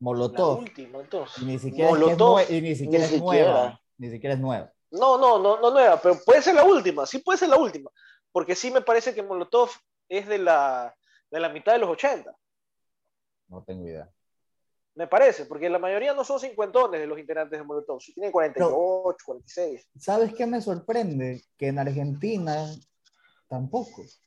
Molotov. 0.00 0.58
La 0.58 0.62
última, 0.62 1.00
entonces. 1.00 1.42
Y 1.42 1.46
ni 1.46 1.58
siquiera, 1.58 1.90
Molotov, 1.90 2.40
es, 2.40 2.50
y 2.50 2.60
ni 2.60 2.74
siquiera 2.76 3.04
es 3.04 3.20
nueva. 3.20 3.80
Ni 3.96 4.10
siquiera 4.10 4.34
es 4.34 4.40
nueva. 4.40 4.72
No, 4.90 5.18
no, 5.18 5.38
no, 5.38 5.60
no 5.60 5.70
nueva, 5.70 6.00
pero 6.00 6.18
puede 6.24 6.42
ser 6.42 6.54
la 6.54 6.64
última, 6.64 7.04
sí 7.06 7.18
puede 7.18 7.38
ser 7.38 7.48
la 7.48 7.56
última. 7.56 7.90
Porque 8.30 8.54
sí 8.54 8.70
me 8.70 8.82
parece 8.82 9.14
que 9.14 9.22
Molotov 9.22 9.70
es 10.08 10.28
de 10.28 10.38
la, 10.38 10.94
de 11.30 11.40
la 11.40 11.48
mitad 11.48 11.72
de 11.72 11.78
los 11.78 11.90
80. 11.90 12.36
No 13.48 13.62
tengo 13.64 13.86
idea. 13.86 14.10
Me 14.96 15.08
parece, 15.08 15.46
porque 15.46 15.68
la 15.68 15.80
mayoría 15.80 16.14
no 16.14 16.22
son 16.24 16.38
cincuentones 16.38 17.00
de 17.00 17.06
los 17.06 17.18
integrantes 17.18 17.58
de 17.58 17.64
Molotov, 17.64 17.98
tienen 17.98 18.30
48, 18.30 19.16
46. 19.24 19.88
¿Sabes 19.98 20.32
qué 20.34 20.46
me 20.46 20.60
sorprende? 20.60 21.42
Que 21.58 21.68
en 21.68 21.80
Argentina 21.80 22.72
tampoco. 23.48 24.04
si, 24.04 24.20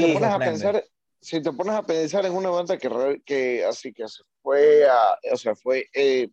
te 0.00 0.14
pones 0.14 0.30
a 0.30 0.38
pensar, 0.38 0.82
si 1.20 1.42
te 1.42 1.52
pones 1.52 1.74
a 1.74 1.82
pensar 1.82 2.24
en 2.24 2.34
una 2.34 2.48
banda 2.48 2.78
que, 2.78 3.20
que 3.26 3.66
así 3.66 3.92
que 3.92 4.08
se 4.08 4.22
fue 4.42 4.88
a, 4.88 5.18
o 5.32 5.36
sea, 5.36 5.54
fue, 5.54 5.86
eh, 5.92 6.30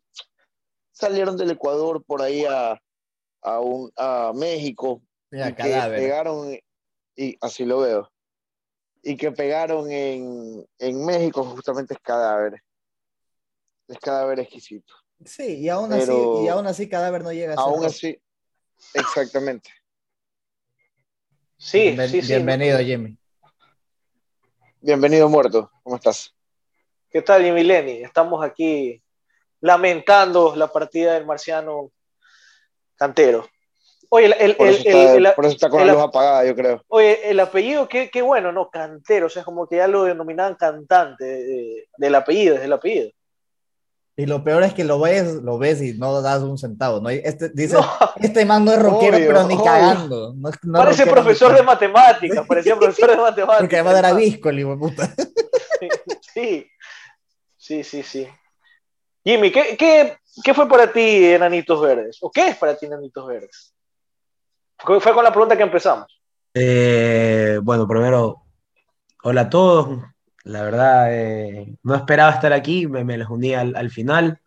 salieron 0.93 1.36
del 1.36 1.51
Ecuador 1.51 2.06
por 2.06 2.22
ahí 2.22 2.45
a, 2.45 2.82
a, 3.41 3.60
un, 3.60 3.91
a 3.97 4.32
México 4.34 5.01
y 5.30 5.43
que 5.53 5.82
pegaron, 5.89 6.58
y 7.18 7.38
así 7.41 7.66
lo 7.66 7.80
veo, 7.80 8.10
y 9.08 9.16
que 9.16 9.32
pegaron 9.32 9.89
en, 9.91 10.68
en 10.80 11.06
México 11.06 11.43
justamente 11.43 11.93
es 11.93 11.99
cadáver. 11.99 12.60
Es 13.88 13.99
cadáver 13.99 14.39
exquisito. 14.39 14.95
Sí, 15.24 15.60
y 15.60 15.70
aún, 15.70 15.93
así, 15.93 16.12
y 16.12 16.47
aún 16.47 16.66
así 16.66 16.89
cadáver 16.89 17.24
no 17.24 17.32
llega 17.32 17.53
a 17.53 17.56
ser. 17.56 17.64
Aún 17.64 17.86
así, 17.86 18.20
exactamente. 18.95 19.70
Sí, 21.56 21.95
Bienvenido, 22.28 22.80
Jimmy. 22.80 23.16
Bienvenido, 24.82 25.30
muerto. 25.30 25.72
¿Cómo 25.84 25.97
estás? 25.97 26.36
¿Qué 27.12 27.22
tal, 27.22 27.43
Jimmy 27.43 27.64
Lenny? 27.64 28.03
Estamos 28.03 28.43
aquí 28.43 29.01
lamentando 29.62 30.56
la 30.56 30.68
partida 30.68 31.14
del 31.14 31.28
marciano 31.28 31.91
Cantero. 32.95 33.47
Oye, 34.16 34.34
el, 34.39 34.55
por, 34.55 34.68
eso 34.68 34.80
está, 35.49 35.70
con 35.70 35.86
la 35.86 35.91
luz 35.91 36.03
apagada, 36.03 36.45
yo 36.45 36.55
creo. 36.55 36.82
Oye, 36.88 37.30
el 37.30 37.38
apellido, 37.38 37.89
qué, 37.89 38.09
qué, 38.09 38.22
bueno, 38.22 38.53
¿no? 38.53 38.70
Cantero, 38.70 39.26
o 39.26 39.30
sea, 39.30 39.41
es 39.41 39.45
como 39.45 39.68
que 39.68 39.76
ya 39.76 39.89
lo 39.89 40.05
denominaban 40.05 40.55
cantante 40.55 41.89
del 41.97 42.16
apellido, 42.16 42.55
es 42.55 42.61
el 42.61 42.72
apellido. 42.72 43.09
Y 44.16 44.26
lo 44.26 44.41
peor 44.41 44.63
es 44.63 44.74
que 44.74 44.86
lo 44.86 45.01
ves, 45.01 45.34
lo 45.43 45.57
ves 45.57 45.82
y 45.82 45.97
no 45.97 46.22
das 46.22 46.41
un 46.43 46.57
centavo, 46.57 47.01
¿no? 47.01 47.09
Este, 47.09 47.49
dice, 47.49 47.76
este 48.22 48.45
man 48.45 48.63
no 48.63 48.72
es 48.72 48.80
rockero, 48.80 49.18
pero 49.18 49.45
ni 49.47 49.57
cagando. 49.57 50.34
No, 50.34 50.80
Parece 50.80 51.05
profesor 51.05 51.53
de 51.53 51.63
matemáticas, 51.63 52.47
parecía 52.47 52.78
profesor 52.78 53.09
de 53.09 53.18
matemáticas. 53.18 53.59
Porque 53.59 53.76
además 53.76 53.99
era 53.99 54.13
visco 54.13 54.49
el 54.49 54.59
hijo 54.59 54.80
puta. 54.80 55.13
Sí, 56.34 56.68
sí, 57.55 57.84
sí, 57.84 58.03
sí. 58.03 58.28
Jimmy, 59.24 59.51
¿qué, 59.51 59.78
qué, 59.78 60.18
¿qué 60.43 60.53
fue 60.53 60.68
para 60.68 60.91
ti 60.91 61.26
Enanitos 61.28 61.82
Verdes? 61.82 62.18
¿O 62.22 62.30
qué 62.30 62.49
es 62.49 62.57
para 62.57 62.76
ti 62.76 62.88
Enanitos 62.88 63.26
Verdes? 63.26 63.74
Fue 64.78 65.13
con 65.13 65.23
la 65.23 65.32
pregunta 65.32 65.57
que 65.57 65.63
empezamos. 65.63 66.07
Eh, 66.53 67.59
bueno, 67.61 67.88
primero, 67.88 68.43
hola 69.23 69.41
a 69.41 69.49
todos. 69.49 69.99
La 70.43 70.61
verdad, 70.61 71.07
eh, 71.11 71.76
no 71.84 71.95
esperaba 71.95 72.32
estar 72.32 72.53
aquí, 72.53 72.88
me, 72.88 73.03
me 73.03 73.17
los 73.17 73.30
uní 73.30 73.53
al, 73.55 73.89
final. 73.89 74.39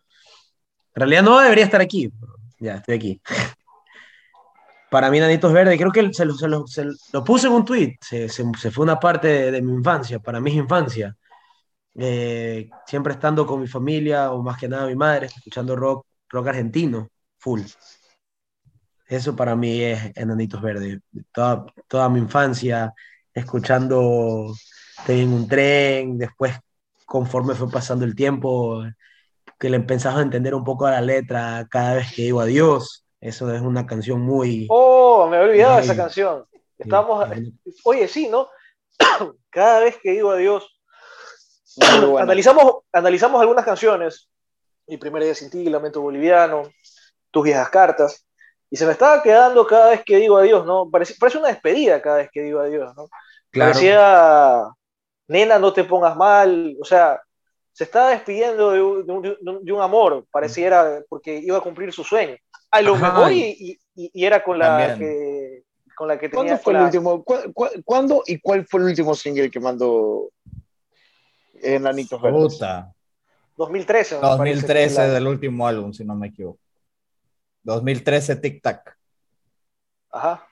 En 0.94 1.00
realidad 1.00 1.22
no 1.22 1.40
debería 1.40 1.64
estar 1.64 1.80
aquí, 1.80 2.12
ya 2.58 2.76
estoy 2.76 2.94
aquí. 2.94 3.22
Para 4.90 5.10
mí, 5.10 5.20
Nanitos 5.20 5.52
Verdes, 5.52 5.76
creo 5.76 5.92
que 5.92 6.12
se 6.14 6.24
lo, 6.24 6.34
se 6.34 6.48
lo, 6.48 6.66
se 6.66 6.86
lo 7.12 7.24
puse 7.24 7.48
en 7.48 7.52
un 7.52 7.64
tweet, 7.64 7.98
se, 8.00 8.28
se, 8.28 8.70
fue 8.70 8.84
una 8.84 8.98
parte 8.98 9.28
de, 9.28 9.50
de, 9.50 9.60
mi 9.60 9.72
infancia, 9.72 10.18
para 10.18 10.40
mí 10.40 10.50
es 10.50 10.56
infancia. 10.56 11.14
Eh, 11.94 12.70
siempre 12.86 13.14
estando 13.14 13.44
con 13.44 13.60
mi 13.60 13.66
familia, 13.66 14.30
o 14.30 14.40
más 14.40 14.56
que 14.56 14.68
nada 14.68 14.86
mi 14.86 14.94
madre, 14.94 15.26
escuchando 15.26 15.74
rock, 15.74 16.06
rock 16.28 16.46
argentino, 16.46 17.08
full. 17.38 17.62
Eso 19.08 19.34
para 19.34 19.56
mí 19.56 19.82
es 19.82 20.12
Enanitos 20.14 20.60
Verdes. 20.60 21.00
Toda, 21.32 21.64
toda 21.88 22.08
mi 22.10 22.18
infancia 22.18 22.92
escuchando 23.32 24.54
en 25.06 25.32
un 25.32 25.48
tren, 25.48 26.18
después 26.18 26.54
conforme 27.06 27.54
fue 27.54 27.70
pasando 27.70 28.04
el 28.04 28.14
tiempo, 28.14 28.84
que 29.58 29.70
le 29.70 29.76
empezaba 29.76 30.18
a 30.18 30.22
entender 30.22 30.54
un 30.54 30.62
poco 30.62 30.86
a 30.86 30.90
la 30.90 31.00
letra 31.00 31.66
cada 31.70 31.94
vez 31.94 32.12
que 32.14 32.22
digo 32.22 32.40
adiós. 32.40 33.06
Eso 33.20 33.52
es 33.52 33.62
una 33.62 33.86
canción 33.86 34.20
muy... 34.20 34.66
Oh, 34.68 35.26
me 35.28 35.38
he 35.38 35.40
olvidado 35.40 35.76
de 35.76 35.82
esa 35.82 35.96
canción. 35.96 36.44
Estamos... 36.78 37.26
Oye, 37.84 38.06
sí, 38.08 38.28
¿no? 38.28 38.48
cada 39.50 39.80
vez 39.80 39.96
que 40.02 40.12
digo 40.12 40.30
adiós, 40.30 40.78
analizamos, 42.18 42.84
analizamos 42.92 43.40
algunas 43.40 43.64
canciones. 43.64 44.28
Mi 44.86 44.98
primer 44.98 45.24
día 45.24 45.34
sin 45.34 45.50
ti, 45.50 45.64
Lamento 45.68 46.00
Boliviano, 46.00 46.70
Tus 47.30 47.44
viejas 47.44 47.70
cartas. 47.70 48.27
Y 48.70 48.76
se 48.76 48.86
me 48.86 48.92
estaba 48.92 49.22
quedando 49.22 49.66
cada 49.66 49.90
vez 49.90 50.02
que 50.04 50.16
digo 50.16 50.36
adiós, 50.36 50.66
¿no? 50.66 50.90
Parece, 50.90 51.14
parece 51.18 51.38
una 51.38 51.48
despedida 51.48 52.02
cada 52.02 52.18
vez 52.18 52.30
que 52.32 52.42
digo 52.42 52.60
adiós, 52.60 52.94
¿no? 52.96 53.08
Claro. 53.50 53.72
Parecía, 53.72 54.64
nena, 55.28 55.58
no 55.58 55.72
te 55.72 55.84
pongas 55.84 56.16
mal, 56.16 56.76
o 56.80 56.84
sea, 56.84 57.20
se 57.72 57.84
estaba 57.84 58.10
despidiendo 58.10 58.72
de 58.72 58.82
un, 58.82 59.62
de 59.62 59.72
un, 59.72 59.80
amor, 59.80 60.26
pareciera, 60.30 61.00
porque 61.08 61.38
iba 61.38 61.58
a 61.58 61.62
cumplir 61.62 61.92
su 61.92 62.02
sueño. 62.02 62.36
A 62.70 62.82
lo 62.82 62.96
mejor 62.96 63.32
y, 63.32 63.78
y, 63.94 64.10
y, 64.12 64.24
era 64.26 64.42
con 64.42 64.58
la 64.58 64.96
que, 64.98 65.62
con 65.96 66.08
la 66.08 66.18
que 66.18 66.28
tenía... 66.28 66.58
¿Cuándo 66.58 66.62
fue 66.62 66.74
el 66.74 66.80
último, 66.80 67.24
¿cuándo 67.84 68.22
y 68.26 68.40
cuál 68.40 68.66
fue 68.66 68.80
el 68.80 68.86
último 68.86 69.14
single 69.14 69.50
que 69.50 69.60
mandó 69.60 70.28
Enanitos 71.62 72.20
Verdes? 72.20 72.54
Puta. 72.54 72.92
2013. 73.56 74.16
2013 74.16 75.02
del 75.08 75.26
último 75.26 75.66
álbum, 75.66 75.92
si 75.92 76.04
no 76.04 76.14
me 76.14 76.28
equivoco. 76.28 76.58
2013 77.62 78.36
Tic 78.36 78.62
Tac. 78.62 78.96
Ajá. 80.10 80.46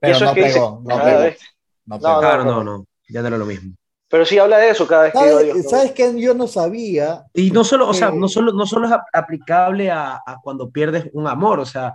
Pero 0.00 0.20
no 0.20 0.34
pegó, 0.34 0.82
no 0.84 0.96
pegó, 1.02 1.34
no 1.86 1.98
pegó. 1.98 2.20
Claro, 2.20 2.44
no, 2.44 2.62
no, 2.62 2.86
ya 3.08 3.20
no 3.22 3.28
era 3.28 3.38
lo 3.38 3.46
mismo. 3.46 3.74
Pero 4.08 4.24
sí 4.24 4.38
habla 4.38 4.58
de 4.58 4.70
eso 4.70 4.86
cada 4.86 5.04
vez 5.04 5.12
que 5.12 5.48
yo 5.48 5.62
¿Sabes 5.68 5.92
qué? 5.92 6.18
Yo 6.18 6.32
no 6.34 6.46
sabía. 6.46 7.24
Y 7.34 7.50
no 7.50 7.62
solo, 7.62 7.88
o 7.88 7.94
sea, 7.94 8.10
no 8.10 8.28
solo, 8.28 8.52
no 8.52 8.64
solo 8.64 8.86
es 8.86 8.94
aplicable 9.12 9.90
a, 9.90 10.14
a 10.14 10.38
cuando 10.42 10.70
pierdes 10.70 11.10
un 11.12 11.26
amor, 11.26 11.60
o 11.60 11.66
sea, 11.66 11.94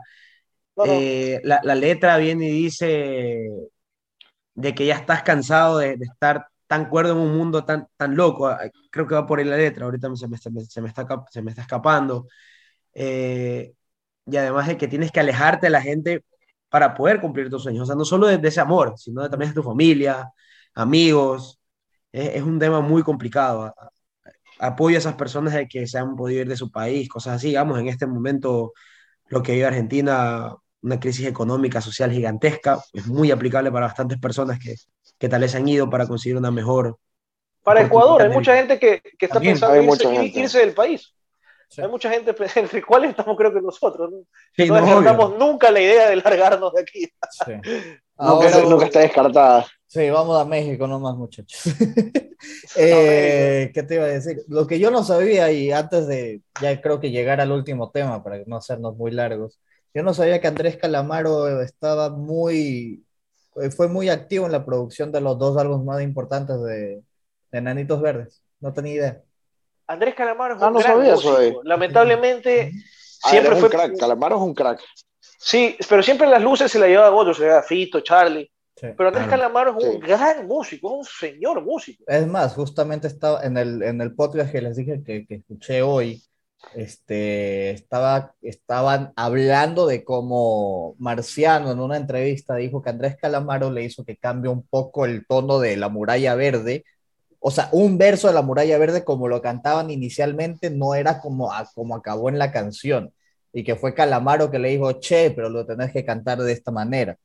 eh, 0.85 1.39
la, 1.43 1.59
la, 1.63 1.75
letra 1.75 2.17
viene 2.17 2.49
y 2.49 2.63
dice 2.63 3.49
de 4.55 4.75
que 4.75 4.85
ya 4.85 4.95
estás 4.95 5.23
cansado 5.23 5.79
de, 5.79 5.97
de, 5.97 6.05
estar 6.05 6.47
tan 6.67 6.89
cuerdo 6.89 7.13
en 7.13 7.19
un 7.19 7.37
mundo 7.37 7.63
tan, 7.65 7.87
tan 7.97 8.15
loco. 8.15 8.55
Creo 8.91 9.07
que 9.07 9.15
va 9.15 9.25
por 9.25 9.39
ahí 9.39 9.45
la 9.45 9.57
letra, 9.57 9.85
ahorita 9.85 10.15
se 10.15 10.27
me, 10.27 10.37
se 10.37 10.51
me, 10.51 10.61
se 10.61 10.81
me 10.81 10.89
está, 10.89 11.05
se 11.29 11.41
me 11.41 11.51
está 11.51 11.61
escapando. 11.63 12.27
Eh, 12.93 13.73
y 14.25 14.37
además 14.37 14.67
de 14.67 14.77
que 14.77 14.87
tienes 14.87 15.11
que 15.11 15.19
alejarte 15.19 15.67
de 15.67 15.71
la 15.71 15.81
gente 15.81 16.23
para 16.69 16.95
poder 16.95 17.21
cumplir 17.21 17.49
tus 17.49 17.63
sueños. 17.63 17.83
O 17.83 17.85
sea, 17.85 17.95
no 17.95 18.05
solo 18.05 18.27
de, 18.27 18.37
de 18.37 18.47
ese 18.47 18.61
amor, 18.61 18.93
sino 18.97 19.29
también 19.29 19.51
de 19.51 19.55
tu 19.55 19.63
familia, 19.63 20.31
amigos. 20.73 21.59
Es, 22.11 22.35
es 22.35 22.41
un 22.43 22.59
tema 22.59 22.81
muy 22.81 23.03
complicado. 23.03 23.73
Apoyo 24.59 24.97
a 24.97 24.99
esas 24.99 25.15
personas 25.15 25.53
de 25.53 25.67
que 25.67 25.87
se 25.87 25.97
han 25.97 26.15
podido 26.15 26.41
ir 26.41 26.47
de 26.47 26.57
su 26.57 26.71
país, 26.71 27.09
cosas 27.09 27.35
así. 27.35 27.49
Digamos, 27.49 27.79
en 27.79 27.89
este 27.89 28.07
momento 28.07 28.73
lo 29.27 29.43
que 29.43 29.53
vive 29.53 29.65
Argentina, 29.65 30.55
una 30.81 30.99
crisis 30.99 31.27
económica, 31.27 31.81
social 31.81 32.11
gigantesca, 32.11 32.79
es 32.93 33.07
muy 33.07 33.31
aplicable 33.31 33.71
para 33.71 33.87
bastantes 33.87 34.19
personas 34.19 34.59
que, 34.59 34.75
que 35.17 35.29
tal 35.29 35.41
vez 35.41 35.55
han 35.55 35.67
ido 35.67 35.89
para 35.89 36.07
conseguir 36.07 36.37
una 36.37 36.51
mejor... 36.51 36.97
Para 37.63 37.81
Ecuador, 37.81 38.21
hay 38.21 38.29
mucha 38.29 38.55
gente 38.57 38.77
que, 38.77 39.01
que 39.17 39.25
está 39.25 39.35
También, 39.35 39.53
pensando 39.53 39.81
irse, 39.81 40.39
irse 40.39 40.59
del 40.59 40.73
país. 40.73 41.13
Sí. 41.73 41.81
Hay 41.81 41.87
mucha 41.87 42.11
gente, 42.11 42.35
entre 42.55 42.83
cuales 42.83 43.09
estamos 43.09 43.35
creo 43.35 43.51
que 43.51 43.61
nosotros. 43.61 44.11
¿no? 44.11 44.17
Sí, 44.55 44.67
no, 44.67 44.75
descartamos 44.75 45.39
nunca 45.39 45.71
la 45.71 45.81
idea 45.81 46.09
de 46.09 46.17
largarnos 46.17 46.71
de 46.71 46.81
aquí. 46.81 47.05
Sí. 47.45 47.53
Ahora, 48.17 48.51
nunca, 48.51 48.69
nunca, 48.69 48.85
está 48.85 48.99
descartada. 48.99 49.65
Sí, 49.87 50.07
vamos 50.11 50.39
a 50.39 50.45
México 50.45 50.85
nomás, 50.85 51.15
muchachos. 51.15 51.63
eh, 52.77 53.71
¿Qué 53.73 53.83
te 53.83 53.95
iba 53.95 54.03
a 54.03 54.07
decir? 54.07 54.43
Lo 54.47 54.67
que 54.67 54.77
yo 54.77 54.91
no 54.91 55.03
sabía, 55.03 55.51
y 55.51 55.71
antes 55.71 56.05
de 56.05 56.41
ya 56.61 56.79
creo 56.79 56.99
que 56.99 57.09
llegar 57.09 57.41
al 57.41 57.51
último 57.51 57.89
tema, 57.89 58.23
para 58.23 58.43
no 58.45 58.57
hacernos 58.57 58.95
muy 58.95 59.09
largos, 59.09 59.59
Yo 59.95 60.03
no 60.03 60.13
sabía 60.13 60.39
que 60.39 60.47
Andrés 60.47 60.77
Calamaro 60.77 61.61
estaba 61.61 62.11
muy, 62.11 63.03
eh, 63.55 63.71
fue 63.71 63.87
muy 63.87 64.09
activo 64.09 64.45
en 64.45 64.51
la 64.51 64.63
producción 64.63 65.11
de 65.11 65.21
los 65.21 65.39
dos 65.39 65.57
álbumes 65.57 65.85
más 65.85 66.03
importantes 66.03 66.61
de, 66.61 67.01
de 67.51 67.61
Nanitos 67.61 67.99
Verdes. 67.99 68.43
No 68.59 68.73
tenía 68.73 68.93
idea. 68.93 69.23
Andrés 69.87 70.15
Calamaro 70.15 70.55
es 70.55 70.61
Ah, 70.61 70.67
un 70.67 70.73
no 70.73 70.79
gran 70.79 70.91
sabía 70.93 71.13
eso, 71.13 71.31
músico. 71.31 71.41
eh. 71.41 71.55
Lamentablemente, 71.63 72.71
Ah, 73.23 73.29
siempre 73.29 73.51
es 73.51 73.55
un 73.55 73.61
fue. 73.61 73.69
crack, 73.69 73.97
Calamaro 73.97 74.35
es 74.37 74.41
un 74.41 74.53
crack. 74.53 74.81
Sí, 75.39 75.75
pero 75.89 76.01
siempre 76.03 76.27
las 76.27 76.41
luces 76.41 76.71
se 76.71 76.79
las 76.79 76.89
llevaba 76.89 77.15
otros, 77.15 77.37
se 77.37 77.43
las 77.43 77.49
llevaba 77.49 77.63
Fito, 77.67 77.99
Charlie. 78.01 78.49
Sí. 78.75 78.87
Pero 78.97 79.09
Andrés 79.09 79.27
Claro. 79.27 79.41
Calamaro 79.43 79.77
es 79.77 79.85
un 79.85 79.91
Sí. 79.93 79.99
gran 80.07 80.47
músico, 80.47 80.87
es 80.87 80.93
un 80.99 81.05
señor 81.29 81.61
músico. 81.61 82.03
Es 82.07 82.25
más, 82.27 82.53
justamente 82.55 83.07
estaba 83.07 83.41
en 83.43 83.57
el, 83.57 83.83
en 83.83 84.01
el 84.01 84.15
podcast 84.15 84.51
que 84.51 84.61
les 84.61 84.75
dije 84.75 85.01
que, 85.05 85.25
que 85.27 85.35
escuché 85.35 85.81
hoy, 85.81 86.21
este, 86.75 87.71
estaba, 87.71 88.33
estaban 88.41 89.11
hablando 89.15 89.85
de 89.85 90.03
cómo 90.03 90.95
Marciano 90.97 91.71
en 91.71 91.79
una 91.79 91.97
entrevista 91.97 92.55
dijo 92.55 92.81
que 92.81 92.89
Andrés 92.89 93.15
Calamaro 93.17 93.69
le 93.69 93.83
hizo 93.83 94.03
que 94.03 94.17
cambie 94.17 94.49
un 94.51 94.65
poco 94.67 95.05
el 95.05 95.25
tono 95.27 95.59
de 95.59 95.77
La 95.77 95.89
Muralla 95.89 96.35
Verde. 96.35 96.83
O 97.45 97.51
sea, 97.51 97.69
un 97.73 97.97
verso 97.97 98.27
de 98.27 98.33
La 98.33 98.41
Muralla 98.41 98.77
Verde 98.77 99.03
como 99.03 99.27
lo 99.27 99.41
cantaban 99.41 99.89
inicialmente 99.91 100.69
no 100.69 100.95
era 100.95 101.19
como, 101.19 101.51
a- 101.51 101.69
como 101.75 101.95
acabó 101.95 102.29
en 102.29 102.39
la 102.39 102.51
canción. 102.51 103.13
Y 103.53 103.63
que 103.63 103.75
fue 103.75 103.93
Calamaro 103.93 104.49
que 104.51 104.59
le 104.59 104.69
dijo, 104.69 104.93
che, 104.93 105.31
pero 105.31 105.49
lo 105.49 105.65
tenés 105.65 105.91
que 105.91 106.05
cantar 106.05 106.39
de 106.39 106.51
esta 106.53 106.71
manera. 106.71 107.17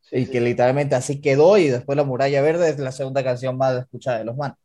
Sí, 0.00 0.16
y 0.16 0.24
sí, 0.24 0.32
que 0.32 0.40
literalmente 0.40 0.94
así 0.94 1.20
quedó 1.20 1.58
y 1.58 1.68
después 1.68 1.96
La 1.96 2.04
Muralla 2.04 2.40
Verde 2.42 2.70
es 2.70 2.78
la 2.78 2.92
segunda 2.92 3.22
canción 3.22 3.56
más 3.58 3.78
escuchada 3.78 4.18
de 4.18 4.24
los 4.24 4.36
manos. 4.36 4.56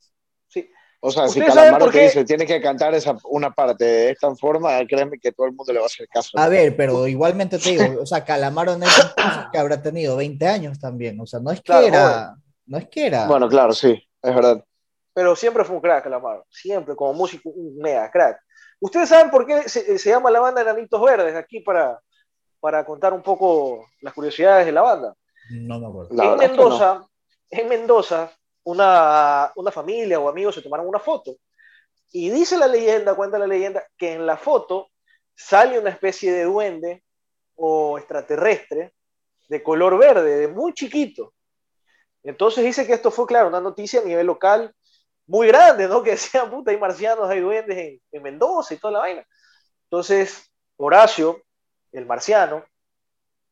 Sí. 0.47 0.69
O 1.01 1.11
sea, 1.11 1.27
si 1.27 1.39
¿Ustedes 1.39 1.53
saben 1.53 1.71
Calamaro 1.71 1.91
te 1.91 1.99
dice, 2.03 2.23
tiene 2.23 2.45
que 2.45 2.61
cantar 2.61 2.93
esa, 2.95 3.17
una 3.25 3.51
parte 3.51 3.83
de 3.83 4.11
esta 4.11 4.33
forma, 4.35 4.69
créeme 4.87 5.19
que 5.19 5.33
todo 5.33 5.47
el 5.47 5.53
mundo 5.53 5.73
le 5.73 5.79
va 5.79 5.85
a 5.85 5.87
hacer 5.87 6.07
caso. 6.07 6.37
A 6.37 6.47
ver, 6.47 6.77
pero 6.77 7.07
igualmente 7.09 7.59
te 7.59 7.71
digo, 7.71 8.01
o 8.01 8.05
sea, 8.05 8.23
Calamaro 8.23 8.73
en 8.73 8.83
ese 8.83 9.01
entonces 9.17 9.45
que 9.51 9.57
habrá 9.57 9.81
tenido 9.81 10.15
20 10.15 10.47
años 10.47 10.79
también, 10.79 11.19
o 11.19 11.25
sea, 11.25 11.41
no 11.41 11.51
es 11.51 11.59
que 11.59 11.65
Claro, 11.65 11.87
era, 11.87 12.35
no 12.67 12.77
es 12.77 12.87
que 12.87 13.07
era, 13.07 13.27
Bueno, 13.27 13.49
claro, 13.49 13.73
sí, 13.73 14.01
es 14.21 14.35
verdad. 14.35 14.63
Pero 15.13 15.35
siempre 15.35 15.63
fue 15.63 15.75
un 15.75 15.81
crack, 15.81 16.03
Calamaro. 16.03 16.45
Siempre, 16.49 16.95
como 16.95 17.13
músico, 17.13 17.49
un 17.49 17.77
mega 17.77 18.09
crack. 18.09 18.39
¿Ustedes 18.79 19.09
saben 19.09 19.29
por 19.29 19.45
qué 19.45 19.69
se, 19.69 19.97
se 19.97 20.09
llama 20.09 20.31
la 20.31 20.39
banda 20.39 20.61
Enanitos 20.61 21.01
Verdes? 21.01 21.35
Aquí 21.35 21.59
para, 21.59 21.99
para 22.59 22.85
contar 22.85 23.13
un 23.13 23.21
poco 23.21 23.87
las 24.01 24.13
curiosidades 24.13 24.65
de 24.65 24.71
la 24.71 24.81
banda. 24.81 25.15
no 25.51 25.79
me 25.79 25.87
acuerdo. 25.87 26.09
En 26.11 26.17
verdad 26.17 26.33
es 26.35 26.41
que 26.41 26.47
Mendoza, 26.57 27.07
en 27.49 27.69
Mendoza, 27.69 28.31
una, 28.63 29.51
una 29.55 29.71
familia 29.71 30.19
o 30.19 30.29
amigos 30.29 30.55
se 30.55 30.61
tomaron 30.61 30.87
una 30.87 30.99
foto. 30.99 31.35
Y 32.11 32.29
dice 32.29 32.57
la 32.57 32.67
leyenda, 32.67 33.15
cuenta 33.15 33.39
la 33.39 33.47
leyenda, 33.47 33.85
que 33.97 34.13
en 34.13 34.25
la 34.25 34.37
foto 34.37 34.89
sale 35.35 35.79
una 35.79 35.89
especie 35.89 36.31
de 36.31 36.43
duende 36.43 37.03
o 37.55 37.97
extraterrestre 37.97 38.93
de 39.49 39.63
color 39.63 39.97
verde, 39.97 40.37
de 40.37 40.47
muy 40.47 40.73
chiquito. 40.73 41.33
Entonces 42.23 42.63
dice 42.63 42.87
que 42.87 42.93
esto 42.93 43.11
fue, 43.11 43.25
claro, 43.25 43.49
una 43.49 43.59
noticia 43.59 44.01
a 44.01 44.05
nivel 44.05 44.27
local 44.27 44.73
muy 45.27 45.47
grande, 45.47 45.87
¿no? 45.87 46.01
Que 46.03 46.11
decían, 46.11 46.49
puta, 46.49 46.71
hay 46.71 46.77
marcianos, 46.77 47.29
hay 47.29 47.39
duendes 47.39 47.77
en, 47.77 48.01
en 48.11 48.23
Mendoza 48.23 48.73
y 48.73 48.77
toda 48.77 48.93
la 48.93 48.99
vaina. 48.99 49.25
Entonces, 49.85 50.51
Horacio, 50.77 51.41
el 51.91 52.05
marciano, 52.05 52.65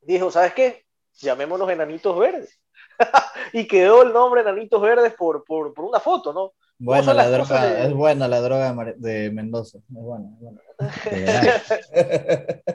dijo, 0.02 0.32
¿sabes 0.32 0.54
qué? 0.54 0.86
Llamémonos 1.14 1.70
Enanitos 1.70 2.18
Verdes. 2.18 2.60
y 3.54 3.68
quedó 3.68 4.04
el 4.04 4.14
nombre 4.14 4.42
Enanitos 4.42 4.82
Verdes 4.82 5.14
por, 5.14 5.44
por, 5.44 5.74
por 5.74 5.86
una 5.86 6.00
foto, 6.00 6.34
¿no? 6.34 6.54
Bueno, 6.84 7.14
la 7.14 7.30
droga, 7.30 7.64
de- 7.66 7.86
es 7.88 7.94
buena 7.94 8.28
la 8.28 8.42
droga 8.42 8.74
de 8.98 9.30
Mendoza, 9.32 9.78
es 9.78 9.84
buena, 9.88 10.26
es 10.34 10.40
buena. 10.40 10.62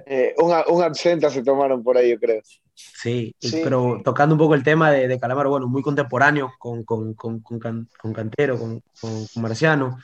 Eh, 0.09 0.35
un, 0.39 0.53
un 0.75 0.83
absenta 0.83 1.29
se 1.31 1.43
tomaron 1.43 1.83
por 1.83 1.97
ahí, 1.97 2.11
yo 2.11 2.19
creo. 2.21 2.41
Sí, 2.75 3.35
Sí. 3.41 3.61
pero 3.65 4.01
tocando 4.05 4.35
un 4.35 4.39
poco 4.39 4.55
el 4.55 4.63
tema 4.63 4.91
de, 4.93 5.09
de 5.09 5.19
Calamaro, 5.19 5.51
bueno, 5.51 5.67
muy 5.67 5.83
contemporáneo 5.83 6.53
con, 6.59 6.85
con, 6.85 7.15
con, 7.15 7.41
con, 7.41 7.59
Can- 7.59 7.89
con 8.01 8.13
Cantero, 8.13 8.59
con, 8.59 8.81
con- 9.01 9.27
con 9.27 9.43
Marciano. 9.43 9.99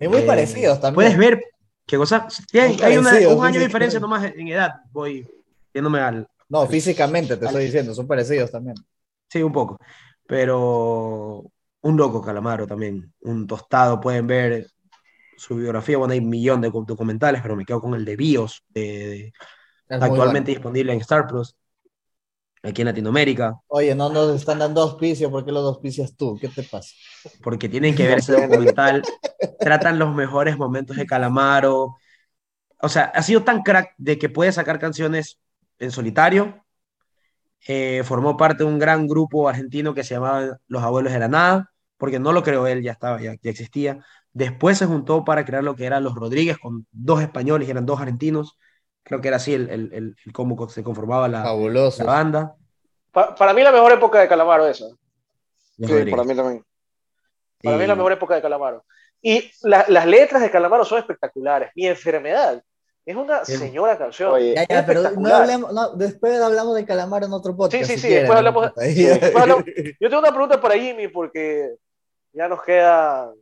Y 0.00 0.08
muy 0.08 0.20
Eh, 0.20 0.26
parecidos 0.26 0.80
también. 0.80 0.94
Puedes 0.94 1.18
ver 1.18 1.42
qué 1.86 1.96
cosa. 1.98 2.26
sí, 2.30 2.58
hay, 2.58 2.76
hay 2.82 2.96
una- 2.96 3.10
un 3.28 3.44
año 3.44 3.60
de 3.60 3.66
diferencia 3.66 4.00
nomás 4.00 4.24
en 4.24 4.48
edad, 4.48 4.76
voy 4.92 5.28
yéndome 5.74 6.00
al. 6.00 6.26
No, 6.48 6.66
físicamente 6.66 7.36
te 7.36 7.44
estoy 7.44 7.64
diciendo, 7.66 7.92
son 7.94 8.06
parecidos 8.06 8.50
también. 8.50 8.76
Sí, 9.28 9.42
un 9.42 9.52
poco. 9.52 9.78
Pero 10.26 11.44
un 11.88 11.96
loco 11.96 12.22
Calamaro 12.22 12.66
también, 12.66 13.12
un 13.22 13.46
tostado, 13.46 14.00
pueden 14.00 14.26
ver 14.26 14.66
su 15.36 15.56
biografía, 15.56 15.98
bueno, 15.98 16.12
hay 16.14 16.20
un 16.20 16.28
millón 16.30 16.60
de 16.60 16.70
documentales, 16.70 17.42
pero 17.42 17.56
me 17.56 17.64
quedo 17.64 17.80
con 17.80 17.94
el 17.94 18.04
de 18.04 18.16
Bios, 18.16 18.64
de- 18.70 19.32
de- 19.88 20.00
actualmente 20.00 20.50
bueno. 20.50 20.60
disponible 20.60 20.92
en 20.92 21.00
Star 21.00 21.26
Plus, 21.26 21.56
aquí 22.62 22.82
en 22.82 22.86
Latinoamérica, 22.86 23.60
Oye, 23.68 23.94
no 23.94 24.08
nos 24.10 24.34
están 24.36 24.58
dando 24.58 24.82
auspicio, 24.82 25.30
¿por 25.30 25.44
qué 25.44 25.52
los 25.52 25.64
auspicias 25.64 26.14
tú? 26.16 26.38
¿Qué 26.40 26.48
te 26.48 26.62
pasa? 26.64 26.90
porque 27.42 27.68
tienen 27.68 27.94
que 27.94 28.06
ver 28.06 28.18
ese 28.18 28.32
documental, 28.32 29.08
tratan 29.62 29.98
los 29.98 30.14
mejores 30.14 30.56
momentos 30.58 30.96
de 30.96 31.06
Calamaro, 31.06 31.96
o 32.80 32.88
sea, 32.88 33.04
ha 33.06 33.22
sido 33.22 33.44
tan 33.44 33.62
crack 33.62 33.94
de 33.98 34.18
que 34.18 34.28
puede 34.28 34.52
sacar 34.52 34.78
canciones 34.78 35.40
en 35.78 35.90
solitario, 35.90 36.64
eh, 37.66 38.02
formó 38.04 38.36
parte 38.36 38.64
de 38.64 38.70
un 38.70 38.78
gran 38.78 39.06
grupo 39.06 39.48
argentino 39.48 39.94
que 39.94 40.04
se 40.04 40.14
llamaba 40.14 40.58
Los 40.68 40.82
Abuelos 40.82 41.12
de 41.12 41.18
la 41.18 41.28
Nada, 41.28 41.72
porque 41.98 42.18
no 42.18 42.32
lo 42.32 42.42
creó 42.42 42.66
él, 42.66 42.82
ya 42.82 42.92
estaba, 42.92 43.20
ya, 43.20 43.34
ya 43.42 43.50
existía. 43.50 44.02
Después 44.32 44.78
se 44.78 44.86
juntó 44.86 45.24
para 45.24 45.44
crear 45.44 45.62
lo 45.62 45.76
que 45.76 45.84
eran 45.84 46.04
Los 46.04 46.14
Rodríguez 46.14 46.56
con 46.58 46.86
dos 46.92 47.20
españoles 47.20 47.68
y 47.68 47.70
eran 47.70 47.84
dos 47.86 48.00
argentinos. 48.00 48.58
Creo 49.02 49.20
que 49.20 49.28
era 49.28 49.36
así 49.38 49.52
el, 49.54 49.68
el, 49.68 49.92
el- 49.92 50.16
el 50.24 50.32
cómo 50.32 50.68
se 50.68 50.82
conformaba 50.82 51.28
la, 51.28 51.44
la 51.44 52.04
banda. 52.04 52.54
Pa- 53.12 53.34
para 53.34 53.52
mí 53.52 53.62
la 53.62 53.72
mejor 53.72 53.92
época 53.92 54.20
de 54.20 54.28
Calamaro 54.28 54.66
esa. 54.66 54.86
Sí, 55.76 55.86
para 56.10 56.24
mí 56.24 56.34
también. 56.34 56.64
Para 57.62 57.76
mí 57.76 57.86
la 57.86 57.94
mejor 57.96 58.12
época 58.12 58.34
de 58.36 58.42
Calamaro. 58.42 58.84
Y 59.20 59.50
la- 59.62 59.84
las 59.88 60.06
letras 60.06 60.42
de 60.42 60.50
Calamaro 60.50 60.84
son 60.84 60.98
espectaculares. 60.98 61.70
Mi 61.74 61.86
enfermedad 61.86 62.62
es 63.04 63.16
una 63.16 63.44
Sí. 63.44 63.56
señora 63.56 63.96
canción. 63.98 64.32
Oye, 64.32 64.54
Ya, 64.54 64.66
ya, 64.68 64.86
pero 64.86 65.10
no 65.12 65.34
hablemos, 65.34 65.72
no, 65.72 65.94
después 65.96 66.38
hablamos 66.40 66.76
de 66.76 66.84
Calamar 66.84 67.24
en 67.24 67.32
otro 67.32 67.56
podcast. 67.56 67.84
Sí, 67.84 67.88
sí, 67.88 67.94
si 67.94 68.00
sí, 68.02 68.06
quieren, 68.08 68.24
después 68.28 68.42
¿no? 68.42 68.48
hablamos- 68.48 68.78
Ahí- 68.78 68.94
sí, 68.94 69.04
después 69.04 69.34
hablamos- 69.36 69.64
Yo 70.00 70.08
tengo 70.10 70.18
una 70.20 70.30
pregunta 70.30 70.60
para 70.60 70.74
Jimmy 70.74 71.08
porque 71.08 71.74
ya 72.32 72.48
nos 72.48 72.62
queda 72.62 73.32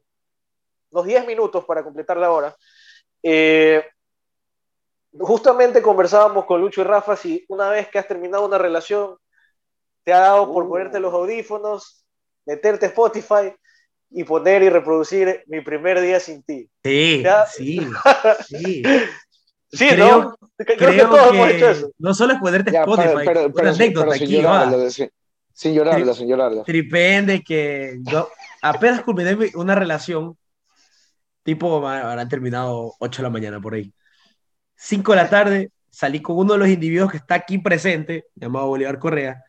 unos 0.91 1.07
10 1.07 1.27
minutos 1.27 1.65
para 1.65 1.83
completar 1.85 2.17
la 2.17 2.31
hora. 2.31 2.55
Eh, 3.23 3.85
justamente 5.19 5.83
conversábamos 5.83 6.45
con 6.45 6.61
Lucho 6.61 6.81
y 6.83 6.85
Rafa 6.85 7.17
si 7.17 7.45
una 7.49 7.71
vez 7.71 7.89
que 7.89 7.99
has 7.99 8.07
terminado 8.09 8.45
una 8.47 8.59
relación 8.59 9.17
te 10.05 10.13
ha 10.13 10.21
dado 10.21 10.53
por 10.53 10.65
Uh. 10.65 10.69
ponerte 10.69 11.01
los 11.01 11.13
audífonos, 11.13 12.05
meterte 12.45 12.87
Spotify 12.87 13.53
y 14.11 14.23
poner 14.25 14.63
y 14.63 14.69
reproducir 14.69 15.43
mi 15.49 15.61
primer 15.63 16.01
día 16.01 16.21
sin 16.21 16.43
ti. 16.45 16.71
Sí, 16.85 17.23
Ya. 17.25 17.47
sí, 17.47 17.81
sí. 18.47 18.83
Sí, 19.73 19.89
Creo- 19.89 20.23
¿no? 20.23 20.37
Creo, 20.59 20.67
que 20.67 20.77
Creo 20.77 21.11
todos 21.11 21.33
hemos 21.35 21.49
hecho 21.49 21.69
eso. 21.71 21.87
que 21.89 21.93
no 21.99 22.15
solo 22.15 22.35
es 22.35 22.41
ponerte 22.41 22.71
Ya, 22.71 22.81
Spotify, 22.83 23.09
pero, 23.17 23.25
pero, 23.27 23.45
una 23.47 23.53
pero, 23.55 23.69
anécdota 23.71 24.07
pero 24.07 24.17
sin 24.17 24.23
aquí, 24.27 24.37
va. 24.37 24.43
llorarlo, 24.43 24.91
sin, 24.91 25.11
sin 25.57 25.75
llorarlo, 25.75 26.13
sin 26.15 26.29
llorarlo. 26.29 26.63
Tripen 26.65 27.27
de 27.27 27.43
que 27.43 27.99
yo 28.03 28.29
apenas 28.63 29.03
culminé 29.03 29.35
mi- 29.37 29.51
una 29.55 29.75
relación, 29.75 30.37
tipo, 31.43 31.87
habrán 31.89 32.29
terminado 32.29 32.95
8 32.99 33.23
de 33.23 33.29
la 33.29 33.31
mañana 33.31 33.61
por 33.61 33.75
ahí. 33.75 33.93
5 34.77 35.13
de 35.13 35.17
la 35.17 35.31
tarde, 35.31 35.71
salí 35.91 36.21
con 36.21 36.37
uno 36.37 36.53
de 36.55 36.59
los 36.59 36.69
individuos 36.69 37.11
que 37.11 37.17
está 37.19 37.37
aquí 37.37 37.59
presente, 37.59 38.27
llamado 38.35 38.69
Bolívar 38.69 38.99
Correa, 38.99 39.43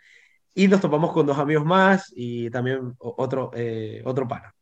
y 0.55 0.67
nos 0.67 0.81
topamos 0.81 1.11
con 1.11 1.25
dos 1.25 1.37
amigos 1.37 1.65
más 1.65 2.11
y 2.15 2.49
también 2.49 2.95
otro, 2.99 3.51
eh, 3.53 4.01
otro 4.05 4.27
pana, 4.27 4.53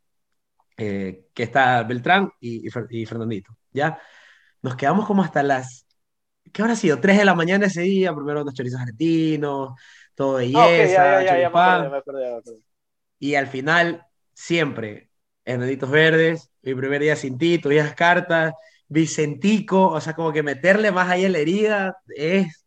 eh, 0.77 1.27
que 1.33 1.43
está 1.43 1.83
Beltrán 1.83 2.31
y, 2.39 2.67
y 2.89 3.05
Fernandito, 3.05 3.57
¿ya? 3.71 3.99
Nos 4.61 4.75
quedamos 4.75 5.05
como 5.07 5.23
hasta 5.23 5.43
las, 5.43 5.85
¿qué 6.51 6.61
habrá 6.63 6.75
sido? 6.75 6.99
3 6.99 7.17
de 7.17 7.25
la 7.25 7.35
mañana 7.35 7.67
ese 7.67 7.81
día, 7.81 8.13
primero 8.15 8.41
unos 8.41 8.53
chorizos 8.55 8.81
argentinos, 8.81 9.73
todo 10.15 10.35
belleza, 10.35 11.19
Ah. 11.53 12.41
Y 13.19 13.35
al 13.35 13.47
final, 13.47 14.05
siempre, 14.33 15.09
Enanitos 15.45 15.89
Verdes, 15.89 16.49
mi 16.61 16.73
primer 16.75 17.01
día 17.01 17.15
sin 17.15 17.37
ti, 17.37 17.57
tus 17.59 17.71
días 17.71 17.93
cartas, 17.93 18.53
Vicentico, 18.87 19.87
o 19.89 19.99
sea, 20.01 20.13
como 20.13 20.31
que 20.31 20.43
meterle 20.43 20.91
más 20.91 21.09
ahí 21.09 21.25
en 21.25 21.31
la 21.31 21.39
herida 21.39 21.97
es, 22.15 22.65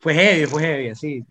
fue 0.00 0.14
heavy, 0.14 0.46
fue 0.46 0.62
heavy, 0.62 0.88
así. 0.90 1.24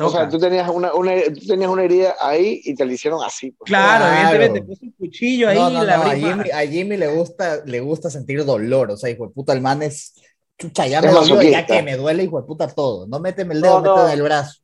O 0.00 0.08
sea, 0.10 0.20
Toca. 0.20 0.28
tú 0.28 0.38
tenías 0.38 0.68
una, 0.68 0.92
una, 0.94 1.12
tú 1.24 1.46
tenías 1.46 1.70
una 1.70 1.82
herida 1.82 2.14
ahí 2.20 2.60
y 2.64 2.74
te 2.74 2.84
la 2.84 2.92
hicieron 2.92 3.20
así. 3.24 3.50
pues. 3.52 3.66
Claro, 3.68 4.04
Claro. 4.04 4.16
evidentemente, 4.34 4.62
puso 4.68 4.84
un 4.84 4.92
cuchillo 4.92 5.48
ahí, 5.48 5.58
No, 5.58 5.70
no, 5.70 5.84
la 5.84 5.96
no, 5.96 6.02
a. 6.04 6.14
Jimmy, 6.14 6.50
a 6.50 6.60
Jimmy 6.66 6.96
le 6.96 7.08
gusta, 7.08 7.64
le 7.64 7.80
gusta 7.80 8.08
sentir 8.10 8.44
dolor, 8.44 8.90
o 8.92 8.96
sea, 8.96 9.10
hijo 9.10 9.26
de 9.26 9.32
puta, 9.34 9.52
el 9.54 9.60
man 9.60 9.82
es, 9.82 10.14
chucha, 10.58 10.86
ya 10.86 11.00
me 11.02 11.08
dolió, 11.10 11.42
ya 11.42 11.66
que 11.66 11.82
me 11.82 11.96
duele, 11.96 12.22
hijo 12.24 12.40
de 12.40 12.46
puta, 12.46 12.68
todo, 12.68 13.06
no 13.08 13.18
méteme 13.18 13.54
el 13.54 13.62
dedo, 13.62 13.80
No, 13.80 13.86
no. 13.86 13.96
méteme 13.96 14.12
el 14.14 14.22
brazo. 14.22 14.60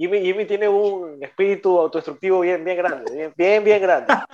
Jimmy, 0.00 0.22
Jimmy 0.22 0.46
tiene 0.46 0.66
un 0.66 1.22
espíritu 1.22 1.78
autodestructivo 1.78 2.40
bien, 2.40 2.64
bien 2.64 2.78
grande, 2.78 3.14
bien, 3.14 3.34
bien, 3.36 3.62
bien 3.64 3.82
grande. 3.82 4.14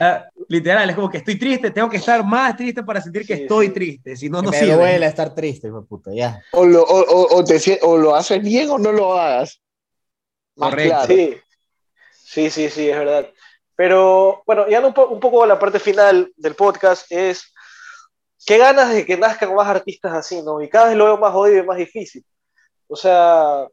Ah, 0.00 0.24
literal, 0.48 0.88
es 0.88 0.96
como 0.96 1.10
que 1.10 1.18
estoy 1.18 1.38
triste, 1.38 1.70
tengo 1.70 1.90
que 1.90 1.98
estar 1.98 2.24
más 2.24 2.56
triste 2.56 2.82
para 2.82 3.00
sentir 3.02 3.26
que 3.26 3.36
Sí, 3.36 3.42
estoy 3.42 3.66
sí. 3.66 3.72
triste, 3.74 4.16
si 4.16 4.30
no, 4.30 4.40
no 4.40 4.50
me 4.50 4.58
sirve. 4.58 4.72
duele 4.74 5.06
estar 5.06 5.34
triste, 5.34 5.68
hijo 5.68 5.82
de 5.82 5.86
puta, 5.86 6.10
ya. 6.14 6.42
O 6.52 6.64
lo, 6.64 6.82
o, 6.82 7.00
o- 7.00 7.36
o 7.36 7.44
te 7.44 7.78
o 7.82 7.96
lo 7.98 8.14
haces 8.14 8.42
bien 8.42 8.70
o 8.70 8.78
no 8.78 8.92
lo 8.92 9.12
hagas. 9.12 9.60
Más 10.56 10.70
Correcto. 10.70 10.88
claro. 11.06 11.14
Sí, 11.14 11.36
sí, 12.12 12.50
sí, 12.50 12.70
sí, 12.70 12.88
es 12.88 12.96
verdad. 12.96 13.28
Pero 13.76 14.42
bueno, 14.46 14.68
ya 14.68 14.80
un, 14.84 14.94
po- 14.94 15.08
un 15.08 15.20
poco 15.20 15.42
a 15.44 15.46
la 15.46 15.58
parte 15.58 15.78
final 15.78 16.32
del 16.36 16.54
podcast 16.54 17.06
es 17.10 17.52
qué 18.46 18.56
ganas 18.58 18.92
de 18.92 19.04
que 19.04 19.16
nazcan 19.18 19.54
más 19.54 19.68
artistas 19.68 20.12
así, 20.14 20.40
¿no? 20.42 20.62
Y 20.62 20.68
cada 20.70 20.88
vez 20.88 20.96
lo 20.96 21.04
veo 21.04 21.18
más 21.18 21.32
jodido 21.32 21.62
y 21.62 21.66
más 21.66 21.76
difícil. 21.76 22.24
O 22.88 22.96
sea, 22.96 23.66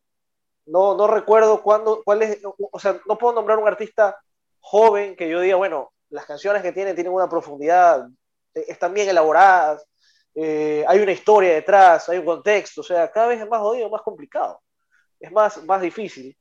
no, 0.71 0.95
no 0.95 1.07
recuerdo 1.07 1.61
cuándo, 1.61 2.01
cuál 2.03 2.21
es, 2.21 2.39
o 2.43 2.79
sea, 2.79 2.99
no 3.05 3.17
puedo 3.17 3.33
nombrar 3.33 3.59
un 3.59 3.67
artista 3.67 4.17
joven 4.59 5.15
que 5.15 5.29
yo 5.29 5.41
diga, 5.41 5.57
bueno, 5.57 5.91
las 6.09 6.25
canciones 6.25 6.61
que 6.61 6.71
tienen 6.71 6.95
tienen 6.95 7.13
una 7.13 7.29
profundidad, 7.29 8.07
eh, 8.53 8.65
están 8.69 8.93
bien 8.93 9.09
elaboradas, 9.09 9.85
eh, 10.33 10.85
hay 10.87 10.99
una 10.99 11.11
historia 11.11 11.53
detrás, 11.53 12.07
hay 12.07 12.19
un 12.19 12.25
contexto, 12.25 12.81
o 12.81 12.83
sea, 12.83 13.11
cada 13.11 13.27
vez 13.27 13.41
es 13.41 13.49
más 13.49 13.59
jodido, 13.59 13.89
más 13.89 14.01
complicado, 14.01 14.61
es 15.19 15.31
más, 15.31 15.61
más 15.65 15.81
difícil. 15.81 16.37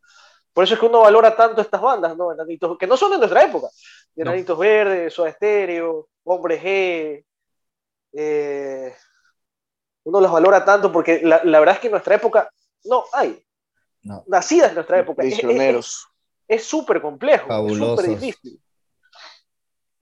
Por 0.52 0.64
eso 0.64 0.74
es 0.74 0.80
que 0.80 0.86
uno 0.86 1.00
valora 1.00 1.34
tanto 1.34 1.60
estas 1.60 1.80
bandas, 1.80 2.16
¿no? 2.16 2.32
Enanitos, 2.32 2.76
que 2.78 2.86
no 2.86 2.96
son 2.96 3.12
de 3.12 3.18
nuestra 3.18 3.42
época. 3.44 3.68
No. 4.16 4.22
Enanitos 4.22 4.58
Verdes, 4.58 5.14
Soda 5.14 5.32
Stereo, 5.32 6.08
Hombre 6.24 6.60
G. 6.60 7.24
eh, 8.12 8.94
uno 10.04 10.20
los 10.20 10.32
valora 10.32 10.64
tanto 10.64 10.90
porque 10.90 11.20
la, 11.22 11.40
la 11.44 11.58
verdad 11.60 11.76
es 11.76 11.80
que 11.80 11.86
en 11.86 11.92
nuestra 11.92 12.14
época 12.16 12.50
no 12.84 13.04
hay. 13.12 13.44
No. 14.02 14.24
Nacidas 14.26 14.70
en 14.70 14.74
nuestra 14.76 14.98
época. 15.00 15.22
Prisioneros. 15.22 16.06
Es 16.48 16.64
súper 16.64 17.00
complejo, 17.00 17.46
súper 17.68 18.08
difícil. 18.08 18.60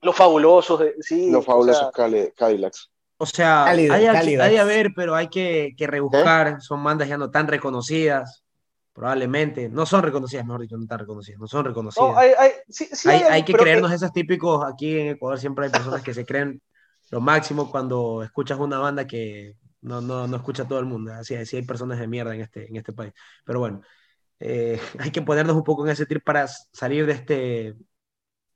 Los 0.01 0.15
fabulosos, 0.15 0.79
de- 0.79 0.95
sí. 1.01 1.29
Los 1.29 1.43
o 1.43 1.45
fabulosos 1.45 1.81
sea, 1.81 1.91
Cali- 1.91 2.31
Cadillacs. 2.35 2.89
O 3.17 3.25
sea, 3.25 3.63
Cálido, 3.65 3.93
hay, 3.93 4.05
cálido. 4.05 4.43
hay 4.43 4.55
a 4.55 4.63
ver, 4.63 4.91
pero 4.95 5.13
hay 5.13 5.27
que, 5.27 5.73
que 5.77 5.87
rebuscar. 5.87 6.61
Son 6.61 6.81
bandas 6.83 7.09
ya 7.09 7.17
no 7.17 7.29
tan 7.29 7.47
reconocidas, 7.47 8.43
probablemente. 8.93 9.67
No 9.67 9.85
son 9.85 10.03
reconocidas, 10.03 10.45
mejor 10.45 10.61
dicho, 10.61 10.77
no 10.77 10.87
tan 10.87 10.99
reconocidas. 10.99 11.39
No 11.39 11.47
son 11.47 11.65
reconocidas. 11.65 12.09
no, 12.11 12.17
hay, 12.17 12.31
hay- 12.39 12.51
sí- 12.69 12.87
sí 12.93 13.09
hay, 13.09 13.21
hay- 13.23 13.31
hay 13.33 13.43
que 13.43 13.53
creernos 13.53 13.91
esos 13.91 14.13
típicos. 14.13 14.65
Aquí 14.65 14.97
en 14.97 15.07
Ecuador 15.09 15.37
siempre 15.37 15.65
hay 15.65 15.71
personas 15.71 16.01
que 16.01 16.13
se 16.13 16.25
creen 16.25 16.61
lo 17.11 17.19
máximo 17.19 17.69
cuando 17.69 18.23
escuchas 18.23 18.57
una 18.57 18.79
banda 18.79 19.05
que 19.05 19.55
no, 19.81 20.01
no, 20.01 20.27
no 20.27 20.37
escucha 20.37 20.67
todo 20.67 20.79
el 20.79 20.85
mundo. 20.85 21.13
Así, 21.13 21.35
así 21.35 21.57
hay 21.57 21.63
personas 21.63 21.99
de 21.99 22.07
mierda 22.07 22.33
en 22.35 22.41
este, 22.41 22.67
en 22.67 22.75
este 22.75 22.93
país. 22.93 23.13
Pero 23.45 23.59
bueno, 23.59 23.81
eh, 24.39 24.79
hay 24.99 25.11
que 25.11 25.21
ponernos 25.21 25.55
un 25.55 25.63
poco 25.63 25.85
en 25.85 25.91
ese 25.91 26.05
trip 26.05 26.23
para 26.23 26.47
salir 26.47 27.05
de 27.05 27.13
este. 27.13 27.75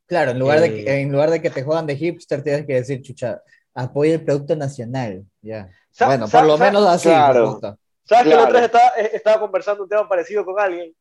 Claro, 0.05 0.32
en 0.32 0.39
lugar, 0.39 0.59
de, 0.59 0.67
Eh. 0.67 0.84
que- 0.86 1.01
en 1.01 1.11
lugar 1.11 1.30
de 1.30 1.41
que 1.41 1.49
te 1.49 1.63
juegan 1.63 1.86
de 1.88 1.95
hipster, 1.95 2.43
tienes 2.43 2.65
que 2.65 2.74
decir, 2.74 3.01
chucha, 3.01 3.41
apoya 3.74 4.13
el 4.15 4.24
producto 4.24 4.55
nacional. 4.55 5.26
Ya. 5.41 5.69
Sa- 5.91 6.07
Bueno, 6.07 6.28
por 6.28 6.45
lo 6.45 6.57
menos 6.57 6.86
así. 6.88 7.09
Claro. 7.09 7.47
de 7.47 7.53
puta. 7.55 7.78
¿Sabes 8.05 8.24
que 8.26 8.30
la 8.32 8.36
Claro. 8.36 8.49
otra 8.49 8.59
vez 8.61 8.65
estaba, 8.65 8.89
eh, 8.97 9.11
estaba 9.13 9.39
conversando 9.39 9.84
un 9.84 9.89
tema 9.89 10.09
parecido 10.09 10.43
con 10.43 10.59
alguien, 10.59 10.93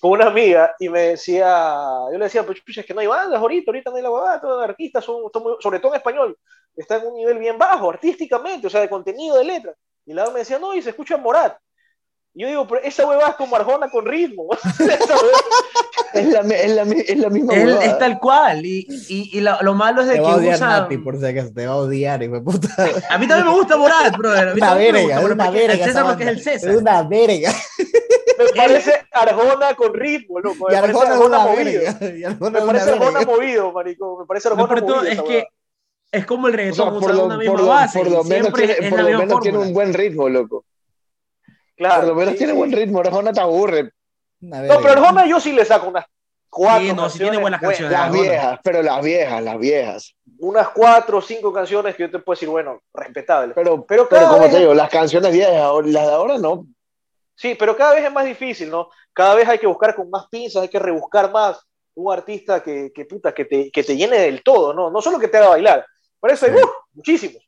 con 0.00 0.12
una 0.12 0.26
amiga, 0.26 0.74
y 0.78 0.88
me 0.88 1.00
decía, 1.00 1.46
yo 2.12 2.18
le 2.18 2.24
decía, 2.26 2.44
pues 2.44 2.60
es 2.66 2.86
que 2.86 2.94
no 2.94 3.00
hay 3.00 3.06
bandas 3.06 3.40
ahorita, 3.40 3.70
ahorita 3.70 3.90
no 3.90 3.96
hay 3.96 4.02
la 4.02 4.10
huevada, 4.10 4.40
todos 4.40 4.60
los 4.60 4.68
artistas 4.68 5.04
son, 5.04 5.22
son 5.32 5.42
muy- 5.42 5.56
sobre 5.60 5.80
todo 5.80 5.92
en 5.92 5.98
español, 5.98 6.38
están 6.76 7.02
en 7.02 7.08
un 7.08 7.14
nivel 7.16 7.38
bien 7.38 7.56
bajo, 7.58 7.90
artísticamente, 7.90 8.66
o 8.66 8.70
sea, 8.70 8.80
de 8.82 8.90
contenido, 8.90 9.36
de 9.38 9.44
letra. 9.44 9.74
Y 10.04 10.12
la 10.14 10.30
me 10.30 10.40
decía, 10.40 10.58
no, 10.58 10.74
y 10.74 10.82
se 10.82 10.90
escucha 10.90 11.16
Morat. 11.16 11.56
Y 12.38 12.42
yo 12.42 12.48
digo, 12.48 12.66
pero 12.68 12.82
esa 12.82 13.06
huevada 13.06 13.30
es 13.30 13.36
como 13.36 13.56
Arjona 13.56 13.88
con 13.90 14.04
ritmo. 14.04 14.46
Es 16.14 16.28
la, 16.28 16.40
es 16.40 16.70
la, 16.74 16.82
es 16.82 17.18
la 17.18 17.28
misma 17.28 17.52
Él 17.54 17.66
huevada. 17.66 17.84
es 17.84 17.98
tal 17.98 18.18
cual. 18.18 18.64
Y, 18.64 18.86
y, 19.08 19.36
y 19.36 19.40
lo, 19.40 19.60
lo 19.60 19.74
malo 19.74 20.00
es 20.00 20.06
de 20.08 20.14
Te 20.14 20.18
que 20.20 20.24
va 20.24 20.32
a 20.32 20.36
odiar 20.36 20.54
usan- 20.56 20.68
Nati, 20.82 20.96
por 20.98 21.18
si 21.18 21.26
acaso, 21.26 21.52
te 21.52 21.66
va 21.66 21.72
a 21.74 21.76
odiar, 21.76 22.22
hijo 22.22 22.34
de 22.34 22.40
puta. 22.40 22.68
A 23.10 23.18
mí 23.18 23.26
también 23.28 23.46
me 23.46 23.52
gusta 23.52 23.76
Morat, 23.76 24.16
brother. 24.16 24.48
A 24.48 24.54
mí 24.54 24.60
Una 24.60 24.74
verga, 24.74 25.00
gusta 25.02 25.18
es 25.20 25.24
una 25.26 25.44
porque 25.44 25.60
el 25.64 25.68
verga. 25.68 25.84
César 25.84 26.04
porque 26.06 26.22
es 26.24 26.28
el. 26.30 26.40
César. 26.42 26.70
Es 26.70 26.76
una 26.80 27.02
verga. 27.02 27.52
me 28.38 28.44
parece 28.56 28.92
Arjona 29.12 29.74
con 29.74 29.94
ritmo, 29.94 30.40
loco. 30.40 30.66
Y 30.70 30.74
Me 30.74 30.80
parece 30.80 30.98
Arjona 30.98 31.04
es 31.04 31.10
Arjona 31.20 31.38
una 31.38 31.46
movido. 31.50 31.80
verga. 31.82 32.16
Y 32.16 32.24
Arjona 32.24 32.60
Me 32.60 32.66
parece 32.66 32.90
Arjona 32.92 33.18
verga. 33.18 33.32
movido, 33.32 33.72
marico. 33.72 34.18
Me 34.20 34.26
parece 34.26 34.48
Lo 34.48 34.54
Arjona 34.54 34.74
de 34.74 34.86
todo 34.86 34.96
movido. 34.96 35.12
es 35.12 35.22
que 35.22 35.46
es 36.12 36.26
como 36.26 36.48
el 36.48 36.54
O 36.54 36.56
reggaetón, 36.56 36.76
sea, 36.76 36.92
usan 36.94 37.00
por 37.00 37.14
lo, 37.14 37.26
una 37.26 37.36
misma 37.36 37.52
por 37.52 37.60
lo- 37.60 37.66
base. 37.68 37.98
por 37.98 38.06
y 38.06 38.10
lo 38.10 38.24
menos, 38.24 38.52
tiene, 38.54 38.74
por 38.90 39.00
lo 39.02 39.18
menos 39.18 39.40
tiene 39.40 39.58
un 39.58 39.72
buen 39.74 39.92
ritmo, 39.92 40.28
loco. 40.30 40.64
Claro, 41.76 42.00
por 42.00 42.08
lo 42.10 42.14
menos 42.14 42.32
sí, 42.32 42.38
tiene 42.38 42.52
sí. 42.52 42.58
buen 42.58 42.72
ritmo. 42.72 43.00
Arjona 43.00 43.32
te 43.32 43.40
aburre. 43.40 43.90
No, 44.40 44.58
pero. 44.80 44.92
Arjona 44.92 45.26
yo 45.26 45.40
sí 45.40 45.52
le 45.52 45.64
saco 45.64 45.88
unas 45.88 46.04
cuatro 46.48 46.86
Sí, 46.86 46.92
no, 46.94 47.10
sí 47.10 47.18
tiene 47.18 47.36
buenas 47.38 47.60
canciones. 47.60 47.92
Las 47.92 48.00
Arjona. 48.02 48.22
viejas, 48.22 48.60
pero 48.62 48.82
las 48.82 49.04
viejas, 49.04 49.42
las 49.42 49.58
viejas. 49.58 50.14
Unas 50.38 50.68
cuatro 50.70 51.18
o 51.18 51.22
cinco 51.22 51.52
canciones 51.52 51.94
que 51.96 52.04
yo 52.04 52.10
te 52.10 52.18
puedo 52.18 52.34
decir, 52.34 52.48
bueno, 52.48 52.80
respetable. 52.94 53.52
Pero, 53.54 53.84
Pero 53.86 54.08
pero, 54.08 54.28
como 54.28 54.40
vez- 54.42 54.52
te 54.52 54.58
digo, 54.60 54.74
las 54.74 54.88
canciones 54.90 55.32
viejas, 55.32 55.54
las 55.84 56.06
de 56.06 56.12
ahora 56.12 56.38
no. 56.38 56.66
Sí, 57.34 57.54
pero 57.58 57.76
cada 57.76 57.94
vez 57.94 58.04
es 58.04 58.12
más 58.12 58.24
difícil, 58.24 58.70
¿no? 58.70 58.88
Cada 59.12 59.34
vez 59.34 59.46
hay 59.48 59.58
que 59.58 59.66
buscar 59.66 59.94
con 59.94 60.08
más 60.08 60.26
pinzas, 60.30 60.62
hay 60.62 60.68
que 60.68 60.78
rebuscar 60.78 61.30
más 61.30 61.60
un 61.94 62.12
artista 62.12 62.62
que, 62.62 62.90
que, 62.94 63.04
puta, 63.04 63.34
que, 63.34 63.44
te, 63.44 63.70
que 63.70 63.82
te 63.84 63.96
llene 63.96 64.18
del 64.18 64.42
todo, 64.42 64.72
¿no? 64.72 64.90
No 64.90 65.02
solo 65.02 65.18
que 65.18 65.28
te 65.28 65.36
haga 65.38 65.48
bailar. 65.50 65.84
Por 66.20 66.30
eso 66.30 66.46
hay 66.46 66.52
Sí. 66.52 66.58
¡uh! 66.62 66.68
muchísimos. 66.94 67.42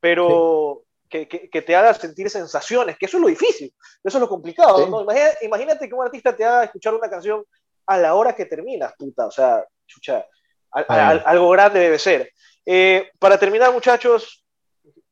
Pero 0.00 0.82
que, 1.12 1.28
que, 1.28 1.50
que 1.50 1.62
te 1.62 1.76
haga 1.76 1.92
sentir 1.94 2.30
sensaciones, 2.30 2.96
que 2.98 3.04
eso 3.06 3.18
es 3.18 3.20
lo 3.20 3.28
difícil, 3.28 3.72
eso 4.02 4.16
es 4.18 4.20
lo 4.20 4.28
complicado, 4.28 4.78
Sí. 4.84 4.90
¿no? 4.90 5.02
Imagínate, 5.02 5.46
imagínate 5.46 5.88
que 5.88 5.94
un 5.94 6.04
artista 6.04 6.34
te 6.34 6.44
haga 6.44 6.64
escuchar 6.64 6.94
una 6.94 7.10
canción 7.10 7.44
a 7.86 7.98
la 7.98 8.14
hora 8.14 8.34
que 8.34 8.46
terminas, 8.46 8.94
puta. 8.98 9.26
O 9.26 9.30
sea, 9.30 9.64
chucha, 9.86 10.26
al- 10.70 10.86
al- 10.88 11.22
algo 11.26 11.50
grande 11.50 11.80
debe 11.80 11.98
ser. 11.98 12.32
Eh, 12.64 13.10
para 13.18 13.38
terminar, 13.38 13.72
muchachos, 13.72 14.42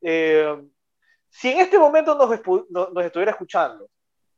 eh, 0.01 0.57
si 1.28 1.51
en 1.51 1.61
este 1.61 1.78
momento 1.78 2.14
nos, 2.16 3.05
estuviera 3.05 3.32
escuchando 3.32 3.88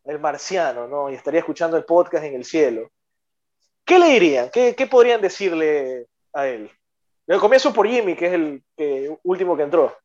el 0.05 0.19
marciano, 0.19 0.89
¿no? 0.89 1.11
Y 1.11 1.15
estaría 1.15 1.41
escuchando 1.41 1.77
el 1.77 1.85
podcast 1.85 2.25
en 2.25 2.35
el 2.35 2.45
cielo, 2.45 2.91
¿qué 3.85 3.99
le 3.99 4.07
dirían? 4.07 4.51
¿Qué, 4.51 4.75
qué 4.75 4.87
podrían 4.87 5.21
decirle 5.21 6.07
a 6.33 6.47
él? 6.49 6.71
Yo 7.27 7.39
comienzo 7.39 7.73
por 7.73 7.87
Jimmy, 7.87 8.17
que 8.17 8.27
es 8.27 8.33
el 8.33 8.65
que- 8.77 9.17
último 9.23 9.57
que 9.57 9.63
entró. 9.63 9.97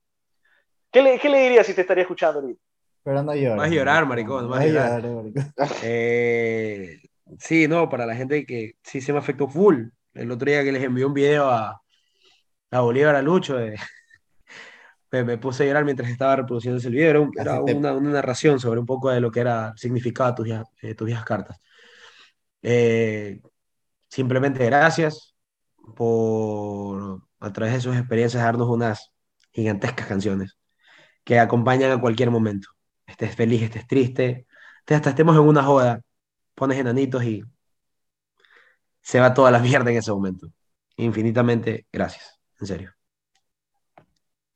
¿Qué 0.92 1.02
le, 1.02 1.20
¿Qué 1.20 1.30
le 1.30 1.40
diría 1.44 1.64
si 1.64 1.74
te 1.74 1.82
estaría 1.82 2.04
escuchando 2.04 2.40
ahorita? 2.40 2.62
Pero 3.04 3.24
no 3.24 3.34
llores. 3.34 3.58
Vas 3.58 3.68
a 3.68 3.74
llorar, 3.74 4.06
maricón, 4.06 4.50
vas 4.50 4.62
a 4.62 4.68
llorar. 4.68 5.02
maricón. 5.04 5.34
Eh, 5.84 7.00
sí, 7.40 7.68
no, 7.68 7.90
para 7.90 8.06
la 8.06 8.16
gente 8.16 8.46
que 8.46 8.74
sí 8.84 9.02
se 9.02 9.14
me 9.14 9.20
afectó 9.20 9.48
full. 9.48 9.86
El 10.14 10.32
otro 10.32 10.50
día 10.50 10.64
que 10.64 10.72
les 10.72 10.84
envié 10.84 11.06
un 11.06 11.14
video 11.14 11.50
a, 11.50 11.82
a 12.72 12.82
Bolívar 12.82 13.16
a 13.16 13.22
Lucho, 13.22 13.60
eh, 13.60 13.76
me, 15.12 15.24
me 15.24 15.38
puse 15.38 15.64
a 15.64 15.68
llorar 15.68 15.86
mientras 15.86 16.10
estaba 16.10 16.36
reproduciendo 16.38 16.78
ese 16.80 16.90
video. 16.90 17.10
Era, 17.10 17.20
un- 17.22 17.32
era 17.40 17.62
una, 17.62 17.94
una 17.94 18.12
narración 18.12 18.60
sobre 18.60 18.80
un 18.80 18.86
poco 18.86 19.10
de 19.10 19.22
lo 19.22 19.32
que 19.32 19.40
era 19.42 19.74
significado 19.78 20.36
tus, 20.36 20.46
viejas- 20.46 20.68
eh, 20.82 20.96
tus 20.96 21.06
viejas 21.06 21.26
cartas. 21.26 21.58
Eh, 22.62 23.42
simplemente 24.10 24.66
gracias 24.66 25.36
por, 25.96 27.22
a 27.40 27.54
través 27.54 27.76
de 27.76 27.82
sus 27.82 27.96
experiencias, 27.96 28.44
darnos 28.44 28.70
unas 28.70 29.12
gigantescas 29.52 30.08
canciones 30.08 30.58
que 31.28 31.40
acompañan 31.40 31.92
a 31.92 32.00
cualquier 32.00 32.32
momento. 32.32 32.70
Estés 33.06 33.36
feliz, 33.36 33.62
estés 33.62 33.86
triste, 33.86 34.48
te- 34.86 34.96
hasta 34.96 35.10
estemos 35.10 35.36
en 35.36 35.42
una 35.42 35.62
joda, 35.62 36.02
pones 36.56 36.78
enanitos 36.80 37.22
y 37.26 37.44
se 39.02 39.20
va 39.20 39.34
toda 39.34 39.52
la 39.52 39.60
mierda 39.68 39.92
en 39.92 39.98
ese 39.98 40.10
momento. 40.14 40.48
Infinitamente 40.96 41.86
gracias, 41.92 42.40
en 42.62 42.68
serio. 42.68 42.94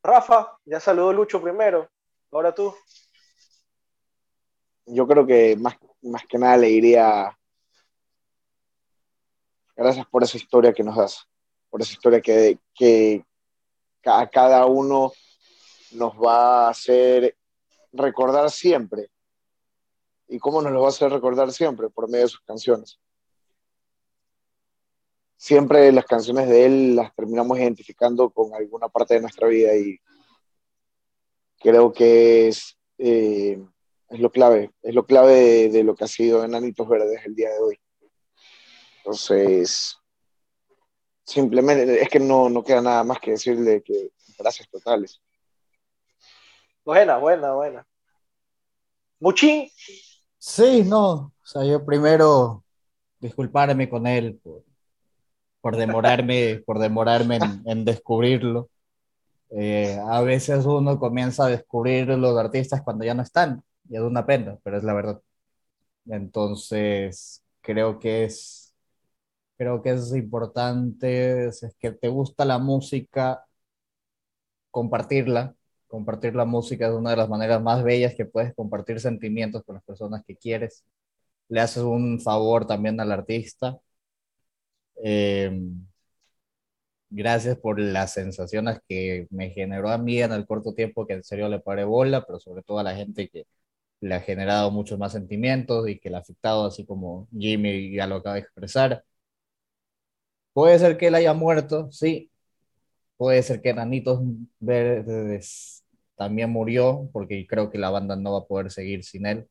Rafa, 0.02 0.58
ya 0.64 0.80
saludó 0.80 1.12
Lucho 1.12 1.42
primero, 1.42 1.90
ahora 2.32 2.56
tú. 2.56 2.74
Yo 4.86 5.06
creo 5.06 5.28
que 5.28 5.58
más, 5.58 5.76
más 6.04 6.26
que 6.26 6.38
nada 6.38 6.56
le 6.56 6.68
diría 6.68 7.38
gracias 9.76 10.06
por 10.06 10.24
esa 10.24 10.38
historia 10.38 10.72
que 10.72 10.84
nos 10.84 10.96
das, 10.96 11.28
por 11.70 11.82
esa 11.82 11.92
historia 11.92 12.22
que, 12.22 12.58
que 12.74 13.26
a 14.06 14.26
cada 14.30 14.66
uno 14.68 15.12
nos 15.94 16.14
va 16.14 16.68
a 16.68 16.70
hacer 16.70 17.38
recordar 17.92 18.50
siempre. 18.50 19.10
¿Y 20.28 20.40
cómo 20.40 20.62
nos 20.62 20.72
lo 20.72 20.82
va 20.82 20.88
a 20.88 20.90
hacer 20.90 21.12
recordar 21.12 21.52
siempre? 21.52 21.90
Por 21.90 22.10
medio 22.10 22.26
de 22.26 22.30
sus 22.30 22.42
canciones. 22.42 23.00
Siempre 25.36 25.92
las 25.92 26.06
canciones 26.06 26.48
de 26.48 26.66
él 26.66 26.96
las 26.96 27.14
terminamos 27.16 27.58
identificando 27.58 28.30
con 28.30 28.54
alguna 28.54 28.88
parte 28.88 29.16
de 29.16 29.22
nuestra 29.22 29.48
vida 29.48 29.76
y 29.76 30.00
creo 31.60 31.92
que 31.92 32.48
es, 32.48 32.78
eh, 32.98 33.62
es 34.10 34.20
lo 34.20 34.32
clave, 34.32 34.72
es 34.84 34.94
lo 34.94 35.06
clave 35.06 35.34
de, 35.34 35.70
de 35.70 35.84
lo 35.84 35.96
que 35.96 36.04
ha 36.04 36.08
sido 36.08 36.44
Enanitos 36.44 36.88
Verdes 36.88 37.26
el 37.26 37.36
día 37.36 37.50
de 37.50 37.60
hoy. 37.60 37.80
Entonces, 38.98 39.98
simplemente 41.26 42.02
es 42.02 42.10
que 42.10 42.20
no, 42.20 42.50
no 42.50 42.64
queda 42.64 42.82
nada 42.82 43.04
más 43.04 43.20
que 43.20 43.32
decirle 43.32 43.82
que 43.82 44.12
gracias 44.38 44.70
totales. 44.70 45.22
Buena, 46.84 47.18
buena, 47.18 47.54
buena. 47.54 47.88
Muchín, 49.20 49.70
Sí, 50.42 50.84
no. 50.84 51.12
O 51.14 51.34
sea, 51.46 51.64
yo 51.66 51.86
primero 51.86 52.66
disculparme 53.20 53.90
con 53.90 54.08
él 54.08 54.40
por, 54.44 54.64
por 55.62 55.78
demorarme, 55.78 56.64
por 56.66 56.80
demorarme 56.80 57.40
en, 57.66 57.86
descubrirlo. 57.86 58.70
Eh, 59.52 60.00
a 60.10 60.22
veces 60.22 60.66
uno 60.66 61.00
comienza 61.00 61.46
a 61.46 61.50
descubrir 61.50 62.08
los 62.10 62.38
artistas 62.38 62.82
cuando 62.84 63.06
ya 63.06 63.14
no 63.14 63.24
están, 63.24 63.64
y 63.90 63.98
es 63.98 64.02
una 64.02 64.26
pena, 64.26 64.58
pero 64.64 64.78
es 64.78 64.84
la 64.84 64.94
verdad. 64.94 65.22
Entonces, 66.08 67.44
creo 67.62 68.00
que 68.00 68.26
es, 68.26 68.76
creo 69.58 69.82
que 69.84 69.92
es 69.92 70.14
importante, 70.16 71.48
es 71.50 71.76
que 71.80 71.92
te 71.92 72.10
gusta 72.10 72.46
la 72.46 72.60
música, 72.60 73.46
compartirla. 74.72 75.56
Compartir 75.92 76.36
la 76.36 76.46
música 76.46 76.88
es 76.88 76.94
una 76.94 77.12
de 77.12 77.18
las 77.18 77.30
maneras 77.30 77.62
más 77.62 77.84
bellas 77.84 78.16
que 78.16 78.26
puedes 78.26 78.54
compartir 78.56 79.00
sentimientos 79.00 79.64
con 79.66 79.76
las 79.76 79.84
personas 79.84 80.24
que 80.26 80.36
quieres. 80.38 80.84
Le 81.50 81.62
haces 81.62 81.84
un 81.84 82.20
favor 82.22 82.68
también 82.68 83.00
al 83.02 83.12
artista. 83.12 83.80
Em, 85.04 85.86
gracias 87.10 87.58
por 87.58 87.80
las 87.80 88.14
sensaciones 88.14 88.80
que 88.88 89.28
me 89.32 89.50
generó 89.52 89.90
a 89.90 89.98
mí 89.98 90.22
en 90.22 90.32
el 90.32 90.46
corto 90.46 90.74
tiempo 90.74 91.06
que 91.08 91.14
en 91.14 91.24
serio 91.24 91.50
le 91.50 91.60
paré 91.60 91.84
bola, 91.84 92.26
pero 92.26 92.40
sobre 92.40 92.64
todo 92.64 92.80
a 92.80 92.84
la 92.84 92.96
gente 92.96 93.30
que 93.30 93.46
le 94.02 94.16
ha 94.16 94.22
generado 94.22 94.72
muchos 94.72 95.00
más 95.00 95.14
sentimientos 95.14 95.90
y 95.90 96.00
que 96.00 96.10
le 96.10 96.18
ha 96.18 96.20
afectado, 96.20 96.66
así 96.68 96.86
como 96.86 97.28
Jimmy 97.38 97.94
ya 97.96 98.08
lo 98.08 98.18
acaba 98.18 98.36
de 98.36 98.42
expresar. 98.42 99.04
Puede 100.54 100.80
ser 100.80 100.98
que 100.98 101.08
él 101.08 101.16
haya 101.16 101.34
muerto, 101.34 101.90
sí, 101.92 102.32
Puede 103.18 103.44
ser 103.44 103.62
que 103.62 103.74
Nanitos 103.74 104.22
Verdes 104.60 105.81
también 106.22 106.52
murió, 106.52 107.10
porque 107.14 107.48
creo 107.48 107.72
que 107.72 107.80
la 107.80 107.90
banda 107.90 108.16
no 108.16 108.34
va 108.34 108.40
a 108.42 108.46
poder 108.46 108.72
seguir 108.72 109.04
sin 109.04 109.26
él. 109.26 109.50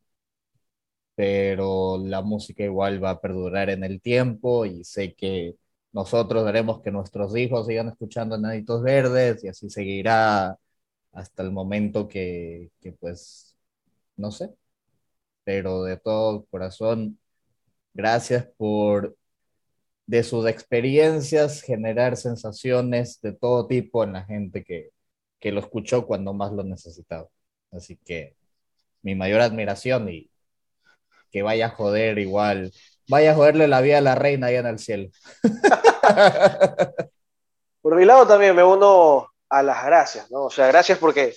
Pero 1.15 1.99
la 1.99 2.23
música 2.23 2.65
igual 2.65 3.03
va 3.03 3.11
a 3.11 3.21
perdurar 3.21 3.69
en 3.71 3.85
el 3.85 4.01
tiempo 4.01 4.65
y 4.65 4.85
sé 4.85 5.15
que 5.15 5.57
nosotros 5.93 6.47
haremos 6.47 6.81
que 6.81 6.91
nuestros 6.91 7.37
hijos 7.37 7.67
sigan 7.67 7.89
escuchando 7.89 8.39
Nanitos 8.39 8.83
Verdes 8.83 9.45
y 9.45 9.49
así 9.49 9.69
seguirá 9.71 10.57
hasta 11.13 11.43
el 11.43 11.53
momento 11.53 12.09
que, 12.09 12.71
que 12.81 12.93
pues, 12.93 13.57
no 14.17 14.31
sé. 14.33 14.51
Pero 15.45 15.85
de 15.85 15.97
todo 15.99 16.47
corazón, 16.47 17.19
gracias 17.95 18.47
por 18.59 19.17
de 20.07 20.25
sus 20.25 20.47
experiencias, 20.49 21.63
generar 21.63 22.17
sensaciones 22.17 23.21
de 23.23 23.33
todo 23.33 23.67
tipo 23.69 24.05
en 24.05 24.15
la 24.15 24.25
gente 24.25 24.65
que, 24.65 24.91
que 25.41 25.53
lo 25.53 25.61
escuchó 25.61 26.07
cuando 26.07 26.33
más 26.33 26.53
lo 26.53 26.63
necesitaba. 26.63 27.27
Así 27.73 27.97
que 27.97 28.37
mi 29.03 29.15
mayor 29.15 29.41
admiración 29.41 30.09
y 30.09 30.31
que 31.31 31.43
vaya 31.43 31.67
a 31.67 31.71
joder 31.71 32.19
igual, 32.19 32.73
vaya 33.09 33.33
a 33.33 33.35
joderle 33.35 33.69
la 33.69 33.81
vida 33.81 33.99
a 33.99 34.03
la 34.03 34.15
reina 34.15 34.49
allá 34.49 34.61
en 34.61 34.67
el 34.67 34.79
cielo. 34.79 35.09
Por 37.81 37.97
mi 37.97 38.05
lado 38.05 38.27
también 38.27 38.55
me 38.55 38.63
uno 38.63 39.29
a 39.49 39.63
las 39.63 39.85
gracias, 39.85 40.31
¿no? 40.31 40.45
O 40.45 40.51
sea, 40.51 40.67
gracias 40.67 40.99
porque 40.99 41.35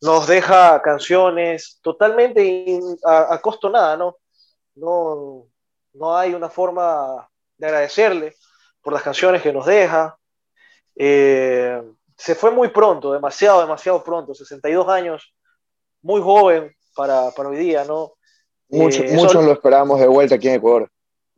nos 0.00 0.26
deja 0.26 0.82
canciones 0.82 1.78
totalmente 1.82 2.80
a, 3.04 3.34
a, 3.34 3.40
costo 3.40 3.70
nada, 3.70 3.96
¿no? 3.96 4.16
No, 4.74 5.46
no 5.94 6.16
hay 6.16 6.34
una 6.34 6.48
forma 6.48 7.28
de 7.56 7.66
agradecerle 7.66 8.36
por 8.82 8.92
las 8.92 9.02
canciones 9.02 9.42
que 9.42 9.52
nos 9.52 9.66
deja. 9.66 10.18
Eh, 10.96 11.82
se 12.18 12.34
fue 12.34 12.50
muy 12.50 12.68
pronto, 12.68 13.12
demasiado, 13.12 13.60
demasiado 13.60 14.02
pronto, 14.02 14.34
62 14.34 14.88
años, 14.88 15.34
muy 16.02 16.20
joven 16.20 16.74
para, 16.94 17.30
para 17.30 17.48
hoy 17.48 17.56
día, 17.56 17.84
¿no? 17.84 18.14
Mucho, 18.68 19.04
eh, 19.04 19.12
muchos 19.12 19.44
lo 19.44 19.52
esperábamos 19.52 20.00
de 20.00 20.08
vuelta 20.08 20.34
aquí 20.34 20.48
en 20.48 20.56
Ecuador. 20.56 20.90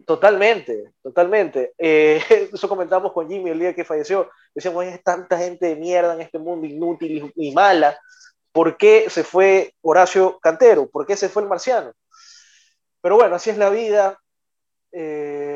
Totalmente, 0.07 0.95
totalmente. 1.03 1.75
Eh, 1.77 2.21
eso 2.53 2.69
comentamos 2.69 3.13
con 3.13 3.29
Jimmy 3.29 3.51
el 3.51 3.59
día 3.59 3.75
que 3.75 3.85
falleció. 3.85 4.31
Decíamos, 4.55 4.85
hay 4.85 4.99
tanta 5.05 5.39
gente 5.39 5.67
de 5.67 5.77
mierda 5.77 6.15
en 6.15 6.23
este 6.23 6.39
mundo 6.39 6.67
inútil 6.67 7.33
y, 7.37 7.49
y 7.49 7.55
mala. 7.55 8.01
¿Por 8.51 8.79
qué 8.79 9.09
se 9.11 9.23
fue 9.23 9.75
Horacio 9.83 10.39
Cantero? 10.41 10.89
¿Por 10.89 11.07
qué 11.07 11.15
se 11.15 11.29
fue 11.29 11.43
el 11.43 11.49
marciano? 11.49 11.93
Pero 13.03 13.17
bueno, 13.17 13.37
así 13.37 13.51
es 13.51 13.59
la 13.59 13.69
vida. 13.69 14.19
Eh, 14.93 15.50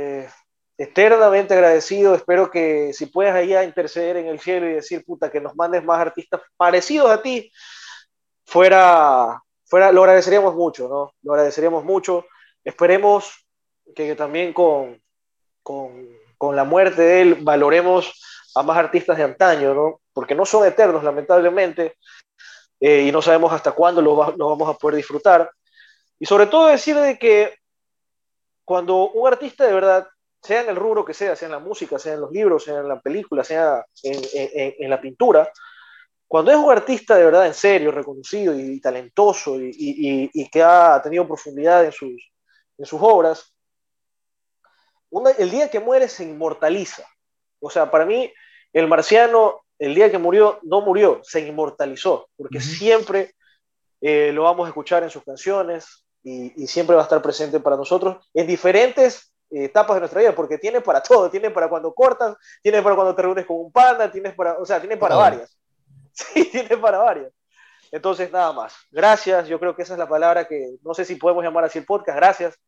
eternamente 0.77 1.55
agradecido. 1.55 2.15
Espero 2.15 2.51
que 2.51 2.93
si 2.93 3.07
puedes 3.07 3.33
ahí 3.33 3.55
a 3.55 3.65
interceder 3.65 4.17
en 4.17 4.27
el 4.27 4.41
cielo 4.41 4.69
y 4.69 4.75
decir, 4.75 5.05
puta, 5.05 5.31
que 5.31 5.41
nos 5.41 5.55
mandes 5.55 5.85
más 5.85 6.01
artistas 6.01 6.41
parecidos 6.57 7.11
a 7.11 7.23
ti, 7.23 7.51
fuera, 8.45 9.43
fuera 9.65 9.93
lo 9.93 10.03
agradeceríamos 10.03 10.55
mucho, 10.55 10.89
¿no? 10.89 11.13
Lo 11.23 11.33
agradeceríamos 11.33 11.85
mucho. 11.85 12.27
Esperemos 12.65 13.47
que, 13.95 14.15
también 14.15 14.53
con, 14.53 15.01
con, 15.63 16.09
con, 16.39 16.57
la 16.57 16.65
muerte 16.65 17.03
de 17.03 17.23
él 17.23 17.35
valoremos 17.41 18.21
a 18.55 18.63
más 18.63 18.77
artistas 18.77 19.17
de 19.17 19.25
antaño, 19.25 19.75
¿no? 19.75 20.01
Porque 20.13 20.35
no 20.35 20.47
son 20.47 20.67
eternos, 20.67 21.03
lamentablemente, 21.05 21.97
eh, 22.81 23.03
y 23.03 23.13
no 23.13 23.23
sabemos 23.23 23.53
hasta 23.53 23.73
cuándo 23.73 24.01
los 24.01 24.17
vamos 24.37 24.69
a 24.69 24.75
poder 24.75 24.97
disfrutar. 24.97 25.51
Y 26.19 26.27
sobre 26.27 26.47
todo 26.47 26.67
decir 26.67 26.97
de 26.97 27.19
que 27.19 27.55
cuando 28.65 29.11
un 29.11 29.27
artista 29.29 29.65
de 29.67 29.75
verdad 29.75 30.07
sea 30.45 30.61
en 30.61 30.69
el 30.69 30.77
rubro 30.77 31.05
que 31.05 31.15
sea, 31.15 31.35
sea 31.35 31.47
en 31.47 31.53
la 31.53 31.59
música, 31.59 31.99
sea 31.99 32.15
en 32.15 32.21
los 32.21 32.31
libros, 32.31 32.65
sea 32.65 32.79
en 32.81 32.89
la 32.89 33.01
película, 33.01 33.43
sea 33.43 33.85
en, 34.03 34.21
en, 34.33 34.75
en 34.79 34.91
la 34.91 35.01
pintura, 35.01 35.51
cuando 36.29 36.51
es 36.51 36.57
un 36.57 36.71
artista 36.71 37.17
de 37.17 37.25
verdad 37.25 37.47
en 37.47 37.55
serio, 37.55 37.91
reconocido 37.91 38.59
y, 38.59 38.81
talentoso 38.81 39.61
y, 39.61 39.71
y, 39.71 40.31
y, 40.33 40.49
que 40.51 40.63
ha 40.63 41.01
tenido 41.03 41.27
profundidad 41.27 41.85
en 41.85 41.93
sus, 41.93 42.33
en 42.77 42.85
sus 42.85 43.01
obras, 43.01 43.55
una, 45.11 45.31
el 45.31 45.51
día 45.51 45.71
que 45.71 45.81
muere 45.81 46.09
se 46.09 46.25
inmortaliza. 46.25 47.07
O 47.61 47.71
sea, 47.71 47.91
para 47.91 48.05
mí, 48.05 48.33
el 48.73 48.89
marciano, 48.89 49.63
el 49.79 49.95
día 49.95 50.11
que 50.11 50.19
murió, 50.19 50.59
no 50.63 50.81
murió, 50.81 51.21
se 51.23 51.41
inmortalizó, 51.41 52.29
porque 52.37 52.59
uh 52.59 52.61
-huh. 52.61 52.79
siempre 52.79 53.35
eh, 54.01 54.33
lo 54.33 54.43
vamos 54.43 54.67
a 54.67 54.69
escuchar 54.71 55.03
en 55.05 55.11
sus 55.11 55.23
canciones 55.23 56.05
y, 56.23 56.67
siempre 56.67 56.97
va 56.97 57.03
a 57.03 57.05
estar 57.05 57.23
presente 57.23 57.61
para 57.61 57.77
nosotros 57.77 58.29
en 58.35 58.47
diferentes 58.47 59.34
etapas 59.51 59.97
de 59.97 60.01
nuestra 60.01 60.21
vida, 60.21 60.35
porque 60.35 60.59
tiene 60.59 60.81
para 60.81 61.03
todo, 61.03 61.31
tiene 61.31 61.51
para 61.51 61.69
cuando 61.69 61.93
cortas, 61.95 62.37
tiene 62.63 62.83
para 62.83 62.95
cuando 62.95 63.15
te 63.15 63.23
reúnes 63.23 63.47
con 63.47 63.59
un 63.59 63.73
panda, 63.73 64.11
tienes 64.11 64.35
para, 64.35 64.55
o 64.55 64.65
sea, 64.65 64.81
tiene 64.81 64.97
para 64.97 65.17
oh. 65.17 65.21
varias. 65.21 65.59
Sí, 66.17 66.45
tiene 66.45 66.77
para 66.77 66.99
varias. 66.99 67.33
Entonces, 67.91 68.31
nada 68.33 68.53
más. 68.53 68.75
Gracias, 68.91 69.49
yo 69.49 69.59
creo 69.59 69.75
que 69.75 69.83
esa 69.83 69.95
es 69.95 69.99
la 69.99 70.09
palabra 70.09 70.47
que, 70.47 70.77
no 70.83 70.95
sé 70.95 71.05
si 71.05 71.17
podemos 71.17 71.45
llamar 71.45 71.65
así 71.65 71.79
el 71.79 71.85
podcast, 71.85 72.17
gracias, 72.17 72.59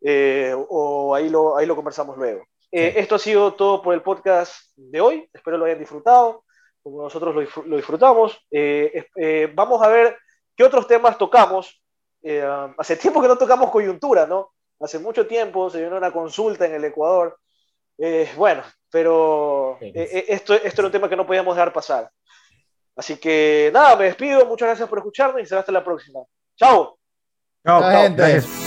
eh, 0.00 0.54
o 0.56 1.14
ahí 1.14 1.28
lo, 1.28 1.56
ahí 1.56 1.66
lo 1.66 1.76
conversamos 1.76 2.16
luego. 2.16 2.44
Eh, 2.72 2.94
esto 2.96 3.14
ha 3.14 3.18
sido 3.18 3.54
todo 3.54 3.82
por 3.82 3.94
el 3.94 4.02
podcast 4.02 4.54
de 4.76 5.00
hoy, 5.00 5.28
espero 5.32 5.58
lo 5.58 5.66
hayan 5.66 5.78
disfrutado, 5.78 6.44
como 6.82 7.02
nosotros 7.02 7.34
lo, 7.34 7.62
lo 7.64 7.76
disfrutamos. 7.76 8.38
Eh, 8.50 9.06
vamos 9.54 9.82
a 9.82 9.88
ver 9.88 10.16
qué 10.56 10.64
otros 10.64 10.86
temas 10.86 11.18
tocamos. 11.18 11.82
hace 12.78 12.96
tiempo 12.96 13.20
que 13.20 13.28
no 13.28 13.36
tocamos 13.36 13.70
coyuntura, 13.70 14.26
¿no? 14.26 14.52
Hace 14.80 14.98
mucho 14.98 15.26
tiempo, 15.26 15.70
se 15.70 15.82
vino 15.82 15.96
una 15.96 16.12
consulta 16.12 16.66
en 16.66 16.74
el 16.74 16.84
Ecuador. 16.84 17.38
Eh, 17.98 18.30
bueno, 18.36 18.62
pero 18.90 19.76
sí. 19.80 19.92
eh, 19.94 20.26
esto, 20.28 20.54
esto 20.54 20.82
era 20.82 20.86
un 20.86 20.92
tema 20.92 21.08
que 21.08 21.16
no 21.16 21.26
podíamos 21.26 21.56
dejar 21.56 21.72
pasar. 21.72 22.10
Así 22.96 23.18
que 23.18 23.70
nada, 23.72 23.96
me 23.96 24.04
despido, 24.04 24.46
muchas 24.46 24.68
gracias 24.68 24.88
por 24.88 24.98
escucharme 24.98 25.42
y 25.42 25.46
será 25.46 25.60
hasta 25.60 25.72
la 25.72 25.84
próxima. 25.84 26.20
Chao. 26.56 26.98
Chao, 27.64 27.82
gente. 27.82 28.22
Gracias. 28.22 28.66